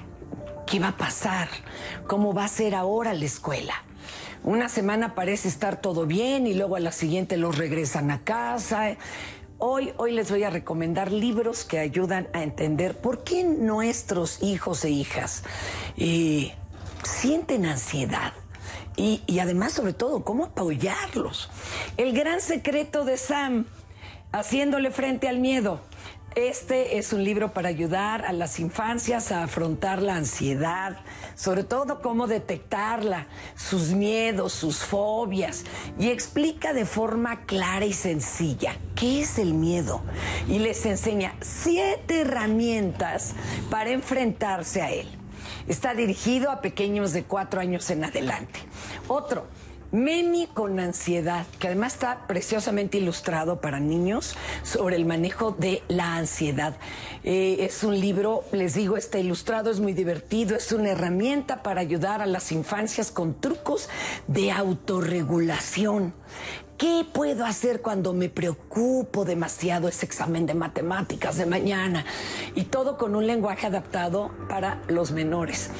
[0.66, 1.48] ¿qué va a pasar?
[2.08, 3.87] ¿Cómo va a ser ahora la escuela?
[4.48, 8.96] Una semana parece estar todo bien y luego a la siguiente los regresan a casa.
[9.58, 14.86] Hoy, hoy les voy a recomendar libros que ayudan a entender por qué nuestros hijos
[14.86, 15.44] e hijas
[15.98, 16.54] eh,
[17.04, 18.32] sienten ansiedad
[18.96, 21.50] y, además, sobre todo, cómo apoyarlos.
[21.98, 23.66] El gran secreto de Sam,
[24.32, 25.82] haciéndole frente al miedo.
[26.38, 30.98] Este es un libro para ayudar a las infancias a afrontar la ansiedad,
[31.34, 35.64] sobre todo cómo detectarla, sus miedos, sus fobias,
[35.98, 40.04] y explica de forma clara y sencilla qué es el miedo
[40.48, 43.34] y les enseña siete herramientas
[43.72, 45.08] para enfrentarse a él.
[45.68, 48.60] Está dirigido a pequeños de cuatro años en adelante.
[49.08, 49.48] Otro,
[49.92, 56.16] Memi con ansiedad, que además está preciosamente ilustrado para niños sobre el manejo de la
[56.16, 56.76] ansiedad.
[57.24, 61.82] Eh, es un libro, les digo, está ilustrado, es muy divertido, es una herramienta para
[61.82, 63.90] ayudar a las infancias con trucos
[64.28, 66.14] de autorregulación.
[66.78, 72.06] ¿Qué puedo hacer cuando me preocupo demasiado ese examen de matemáticas de mañana?
[72.54, 75.72] Y todo con un lenguaje adaptado para los menores.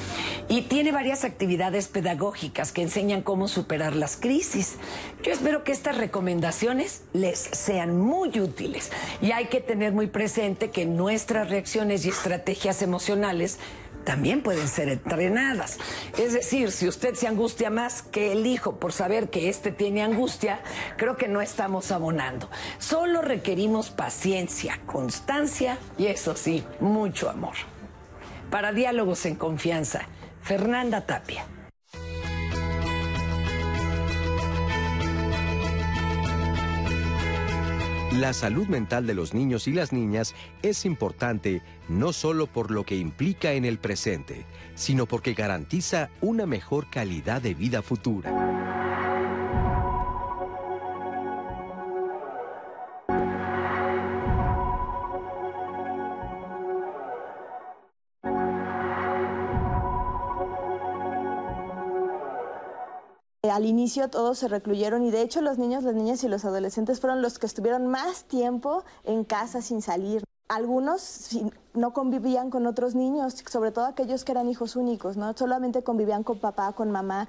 [0.48, 4.74] Y tiene varias actividades pedagógicas que enseñan cómo superar las crisis.
[5.22, 8.90] Yo espero que estas recomendaciones les sean muy útiles.
[9.22, 13.60] Y hay que tener muy presente que nuestras reacciones y estrategias emocionales
[14.08, 15.76] también pueden ser entrenadas.
[16.16, 20.02] Es decir, si usted se angustia más que el hijo por saber que éste tiene
[20.02, 20.60] angustia,
[20.96, 22.48] creo que no estamos abonando.
[22.78, 27.52] Solo requerimos paciencia, constancia y eso sí, mucho amor.
[28.50, 30.06] Para diálogos en confianza,
[30.40, 31.44] Fernanda Tapia.
[38.18, 42.82] La salud mental de los niños y las niñas es importante no solo por lo
[42.82, 49.17] que implica en el presente, sino porque garantiza una mejor calidad de vida futura.
[63.42, 67.00] Al inicio todos se recluyeron y de hecho los niños, las niñas y los adolescentes
[67.00, 70.24] fueron los que estuvieron más tiempo en casa sin salir.
[70.48, 71.28] Algunos
[71.74, 75.36] no convivían con otros niños, sobre todo aquellos que eran hijos únicos, ¿no?
[75.36, 77.28] Solamente convivían con papá, con mamá.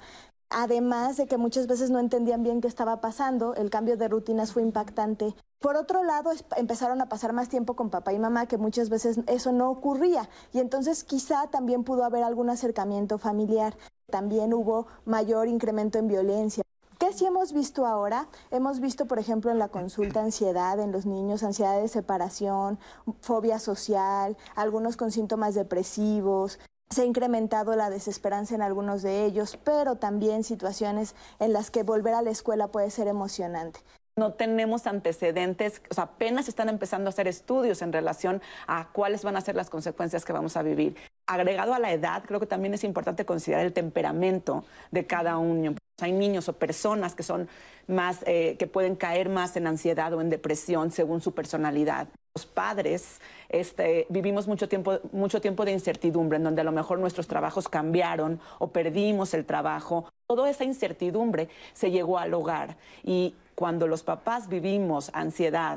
[0.50, 4.52] Además de que muchas veces no entendían bien qué estaba pasando, el cambio de rutinas
[4.52, 5.36] fue impactante.
[5.60, 9.20] Por otro lado, empezaron a pasar más tiempo con papá y mamá, que muchas veces
[9.28, 10.28] eso no ocurría.
[10.52, 13.76] Y entonces quizá también pudo haber algún acercamiento familiar.
[14.10, 16.64] También hubo mayor incremento en violencia.
[16.98, 18.28] ¿Qué sí hemos visto ahora?
[18.50, 22.78] Hemos visto, por ejemplo, en la consulta ansiedad en los niños, ansiedad de separación,
[23.20, 26.58] fobia social, algunos con síntomas depresivos.
[26.92, 31.84] Se ha incrementado la desesperanza en algunos de ellos, pero también situaciones en las que
[31.84, 33.78] volver a la escuela puede ser emocionante.
[34.16, 39.22] no tenemos antecedentes, o sea, apenas están empezando a hacer estudios en relación a cuáles
[39.22, 40.96] van a ser las consecuencias que vamos a vivir.
[41.26, 45.76] Agregado a la edad, creo que también es importante considerar el temperamento de cada uno.
[46.02, 47.48] Hay niños o personas que son
[47.86, 52.08] más, eh, que pueden caer más en ansiedad o en depresión según su personalidad.
[52.34, 56.98] Los padres este, vivimos mucho tiempo, mucho tiempo de incertidumbre, en donde a lo mejor
[56.98, 60.06] nuestros trabajos cambiaron o perdimos el trabajo.
[60.28, 65.76] Toda esa incertidumbre se llegó al hogar y cuando los papás vivimos ansiedad,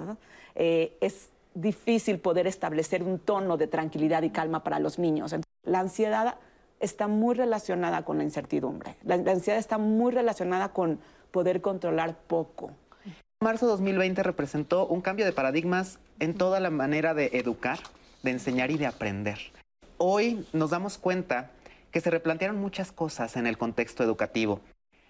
[0.56, 5.36] eh, es difícil poder establecer un tono de tranquilidad y calma para los niños.
[5.66, 6.36] la ansiedad
[6.84, 8.96] está muy relacionada con la incertidumbre.
[9.04, 11.00] La, ansiedad está muy relacionada con
[11.32, 12.72] poder controlar poco.
[13.42, 17.80] Marzo 2020 representó un cambio de paradigmas en toda la manera de educar,
[18.22, 19.40] de enseñar y de aprender.
[19.98, 21.52] Hoy nos damos cuenta
[21.92, 24.62] que se replantearon muchas cosas en el contexto educativo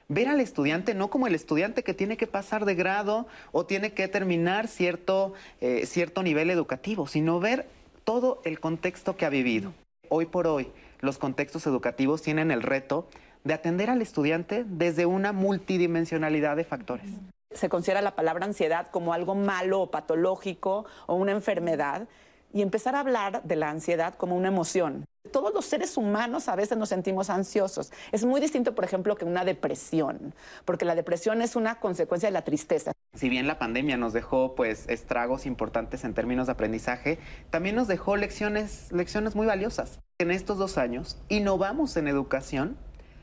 [0.10, 3.94] ver al estudiante no como el estudiante que tiene que pasar de grado o tiene
[3.94, 7.68] que terminar cierto, eh, cierto nivel educativo, sino ver
[8.04, 9.74] todo el contexto que ha vivido.
[10.10, 10.70] Hoy por hoy,
[11.04, 13.08] los contextos educativos tienen el reto
[13.44, 17.06] de atender al estudiante desde una multidimensionalidad de factores.
[17.52, 22.08] Se considera la palabra ansiedad como algo malo o patológico o una enfermedad
[22.54, 25.06] y empezar a hablar de la ansiedad como una emoción.
[25.32, 27.92] Todos los seres humanos a veces nos sentimos ansiosos.
[28.14, 32.34] Es muy distinto, por ejemplo, que una depresión, porque la depresión es una consecuencia de
[32.34, 32.94] la tristeza.
[33.16, 37.20] Si bien la pandemia nos dejó pues estragos importantes en términos de aprendizaje,
[37.52, 40.00] también nos dejó lecciones, lecciones muy valiosas.
[40.18, 42.76] En estos dos años innovamos en educación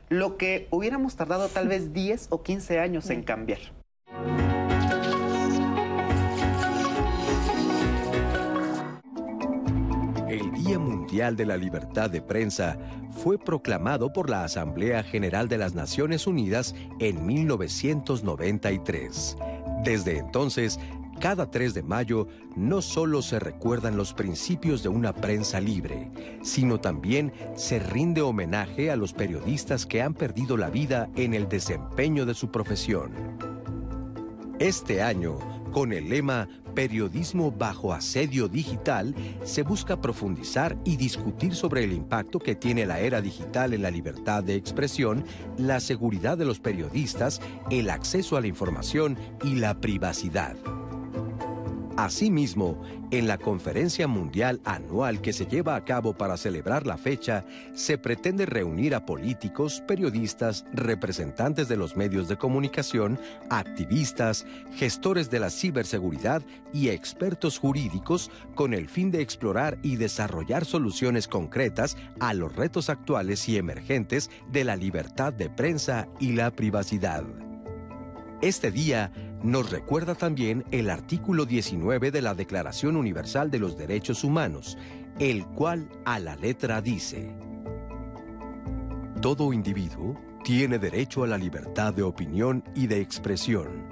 [0.07, 3.59] lo que hubiéramos tardado tal vez 10 o 15 años en cambiar.
[11.11, 12.77] De la Libertad de Prensa
[13.21, 19.35] fue proclamado por la Asamblea General de las Naciones Unidas en 1993.
[19.83, 20.79] Desde entonces,
[21.19, 26.09] cada 3 de mayo no solo se recuerdan los principios de una prensa libre,
[26.43, 31.49] sino también se rinde homenaje a los periodistas que han perdido la vida en el
[31.49, 33.11] desempeño de su profesión.
[34.59, 35.37] Este año,
[35.73, 42.39] con el lema Periodismo bajo asedio digital, se busca profundizar y discutir sobre el impacto
[42.39, 45.25] que tiene la era digital en la libertad de expresión,
[45.57, 50.55] la seguridad de los periodistas, el acceso a la información y la privacidad.
[51.97, 52.81] Asimismo,
[53.11, 57.97] en la conferencia mundial anual que se lleva a cabo para celebrar la fecha, se
[57.97, 63.19] pretende reunir a políticos, periodistas, representantes de los medios de comunicación,
[63.49, 66.41] activistas, gestores de la ciberseguridad
[66.71, 72.89] y expertos jurídicos con el fin de explorar y desarrollar soluciones concretas a los retos
[72.89, 77.23] actuales y emergentes de la libertad de prensa y la privacidad.
[78.41, 79.11] Este día
[79.43, 84.77] nos recuerda también el artículo 19 de la Declaración Universal de los Derechos Humanos,
[85.19, 87.35] el cual a la letra dice,
[89.21, 93.90] Todo individuo tiene derecho a la libertad de opinión y de expresión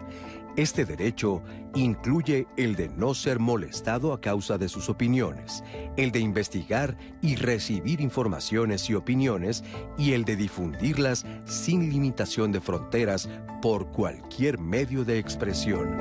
[0.61, 1.41] este derecho
[1.73, 5.64] incluye el de no ser molestado a causa de sus opiniones,
[5.95, 9.64] el de investigar y recibir informaciones y opiniones
[9.98, 13.30] y el de difundirlas sin limitación de fronteras
[13.61, 15.98] por cualquier medio de expresión.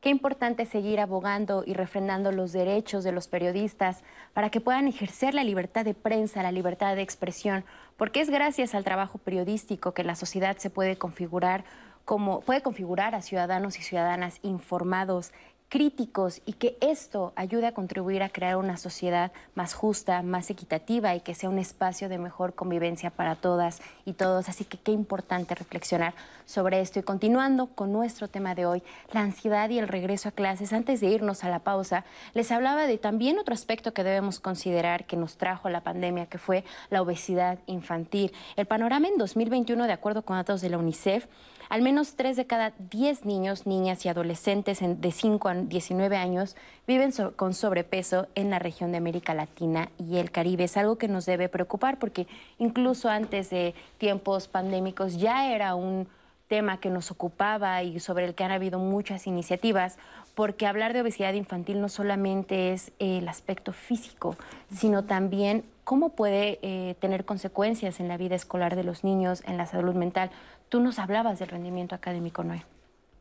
[0.00, 4.02] Qué importante seguir abogando y refrendando los derechos de los periodistas
[4.32, 7.64] para que puedan ejercer la libertad de prensa, la libertad de expresión,
[7.98, 11.64] porque es gracias al trabajo periodístico que la sociedad se puede configurar
[12.04, 15.32] como puede configurar a ciudadanos y ciudadanas informados,
[15.70, 21.14] críticos y que esto ayude a contribuir a crear una sociedad más justa, más equitativa
[21.14, 24.48] y que sea un espacio de mejor convivencia para todas y todos.
[24.48, 26.12] Así que qué importante reflexionar
[26.44, 26.98] sobre esto.
[26.98, 28.82] Y continuando con nuestro tema de hoy,
[29.12, 30.72] la ansiedad y el regreso a clases.
[30.72, 32.04] Antes de irnos a la pausa,
[32.34, 36.38] les hablaba de también otro aspecto que debemos considerar que nos trajo la pandemia, que
[36.38, 38.32] fue la obesidad infantil.
[38.56, 41.26] El panorama en 2021, de acuerdo con datos de la UNICEF,
[41.70, 46.56] al menos 3 de cada 10 niños, niñas y adolescentes de 5 a 19 años
[46.86, 50.64] viven con sobrepeso en la región de América Latina y el Caribe.
[50.64, 52.26] Es algo que nos debe preocupar porque
[52.58, 56.08] incluso antes de tiempos pandémicos ya era un
[56.48, 59.98] tema que nos ocupaba y sobre el que han habido muchas iniciativas,
[60.34, 64.36] porque hablar de obesidad infantil no solamente es el aspecto físico,
[64.68, 69.56] sino también cómo puede eh, tener consecuencias en la vida escolar de los niños, en
[69.56, 70.32] la salud mental.
[70.70, 72.64] Tú nos hablabas del rendimiento académico, Noé.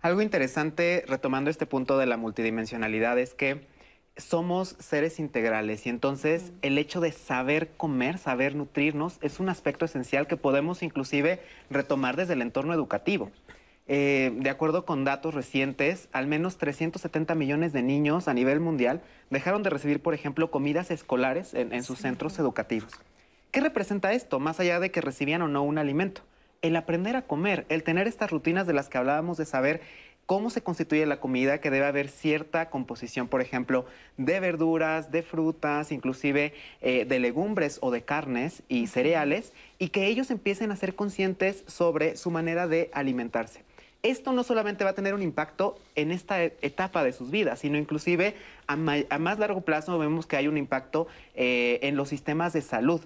[0.02, 3.66] Algo interesante, retomando este punto de la multidimensionalidad, es que
[4.18, 9.86] somos seres integrales y entonces el hecho de saber comer, saber nutrirnos, es un aspecto
[9.86, 13.32] esencial que podemos inclusive retomar desde el entorno educativo.
[13.88, 19.02] eh, de acuerdo con datos recientes, al menos 370 millones de niños a nivel mundial
[19.32, 22.94] dejaron de recibir, por ejemplo, comidas escolares en, en sus centros educativos.
[23.50, 26.22] ¿Qué representa esto, más allá de que recibían o no un alimento?
[26.61, 29.81] El aprender a comer, el tener estas rutinas de las que hablábamos, de saber
[30.26, 33.86] cómo se constituye la comida, que debe haber cierta composición, por ejemplo,
[34.18, 40.06] de verduras, de frutas, inclusive eh, de legumbres o de carnes y cereales, y que
[40.06, 43.64] ellos empiecen a ser conscientes sobre su manera de alimentarse.
[44.03, 47.60] Esto no solamente va a tener un impacto en esta e- etapa de sus vidas,
[47.60, 48.36] sino inclusive
[48.68, 53.02] a, más largo plazo vemos que hay un impacto eh, en los sistemas de salud.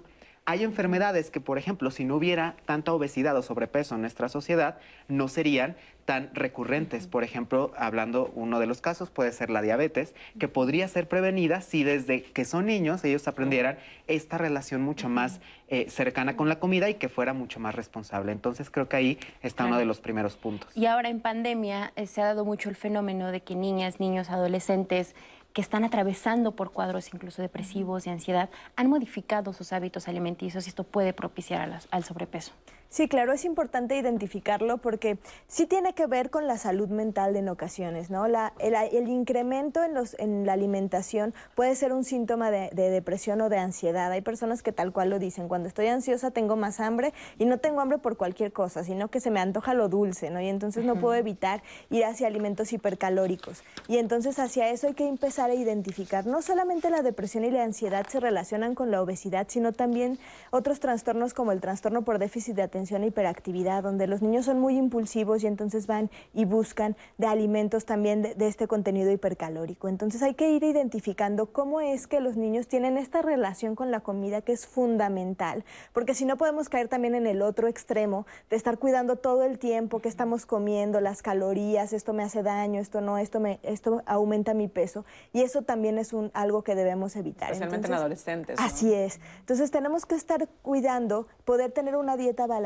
[0.46, 4.76] Hay enfermedades que, por ejemplo, si no hubiera tanta obesidad o sobrepeso en nuestra sociedad,
[5.08, 7.06] no serían tan recurrentes.
[7.06, 11.62] Por ejemplo, hablando uno de los casos puede ser la diabetes, que podría ser prevenida
[11.62, 16.60] si desde que son niños ellos aprendieran esta relación mucho más eh, cercana con la
[16.60, 18.30] comida y que fuera mucho más responsable.
[18.30, 20.68] Entonces creo que ahí está uno de los primeros puntos.
[20.76, 24.28] Y ahora en pandemia eh, se ha dado mucho el fenómeno de que niñas, niños,
[24.28, 25.14] adolescentes
[25.54, 30.68] que están atravesando por cuadros incluso depresivos y ansiedad han modificado sus hábitos alimenticios y
[30.68, 32.52] esto puede propiciar a las- al sobrepeso.
[32.94, 35.18] Sí, claro, es importante identificarlo porque
[35.48, 38.28] sí tiene que ver con la salud mental en ocasiones, ¿no?
[38.28, 42.90] La- el, el incremento en, los, en la alimentación puede ser un síntoma de, de
[42.90, 44.12] depresión o de ansiedad.
[44.12, 47.58] Hay personas que tal cual lo dicen, cuando estoy ansiosa tengo más hambre y no
[47.58, 50.40] tengo hambre por cualquier cosa, sino que se me antoja lo dulce, ¿no?
[50.40, 53.64] Y entonces no puedo evitar ir hacia alimentos hipercalóricos.
[53.88, 56.26] Y entonces hacia eso hay que empezar a identificar.
[56.26, 60.16] No solamente la depresión y la ansiedad se relacionan con la obesidad, sino también
[60.52, 64.60] otros trastornos como el trastorno por déficit de atención e hiperactividad, donde los niños son
[64.60, 69.88] muy impulsivos y entonces van y buscan de alimentos también de, de este contenido hipercalórico.
[69.88, 74.00] Entonces hay que ir identificando cómo es que los niños tienen esta relación con la
[74.00, 78.56] comida que es fundamental, porque si no podemos caer también en el otro extremo de
[78.56, 83.00] estar cuidando todo el tiempo que estamos comiendo, las calorías, esto me hace daño, esto
[83.00, 87.16] no, esto me esto aumenta mi peso y eso también es un algo que debemos
[87.16, 87.52] evitar.
[87.52, 88.64] Especialmente en adolescentes, ¿no?
[88.64, 89.20] Así es.
[89.40, 92.63] Entonces tenemos que estar cuidando, poder tener una dieta balanceada,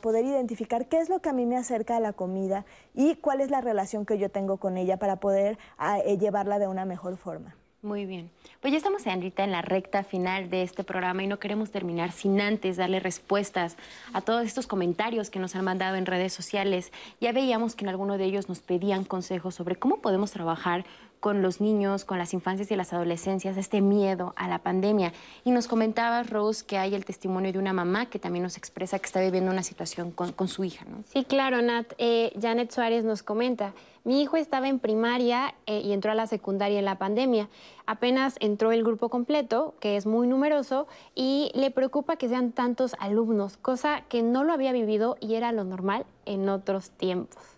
[0.00, 2.64] poder identificar qué es lo que a mí me acerca a la comida
[2.94, 6.58] y cuál es la relación que yo tengo con ella para poder ah, eh, llevarla
[6.58, 7.54] de una mejor forma.
[7.80, 8.28] Muy bien.
[8.60, 12.10] Pues ya estamos, Anrita, en la recta final de este programa y no queremos terminar
[12.10, 13.76] sin antes darle respuestas
[14.12, 16.90] a todos estos comentarios que nos han mandado en redes sociales.
[17.20, 20.84] Ya veíamos que en alguno de ellos nos pedían consejos sobre cómo podemos trabajar
[21.20, 25.12] con los niños, con las infancias y las adolescencias, este miedo a la pandemia.
[25.44, 28.98] Y nos comentaba, Rose, que hay el testimonio de una mamá que también nos expresa
[28.98, 31.02] que está viviendo una situación con, con su hija, ¿no?
[31.06, 31.92] Sí, claro, Nat.
[31.98, 33.72] Eh, Janet Suárez nos comenta,
[34.04, 37.48] mi hijo estaba en primaria eh, y entró a la secundaria en la pandemia.
[37.86, 42.94] Apenas entró el grupo completo, que es muy numeroso, y le preocupa que sean tantos
[43.00, 47.57] alumnos, cosa que no lo había vivido y era lo normal en otros tiempos.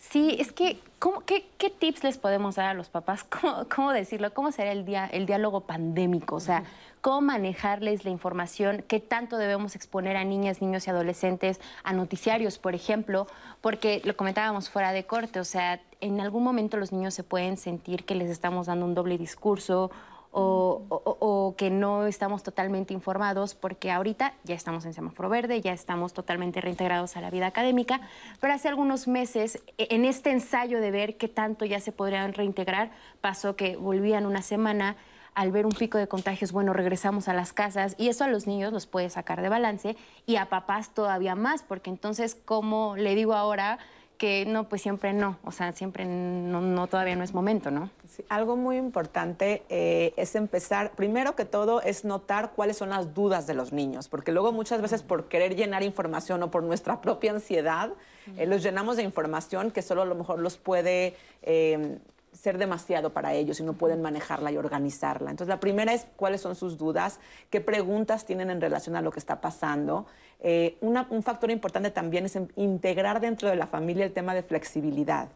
[0.00, 3.22] Sí, es que, ¿cómo- qué, qué tips les podemos dar a los papás?
[3.40, 4.32] ¿Cómo, cómo decirlo?
[4.32, 6.36] ¿Cómo será el, día, el diálogo pandémico?
[6.36, 6.64] O sea,
[7.02, 8.82] ¿cómo manejarles la información?
[8.88, 13.26] ¿Qué tanto debemos exponer a niñas, niños y adolescentes a noticiarios, por ejemplo?
[13.60, 17.58] Porque lo comentábamos fuera de corte, o sea, en algún momento los niños se pueden
[17.58, 19.90] sentir que les estamos dando un doble discurso
[20.32, 21.16] o, o- o-
[21.48, 26.12] o que no estamos totalmente informados porque ahorita ya estamos en semáforo verde, ya estamos
[26.12, 28.00] totalmente reintegrados a la vida académica,
[28.40, 32.32] pero hace algunos meses, e- en este ensayo de ver qué tanto ya se podrían
[32.32, 32.90] reintegrar,
[33.20, 34.96] pasó que volvían una semana
[35.34, 38.46] al ver un pico de contagios, bueno, regresamos a las casas y eso a los
[38.48, 39.96] niños los puede sacar de balance
[40.26, 43.78] y a papás todavía más, porque entonces, como le digo ahora
[44.20, 47.88] que no, pues siempre no, o sea, siempre no, no todavía no es momento, ¿no?
[48.06, 53.14] Sí, algo muy importante eh, es empezar, primero que todo, es notar cuáles son las
[53.14, 57.00] dudas de los niños, porque luego muchas veces por querer llenar información o por nuestra
[57.00, 57.94] propia ansiedad,
[58.36, 61.96] eh, los llenamos de información que solo a lo mejor los puede eh,
[62.32, 65.30] ser demasiado para ellos y no pueden manejarla y organizarla.
[65.30, 67.20] Entonces, la primera es cuáles son sus dudas,
[67.50, 70.06] qué preguntas tienen en relación a lo que está pasando.
[70.40, 74.42] Eh, una- un factor importante también es integrar dentro de la familia el tema de
[74.42, 75.28] flexibilidad.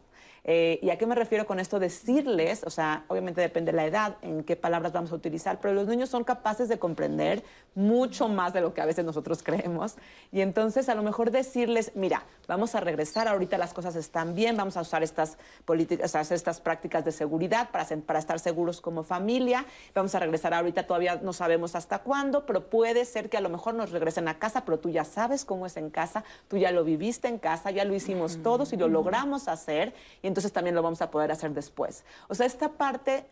[0.47, 1.79] Eh, ¿Y a qué me refiero con esto?
[1.79, 5.73] Decirles, o sea, obviamente depende de la edad, en qué palabras vamos a utilizar, pero
[5.73, 7.43] los niños son capaces de comprender
[7.73, 9.95] mucho más de lo que a veces nosotros creemos.
[10.31, 14.55] Y entonces a lo mejor decirles, mira, vamos a regresar, ahorita las cosas están bien,
[14.55, 18.81] vamos a usar estas políticas, o sea, estas prácticas de seguridad para, para estar seguros
[18.81, 19.65] como familia,
[19.95, 23.49] vamos a regresar ahorita, todavía no sabemos hasta cuándo, pero puede ser que a lo
[23.49, 26.69] mejor nos regresen a casa, pero tú ya sabes cómo es en casa, tú ya
[26.69, 30.75] lo viviste en casa, ya lo hicimos todos y lo logramos hacer, y entonces también
[30.75, 32.03] lo vamos a poder hacer después.
[32.27, 33.25] O sea, esta parte,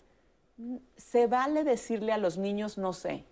[0.56, 3.26] mm, se vale decirle a los niños no sé.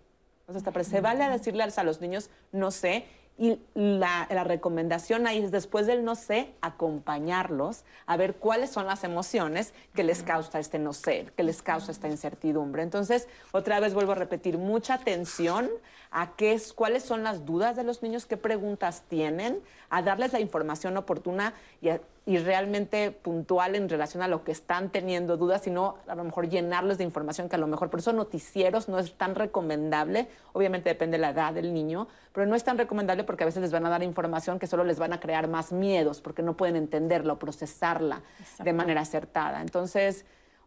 [0.46, 3.06] O sea, esta parte, se vale decirle a los niños no sé
[3.38, 8.86] Y la, la, recomendación ahí es después del no sé, acompañarlos a ver cuáles son
[8.86, 12.82] las emociones que les causa este no sé, que les causa esta incertidumbre.
[12.82, 15.70] Entonces, otra vez vuelvo a repetir, mucha atención
[16.10, 20.34] a qué es, cuáles son las dudas de los niños, qué preguntas tienen, a darles
[20.34, 21.88] la información oportuna y,
[22.24, 26.48] y, realmente puntual en relación a lo que están teniendo dudas, sino a lo mejor
[26.48, 30.88] llenarles de información que a lo mejor, por eso noticieros no es tan recomendable, obviamente
[30.88, 33.72] depende de la edad del niño, pero no es tan recomendable porque a veces les
[33.72, 36.76] van a dar información que solo les van a crear más miedos, porque no pueden
[36.76, 38.22] entenderla o procesarla
[38.62, 39.60] de manera acertada.
[39.60, 40.24] Entonces,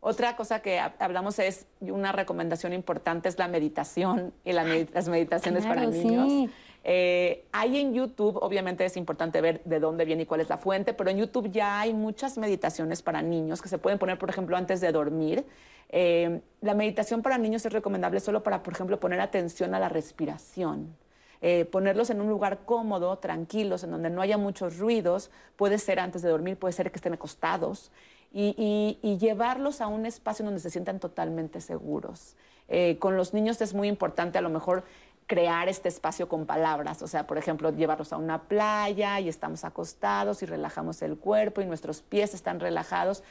[0.08, 5.88] otra cosa que hablamos es una recomendación importante es la meditación y las meditaciones para
[5.88, 6.52] niños.
[6.88, 10.58] Eh, hay en YouTube, obviamente es importante ver de dónde viene y cuál es la
[10.58, 14.30] fuente, pero en YouTube ya hay muchas meditaciones para niños que se pueden poner, por
[14.30, 15.46] ejemplo, antes de dormir.
[15.90, 19.90] Eh, la meditación para niños es recomendable solo para, por ejemplo, poner atención a la
[19.90, 20.96] respiración.
[21.42, 25.32] Eh, ponerlos en un lugar cómodo, tranquilos, en donde no haya muchos ruidos.
[25.56, 27.92] Puede ser antes de dormir, puede ser que estén acostados
[28.32, 32.36] y, llevarlos a un espacio donde se sientan totalmente seguros.
[32.68, 34.84] Eh, con los niños es muy importante a lo mejor
[35.28, 39.64] crear este espacio con palabras, o sea, por ejemplo, llevarlos a una playa y estamos
[39.64, 43.24] acostados y relajamos el cuerpo y nuestros pies están relajados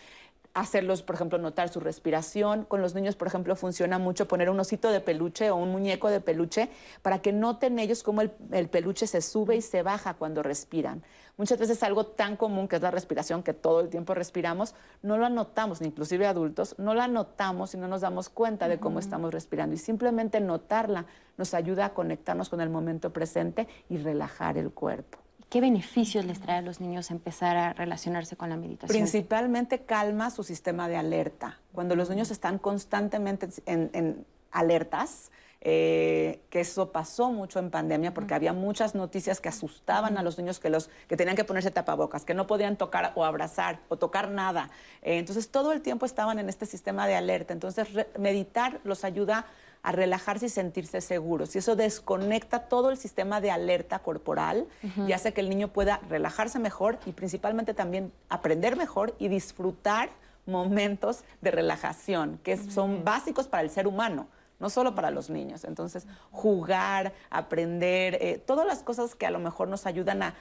[0.55, 2.65] hacerlos, por ejemplo, notar su respiración.
[2.65, 6.09] Con los niños, por ejemplo, funciona mucho poner un osito de peluche o un muñeco
[6.09, 6.69] de peluche
[7.03, 11.03] para que noten ellos cómo el, peluche se sube y se baja cuando respiran.
[11.37, 15.19] Muchas veces algo tan común que es la respiración, que todo el tiempo respiramos, no
[15.19, 19.33] lo anotamos, inclusive adultos, no la notamos y no nos damos cuenta de cómo estamos
[19.33, 19.75] respirando.
[19.75, 21.07] Y simplemente notarla
[21.37, 25.19] nos ayuda a conectarnos con el momento presente y relajar el cuerpo.
[25.55, 28.97] ¿Qué beneficios les trae a los niños empezar a relacionarse con la meditación?
[28.97, 31.61] Principalmente calma su sistema de alerta.
[31.73, 35.31] Cuando los niños están constantemente en, alertas,
[35.67, 40.37] eh, que eso pasó mucho en pandemia porque había muchas noticias que asustaban a los
[40.37, 43.97] niños que, los, que tenían que ponerse tapabocas, que no podían tocar o abrazar o
[43.97, 44.69] tocar nada.
[45.01, 47.55] Eh, entonces todo el tiempo estaban en este sistema de alerta.
[47.55, 47.89] Entonces
[48.19, 49.47] meditar los ayuda
[49.83, 51.55] a relajarse y sentirse seguros.
[51.55, 54.67] Y eso desconecta todo el sistema de alerta corporal
[55.07, 60.11] y hace que el niño pueda relajarse mejor y principalmente también aprender mejor y disfrutar
[60.45, 64.27] momentos de relajación, que son básicos para el ser humano
[64.61, 65.65] no solo para los niños.
[65.65, 70.35] Entonces, jugar, aprender, eh, todas las cosas que a lo mejor nos ayudan a,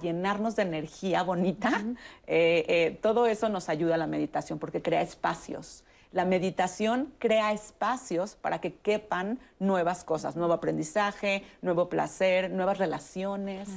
[0.00, 1.82] llenarnos de energía bonita,
[2.26, 5.84] eh, eh, todo eso nos ayuda a la meditación porque crea espacios.
[6.16, 13.68] La meditación crea espacios para que quepan nuevas cosas, nuevo aprendizaje, nuevo placer, nuevas relaciones.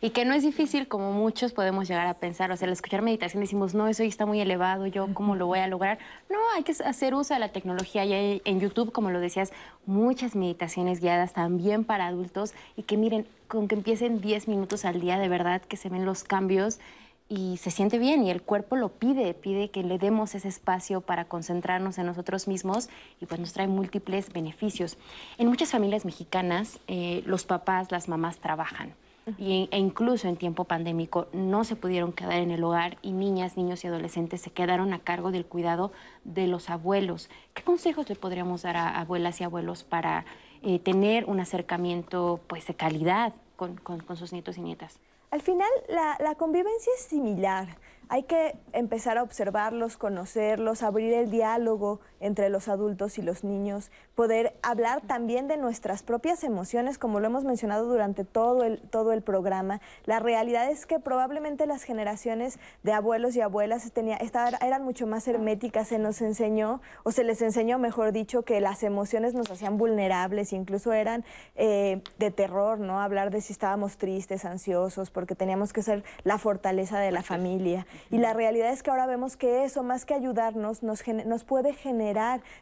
[0.00, 2.52] Y que no es difícil como muchos podemos llegar a pensar.
[2.52, 5.58] O sea, al escuchar meditación decimos, no, eso está muy elevado, yo cómo lo voy
[5.58, 5.98] a lograr.
[6.30, 8.04] No, hay que hacer uso de la tecnología.
[8.04, 9.52] Y hay en YouTube, como lo decías,
[9.84, 15.00] muchas meditaciones guiadas también para adultos y que miren, con que empiecen 10 minutos al
[15.00, 16.78] día, de verdad que se ven los cambios
[17.28, 21.02] y se siente bien y el cuerpo lo pide, pide que le demos ese espacio
[21.02, 22.88] para concentrarnos en nosotros mismos
[23.20, 24.96] y pues nos trae múltiples beneficios.
[25.36, 28.94] En muchas familias mexicanas eh, los papás, las mamás trabajan
[29.36, 33.58] y, e incluso en tiempo pandémico no se pudieron quedar en el hogar y niñas,
[33.58, 35.92] niños y adolescentes se quedaron a cargo del cuidado
[36.24, 37.28] de los abuelos.
[37.52, 40.24] ¿Qué consejos le podríamos dar a abuelas y abuelos para
[40.62, 44.98] eh, tener un acercamiento pues, de calidad con, con sus nietos y nietas?
[45.30, 47.76] Al final, la, la, convivencia es similar.
[48.08, 53.90] Hay que empezar a observarlos, conocerlos, abrir el diálogo entre los adultos y los niños,
[54.14, 59.12] poder hablar también de nuestras propias emociones, como lo hemos mencionado durante todo el, todo
[59.12, 59.80] el programa.
[60.04, 64.18] La realidad es que probablemente las generaciones de abuelos y abuelas tenía,
[64.60, 68.82] eran mucho más herméticas, se nos enseñó, o se les enseñó, mejor dicho, que las
[68.82, 71.24] emociones nos hacían vulnerables, incluso eran
[71.56, 73.00] eh, de terror, ¿no?
[73.00, 77.86] Hablar de si estábamos tristes, ansiosos, porque teníamos que ser la fortaleza de la familia.
[78.10, 81.72] Y la realidad es que ahora vemos que eso, más que ayudarnos, nos, nos puede
[81.72, 82.07] generar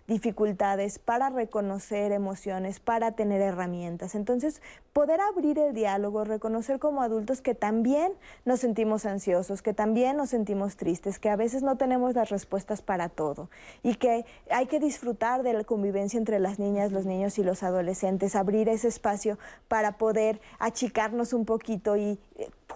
[0.07, 4.15] dificultades para reconocer emociones, para tener herramientas.
[4.15, 4.63] Entonces,
[4.93, 8.13] poder abrir el diálogo, reconocer como adultos que también
[8.45, 12.81] nos sentimos ansiosos, que también nos sentimos tristes, que a veces no tenemos las respuestas
[12.81, 13.51] para todo
[13.83, 17.63] y que hay que disfrutar de la convivencia entre las niñas, los niños y los
[17.63, 22.19] adolescentes, abrir ese espacio para poder achicarnos un poquito y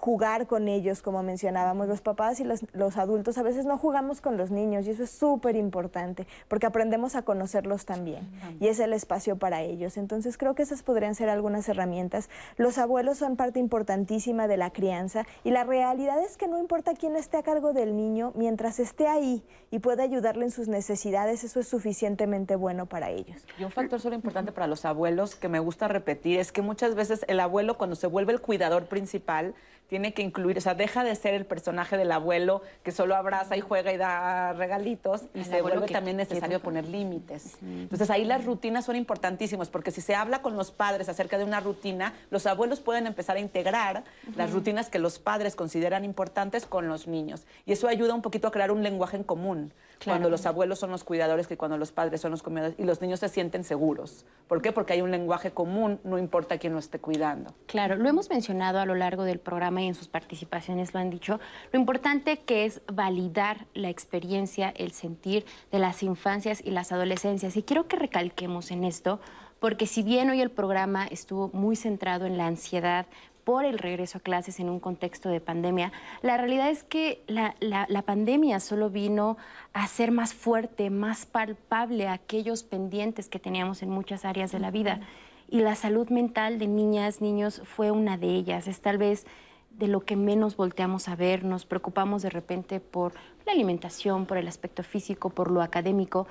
[0.00, 1.86] jugar con ellos, como mencionábamos.
[1.86, 5.02] Los papás y los, los adultos a veces no jugamos con los niños y eso
[5.02, 8.28] es súper importante porque aprendemos a conocerlos también
[8.60, 9.98] y es el espacio para ellos.
[9.98, 12.30] Entonces creo que esas podrían ser algunas herramientas.
[12.56, 16.94] Los abuelos son parte importantísima de la crianza y la realidad es que no importa
[16.94, 21.44] quién esté a cargo del niño, mientras esté ahí y pueda ayudarle en sus necesidades,
[21.44, 23.44] eso es suficientemente bueno para ellos.
[23.58, 26.94] Y un factor solo importante para los abuelos que me gusta repetir es que muchas
[26.94, 29.49] veces el abuelo cuando se vuelve el cuidador principal
[29.90, 33.56] tiene que incluir, o sea, deja de ser el personaje del abuelo que solo abraza
[33.56, 37.58] y juega y da regalitos y se vuelve también necesario poner límites.
[37.60, 41.44] Entonces ahí las rutinas son importantísimas porque si se habla con los padres acerca de
[41.44, 44.04] una rutina, los abuelos pueden empezar a integrar
[44.36, 48.46] las rutinas que los padres consideran importantes con los niños y eso ayuda un poquito
[48.46, 49.72] a crear un lenguaje en común.
[50.04, 53.00] Cuando los abuelos son los cuidadores que cuando los padres son los cuidadores y los
[53.00, 54.24] niños se sienten seguros.
[54.48, 54.72] ¿Por qué?
[54.72, 57.54] Porque hay un lenguaje común, no importa quién lo esté cuidando.
[57.66, 61.10] Claro, lo hemos mencionado a lo largo del programa y en sus participaciones lo han
[61.10, 61.38] dicho,
[61.72, 67.56] lo importante que es validar la experiencia, el sentir de las infancias y las adolescencias.
[67.56, 69.20] Y quiero que recalquemos en esto,
[69.60, 73.06] porque si bien hoy el programa estuvo muy centrado en la ansiedad
[73.44, 75.92] por el regreso a clases en un contexto de pandemia,
[76.22, 79.36] la realidad es que la, pandemia solo vino
[79.72, 84.70] a hacer más fuerte, más palpable aquellos pendientes que teníamos en muchas áreas de la
[84.70, 85.00] vida.
[85.48, 88.68] Y la salud mental de niñas, niños fue una de ellas.
[88.68, 89.26] Es tal vez
[89.70, 93.14] de lo que menos volteamos a ver, nos preocupamos de repente por
[93.46, 96.26] la alimentación, por el aspecto físico, por lo académico,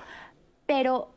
[0.66, 1.10] pero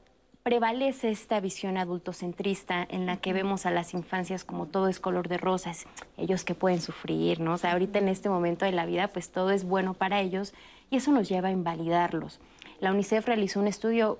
[0.43, 5.29] prevalece esta visión adultocentrista en la que vemos a las infancias como todo es color
[5.29, 5.85] de rosas,
[6.17, 7.53] ellos que pueden sufrir, ¿no?
[7.53, 10.53] O sea, ahorita en este momento de la vida, pues todo es bueno para ellos
[10.91, 12.41] y eso nos lleva a invalidarlos.
[12.81, 14.19] La UNICEF realizó un estudio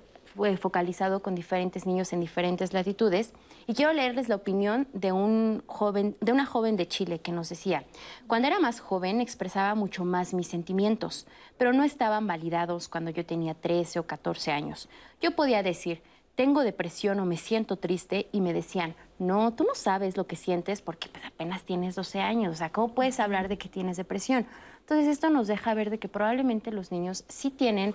[0.59, 3.33] focalizado con diferentes niños en diferentes latitudes
[3.67, 7.49] y quiero leerles la opinión de un joven de una joven de Chile que nos
[7.49, 7.85] decía,
[8.25, 11.27] cuando era más joven expresaba mucho más mis sentimientos,
[11.57, 14.89] pero no estaban validados cuando yo tenía 13 o 14 años.
[15.21, 16.01] Yo podía decir,
[16.35, 20.35] tengo depresión o me siento triste y me decían, no, tú no sabes lo que
[20.35, 23.97] sientes porque pues, apenas tienes 12 años, o sea, ¿cómo puedes hablar de que tienes
[23.97, 24.45] depresión?
[24.79, 27.93] Entonces esto nos deja ver de que probablemente los niños sí tienen,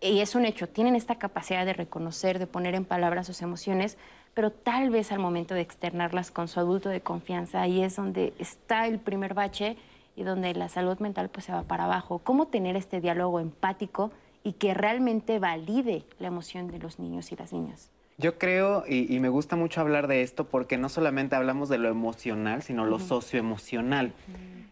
[0.00, 3.96] y es un hecho, tienen esta capacidad de reconocer, de poner en palabras sus emociones,
[4.34, 8.32] pero tal vez al momento de externarlas con su adulto de confianza, ahí es donde
[8.38, 9.76] está el primer bache
[10.14, 12.20] y donde la salud mental pues se va para abajo.
[12.22, 14.12] ¿Cómo tener este diálogo empático?
[14.44, 17.90] Y que realmente valide la emoción de los niños y las niñas.
[18.16, 21.88] Yo creo, y, me gusta mucho hablar de esto, porque no solamente hablamos de lo
[21.88, 24.12] emocional, sino lo socioemocional.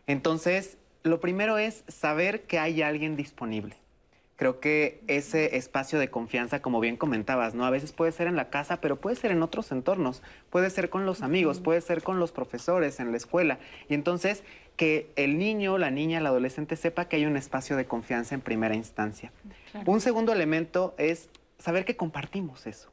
[0.09, 3.77] Entonces, lo primero es saber que hay alguien disponible.
[4.35, 7.65] Creo que ese espacio de confianza, como bien comentabas, ¿no?
[7.65, 10.23] A veces puede ser en la casa, pero puede ser en otros entornos.
[10.51, 13.59] Puede ser con los amigos, puede ser con los profesores en la escuela.
[13.89, 14.43] Y entonces,
[14.77, 18.43] que el niño, la niña, el adolescente sepa que hay un espacio de confianza en
[18.43, 19.33] primera instancia.
[19.85, 21.29] Un segundo elemento es
[21.59, 22.91] saber que compartimos eso.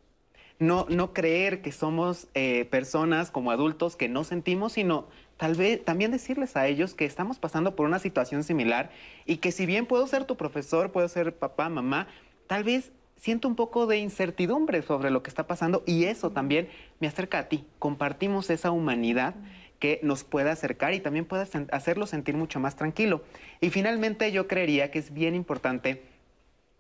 [0.59, 5.07] No, no creer que somos eh, personas como adultos que no sentimos, sino
[5.37, 8.91] tal vez también decirles a ellos que estamos pasando por una situación similar
[9.25, 12.07] y que si bien puedo ser tu profesor, puedo ser papá, mamá,
[12.47, 16.69] tal vez siento un poco de incertidumbre sobre lo que está pasando y eso también
[16.99, 17.65] me acerca a ti.
[17.79, 19.35] Compartimos esa humanidad
[19.79, 23.23] que nos pueda acercar y también pueda hacerlo sentir mucho más tranquilo.
[23.59, 26.03] Y finalmente yo creería que es bien importante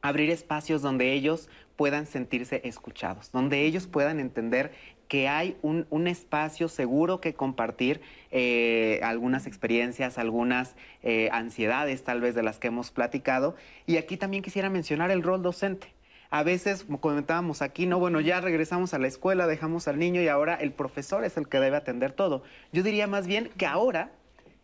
[0.03, 4.71] abrir espacios donde ellos puedan sentirse escuchados, donde ellos puedan entender
[5.07, 12.35] que hay un, espacio seguro que compartir eh, algunas experiencias, algunas eh, ansiedades tal vez
[12.35, 13.55] de las que hemos platicado.
[13.87, 15.93] Y aquí también quisiera mencionar el rol docente
[16.29, 20.19] a veces, como comentábamos aquí, no, bueno, ya regresamos a la escuela, dejamos al niño
[20.19, 22.41] y ahora el profesor es el que debe atender todo.
[22.71, 24.09] Yo diría más bien que ahora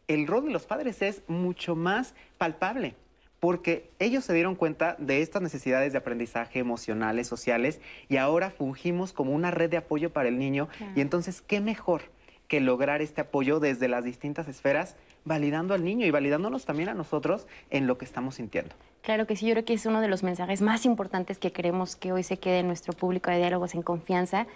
[0.07, 2.95] el rol de los padres es mucho más palpable
[3.39, 7.79] porque ellos se dieron cuenta de estas necesidades de aprendizaje emocionales, sociales,
[8.09, 10.67] y ahora fungimos como una red de apoyo para el niño.
[10.95, 12.01] Y entonces, ¿qué mejor
[12.47, 16.93] que lograr este apoyo desde las distintas esferas, validando al niño y validándonos también a
[16.93, 18.75] nosotros en lo que estamos sintiendo?
[19.01, 21.95] Claro que sí, yo creo que es uno de los mensajes más importantes que queremos
[21.95, 24.47] que hoy se quede en nuestro público de diálogos en confianza,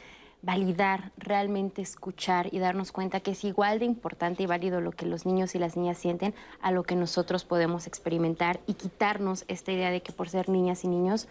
[0.43, 5.05] validar, realmente escuchar y darnos cuenta que es igual de importante y válido lo que
[5.05, 9.71] los niños y las niñas sienten a lo que nosotros podemos experimentar y quitarnos esta
[9.71, 11.29] idea de que por ser niñas y niños,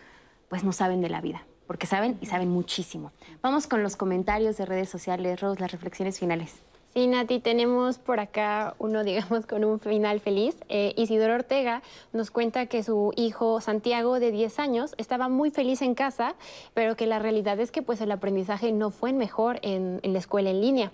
[0.49, 3.13] pues no saben de la vida, porque saben y saben muchísimo.
[3.43, 6.63] Vamos con los comentarios de redes sociales, Ros, las reflexiones finales.
[6.95, 10.57] Sí, Nati, tenemos por acá uno, digamos, con un final feliz.
[10.69, 11.83] Eh, Isidoro Ortega
[12.13, 16.35] nos cuenta que su hijo Santiago, de 10 años, estaba muy feliz en casa,
[16.75, 20.51] pero que la realidad es que pues, el aprendizaje no fue mejor en, la escuela
[20.51, 20.93] en línea.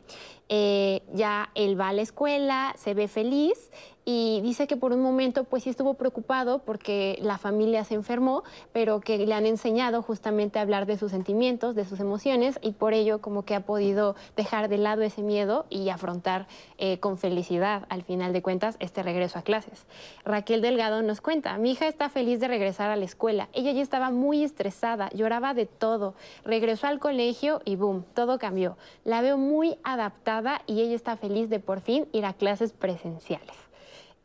[0.49, 3.71] Eh, ya él va a la escuela, se ve feliz
[4.11, 8.43] y dice que por un momento pues sí estuvo preocupado porque la familia se enfermó,
[8.73, 12.73] pero que le han enseñado justamente a hablar de sus sentimientos, de sus emociones y
[12.73, 16.47] por ello como que ha podido dejar de lado ese miedo y afrontar
[16.79, 19.85] eh, con felicidad al final de cuentas este regreso a clases.
[20.25, 23.83] Raquel Delgado nos cuenta, mi hija está feliz de regresar a la escuela, ella ya
[23.83, 26.15] estaba muy estresada, lloraba de todo,
[26.47, 28.79] regresó al colegio y boom, todo cambió.
[29.05, 33.68] La veo muy adaptada y ella está feliz de por fin ir a clases presenciales.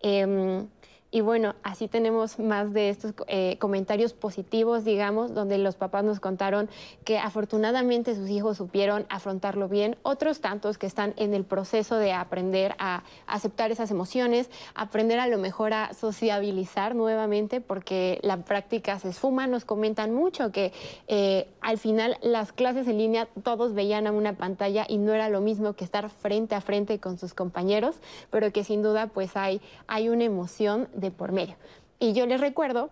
[0.04, 0.70] Em,
[1.14, 6.20] y bueno, así tenemos más de estos eh, comentarios positivos, digamos, donde los papás nos
[6.20, 6.72] contaron
[7.06, 9.96] que afortunadamente sus hijos supieron afrontarlo bien.
[10.02, 15.28] Otros tantos que están en el proceso de aprender a aceptar esas emociones, aprender a
[15.28, 19.46] lo mejor a sociabilizar nuevamente, porque la práctica se esfuma.
[19.46, 20.74] Nos comentan mucho que
[21.08, 25.30] eh, al final las clases en línea todos veían a una pantalla y no era
[25.30, 27.98] lo mismo que estar frente a frente con sus compañeros,
[28.32, 31.56] pero que sin duda pues hay, hay una emoción por medio.
[32.00, 32.90] Y yo les recuerdo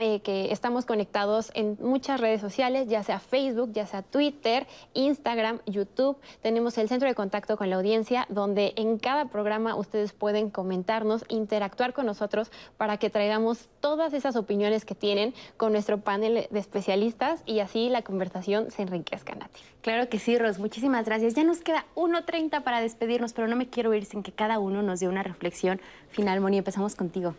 [0.00, 5.60] eh, que estamos conectados en muchas redes sociales, ya sea Facebook, ya sea Twitter, Instagram,
[5.66, 6.16] YouTube.
[6.40, 11.26] Tenemos el centro de contacto con la audiencia, donde en cada programa ustedes pueden comentarnos,
[11.28, 16.58] interactuar con nosotros para que traigamos todas esas opiniones que tienen con nuestro panel de
[16.58, 19.60] especialistas y así la conversación se enriquezca, Nati.
[19.82, 20.58] Claro que sí, Ros.
[20.58, 21.34] Muchísimas gracias.
[21.34, 24.80] Ya nos queda 1.30 para despedirnos, pero no me quiero ir sin que cada uno
[24.80, 25.78] nos dé una reflexión
[26.08, 26.40] final.
[26.40, 27.34] Moni, empezamos contigo.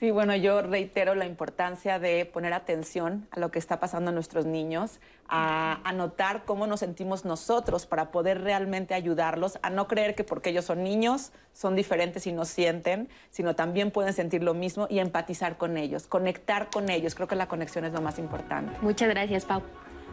[0.00, 4.14] Sí, bueno, yo reitero la importancia de poner atención a lo que está pasando a
[4.14, 4.98] nuestros niños,
[5.28, 10.50] a, notar cómo nos sentimos nosotros para poder realmente ayudarlos, a no creer que porque
[10.50, 15.00] ellos son niños son diferentes y no sienten, sino también pueden sentir lo mismo y
[15.00, 17.14] empatizar con ellos, conectar con ellos.
[17.14, 18.72] Creo que la conexión es lo más importante.
[18.80, 19.60] Muchas gracias, Pau.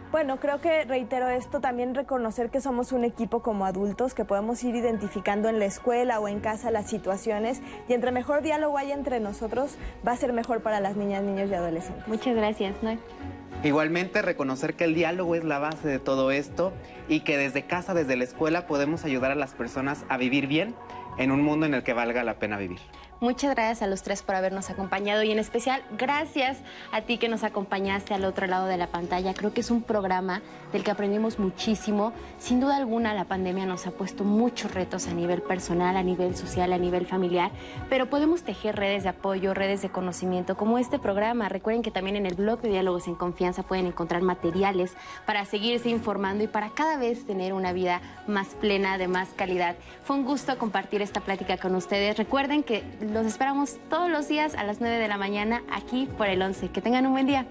[0.09, 4.63] Bueno, creo que reitero esto, también reconocer que somos un equipo como adultos, que podemos
[4.63, 8.93] ir identificando en la escuela o en casa las situaciones y entre mejor diálogo haya
[8.93, 9.77] entre nosotros,
[10.07, 12.07] va a ser mejor para las niñas, niños y adolescentes.
[12.07, 12.97] Muchas gracias, ¿no?
[13.63, 16.71] Igualmente, reconocer que el diálogo es la base de todo esto
[17.09, 20.73] y que desde casa, desde la escuela, podemos ayudar a las personas a vivir bien
[21.17, 22.79] en un mundo en el que valga la pena vivir.
[23.19, 26.59] Muchas gracias a los tres por habernos acompañado y en especial gracias
[26.91, 29.33] a ti que nos acompañaste al otro lado de la pantalla.
[29.33, 32.13] Creo que es un programa del que aprendimos muchísimo.
[32.37, 36.35] Sin duda alguna la pandemia nos ha puesto muchos retos a nivel personal, a nivel
[36.35, 37.49] social, a nivel familiar,
[37.89, 41.49] pero podemos tejer redes de apoyo, redes de conocimiento como este programa.
[41.49, 44.95] Recuerden que también en el blog de Diálogos en Confianza pueden encontrar materiales
[45.25, 49.75] para seguirse informando y para cada vez tener una vida más plena, de más calidad.
[50.03, 52.15] Fue un gusto compartir esta plática con ustedes.
[52.15, 52.83] Recuerden que
[53.13, 56.69] los esperamos todos los días a las 9 de la mañana aquí por el 11.
[56.69, 57.45] Que tengan un buen día.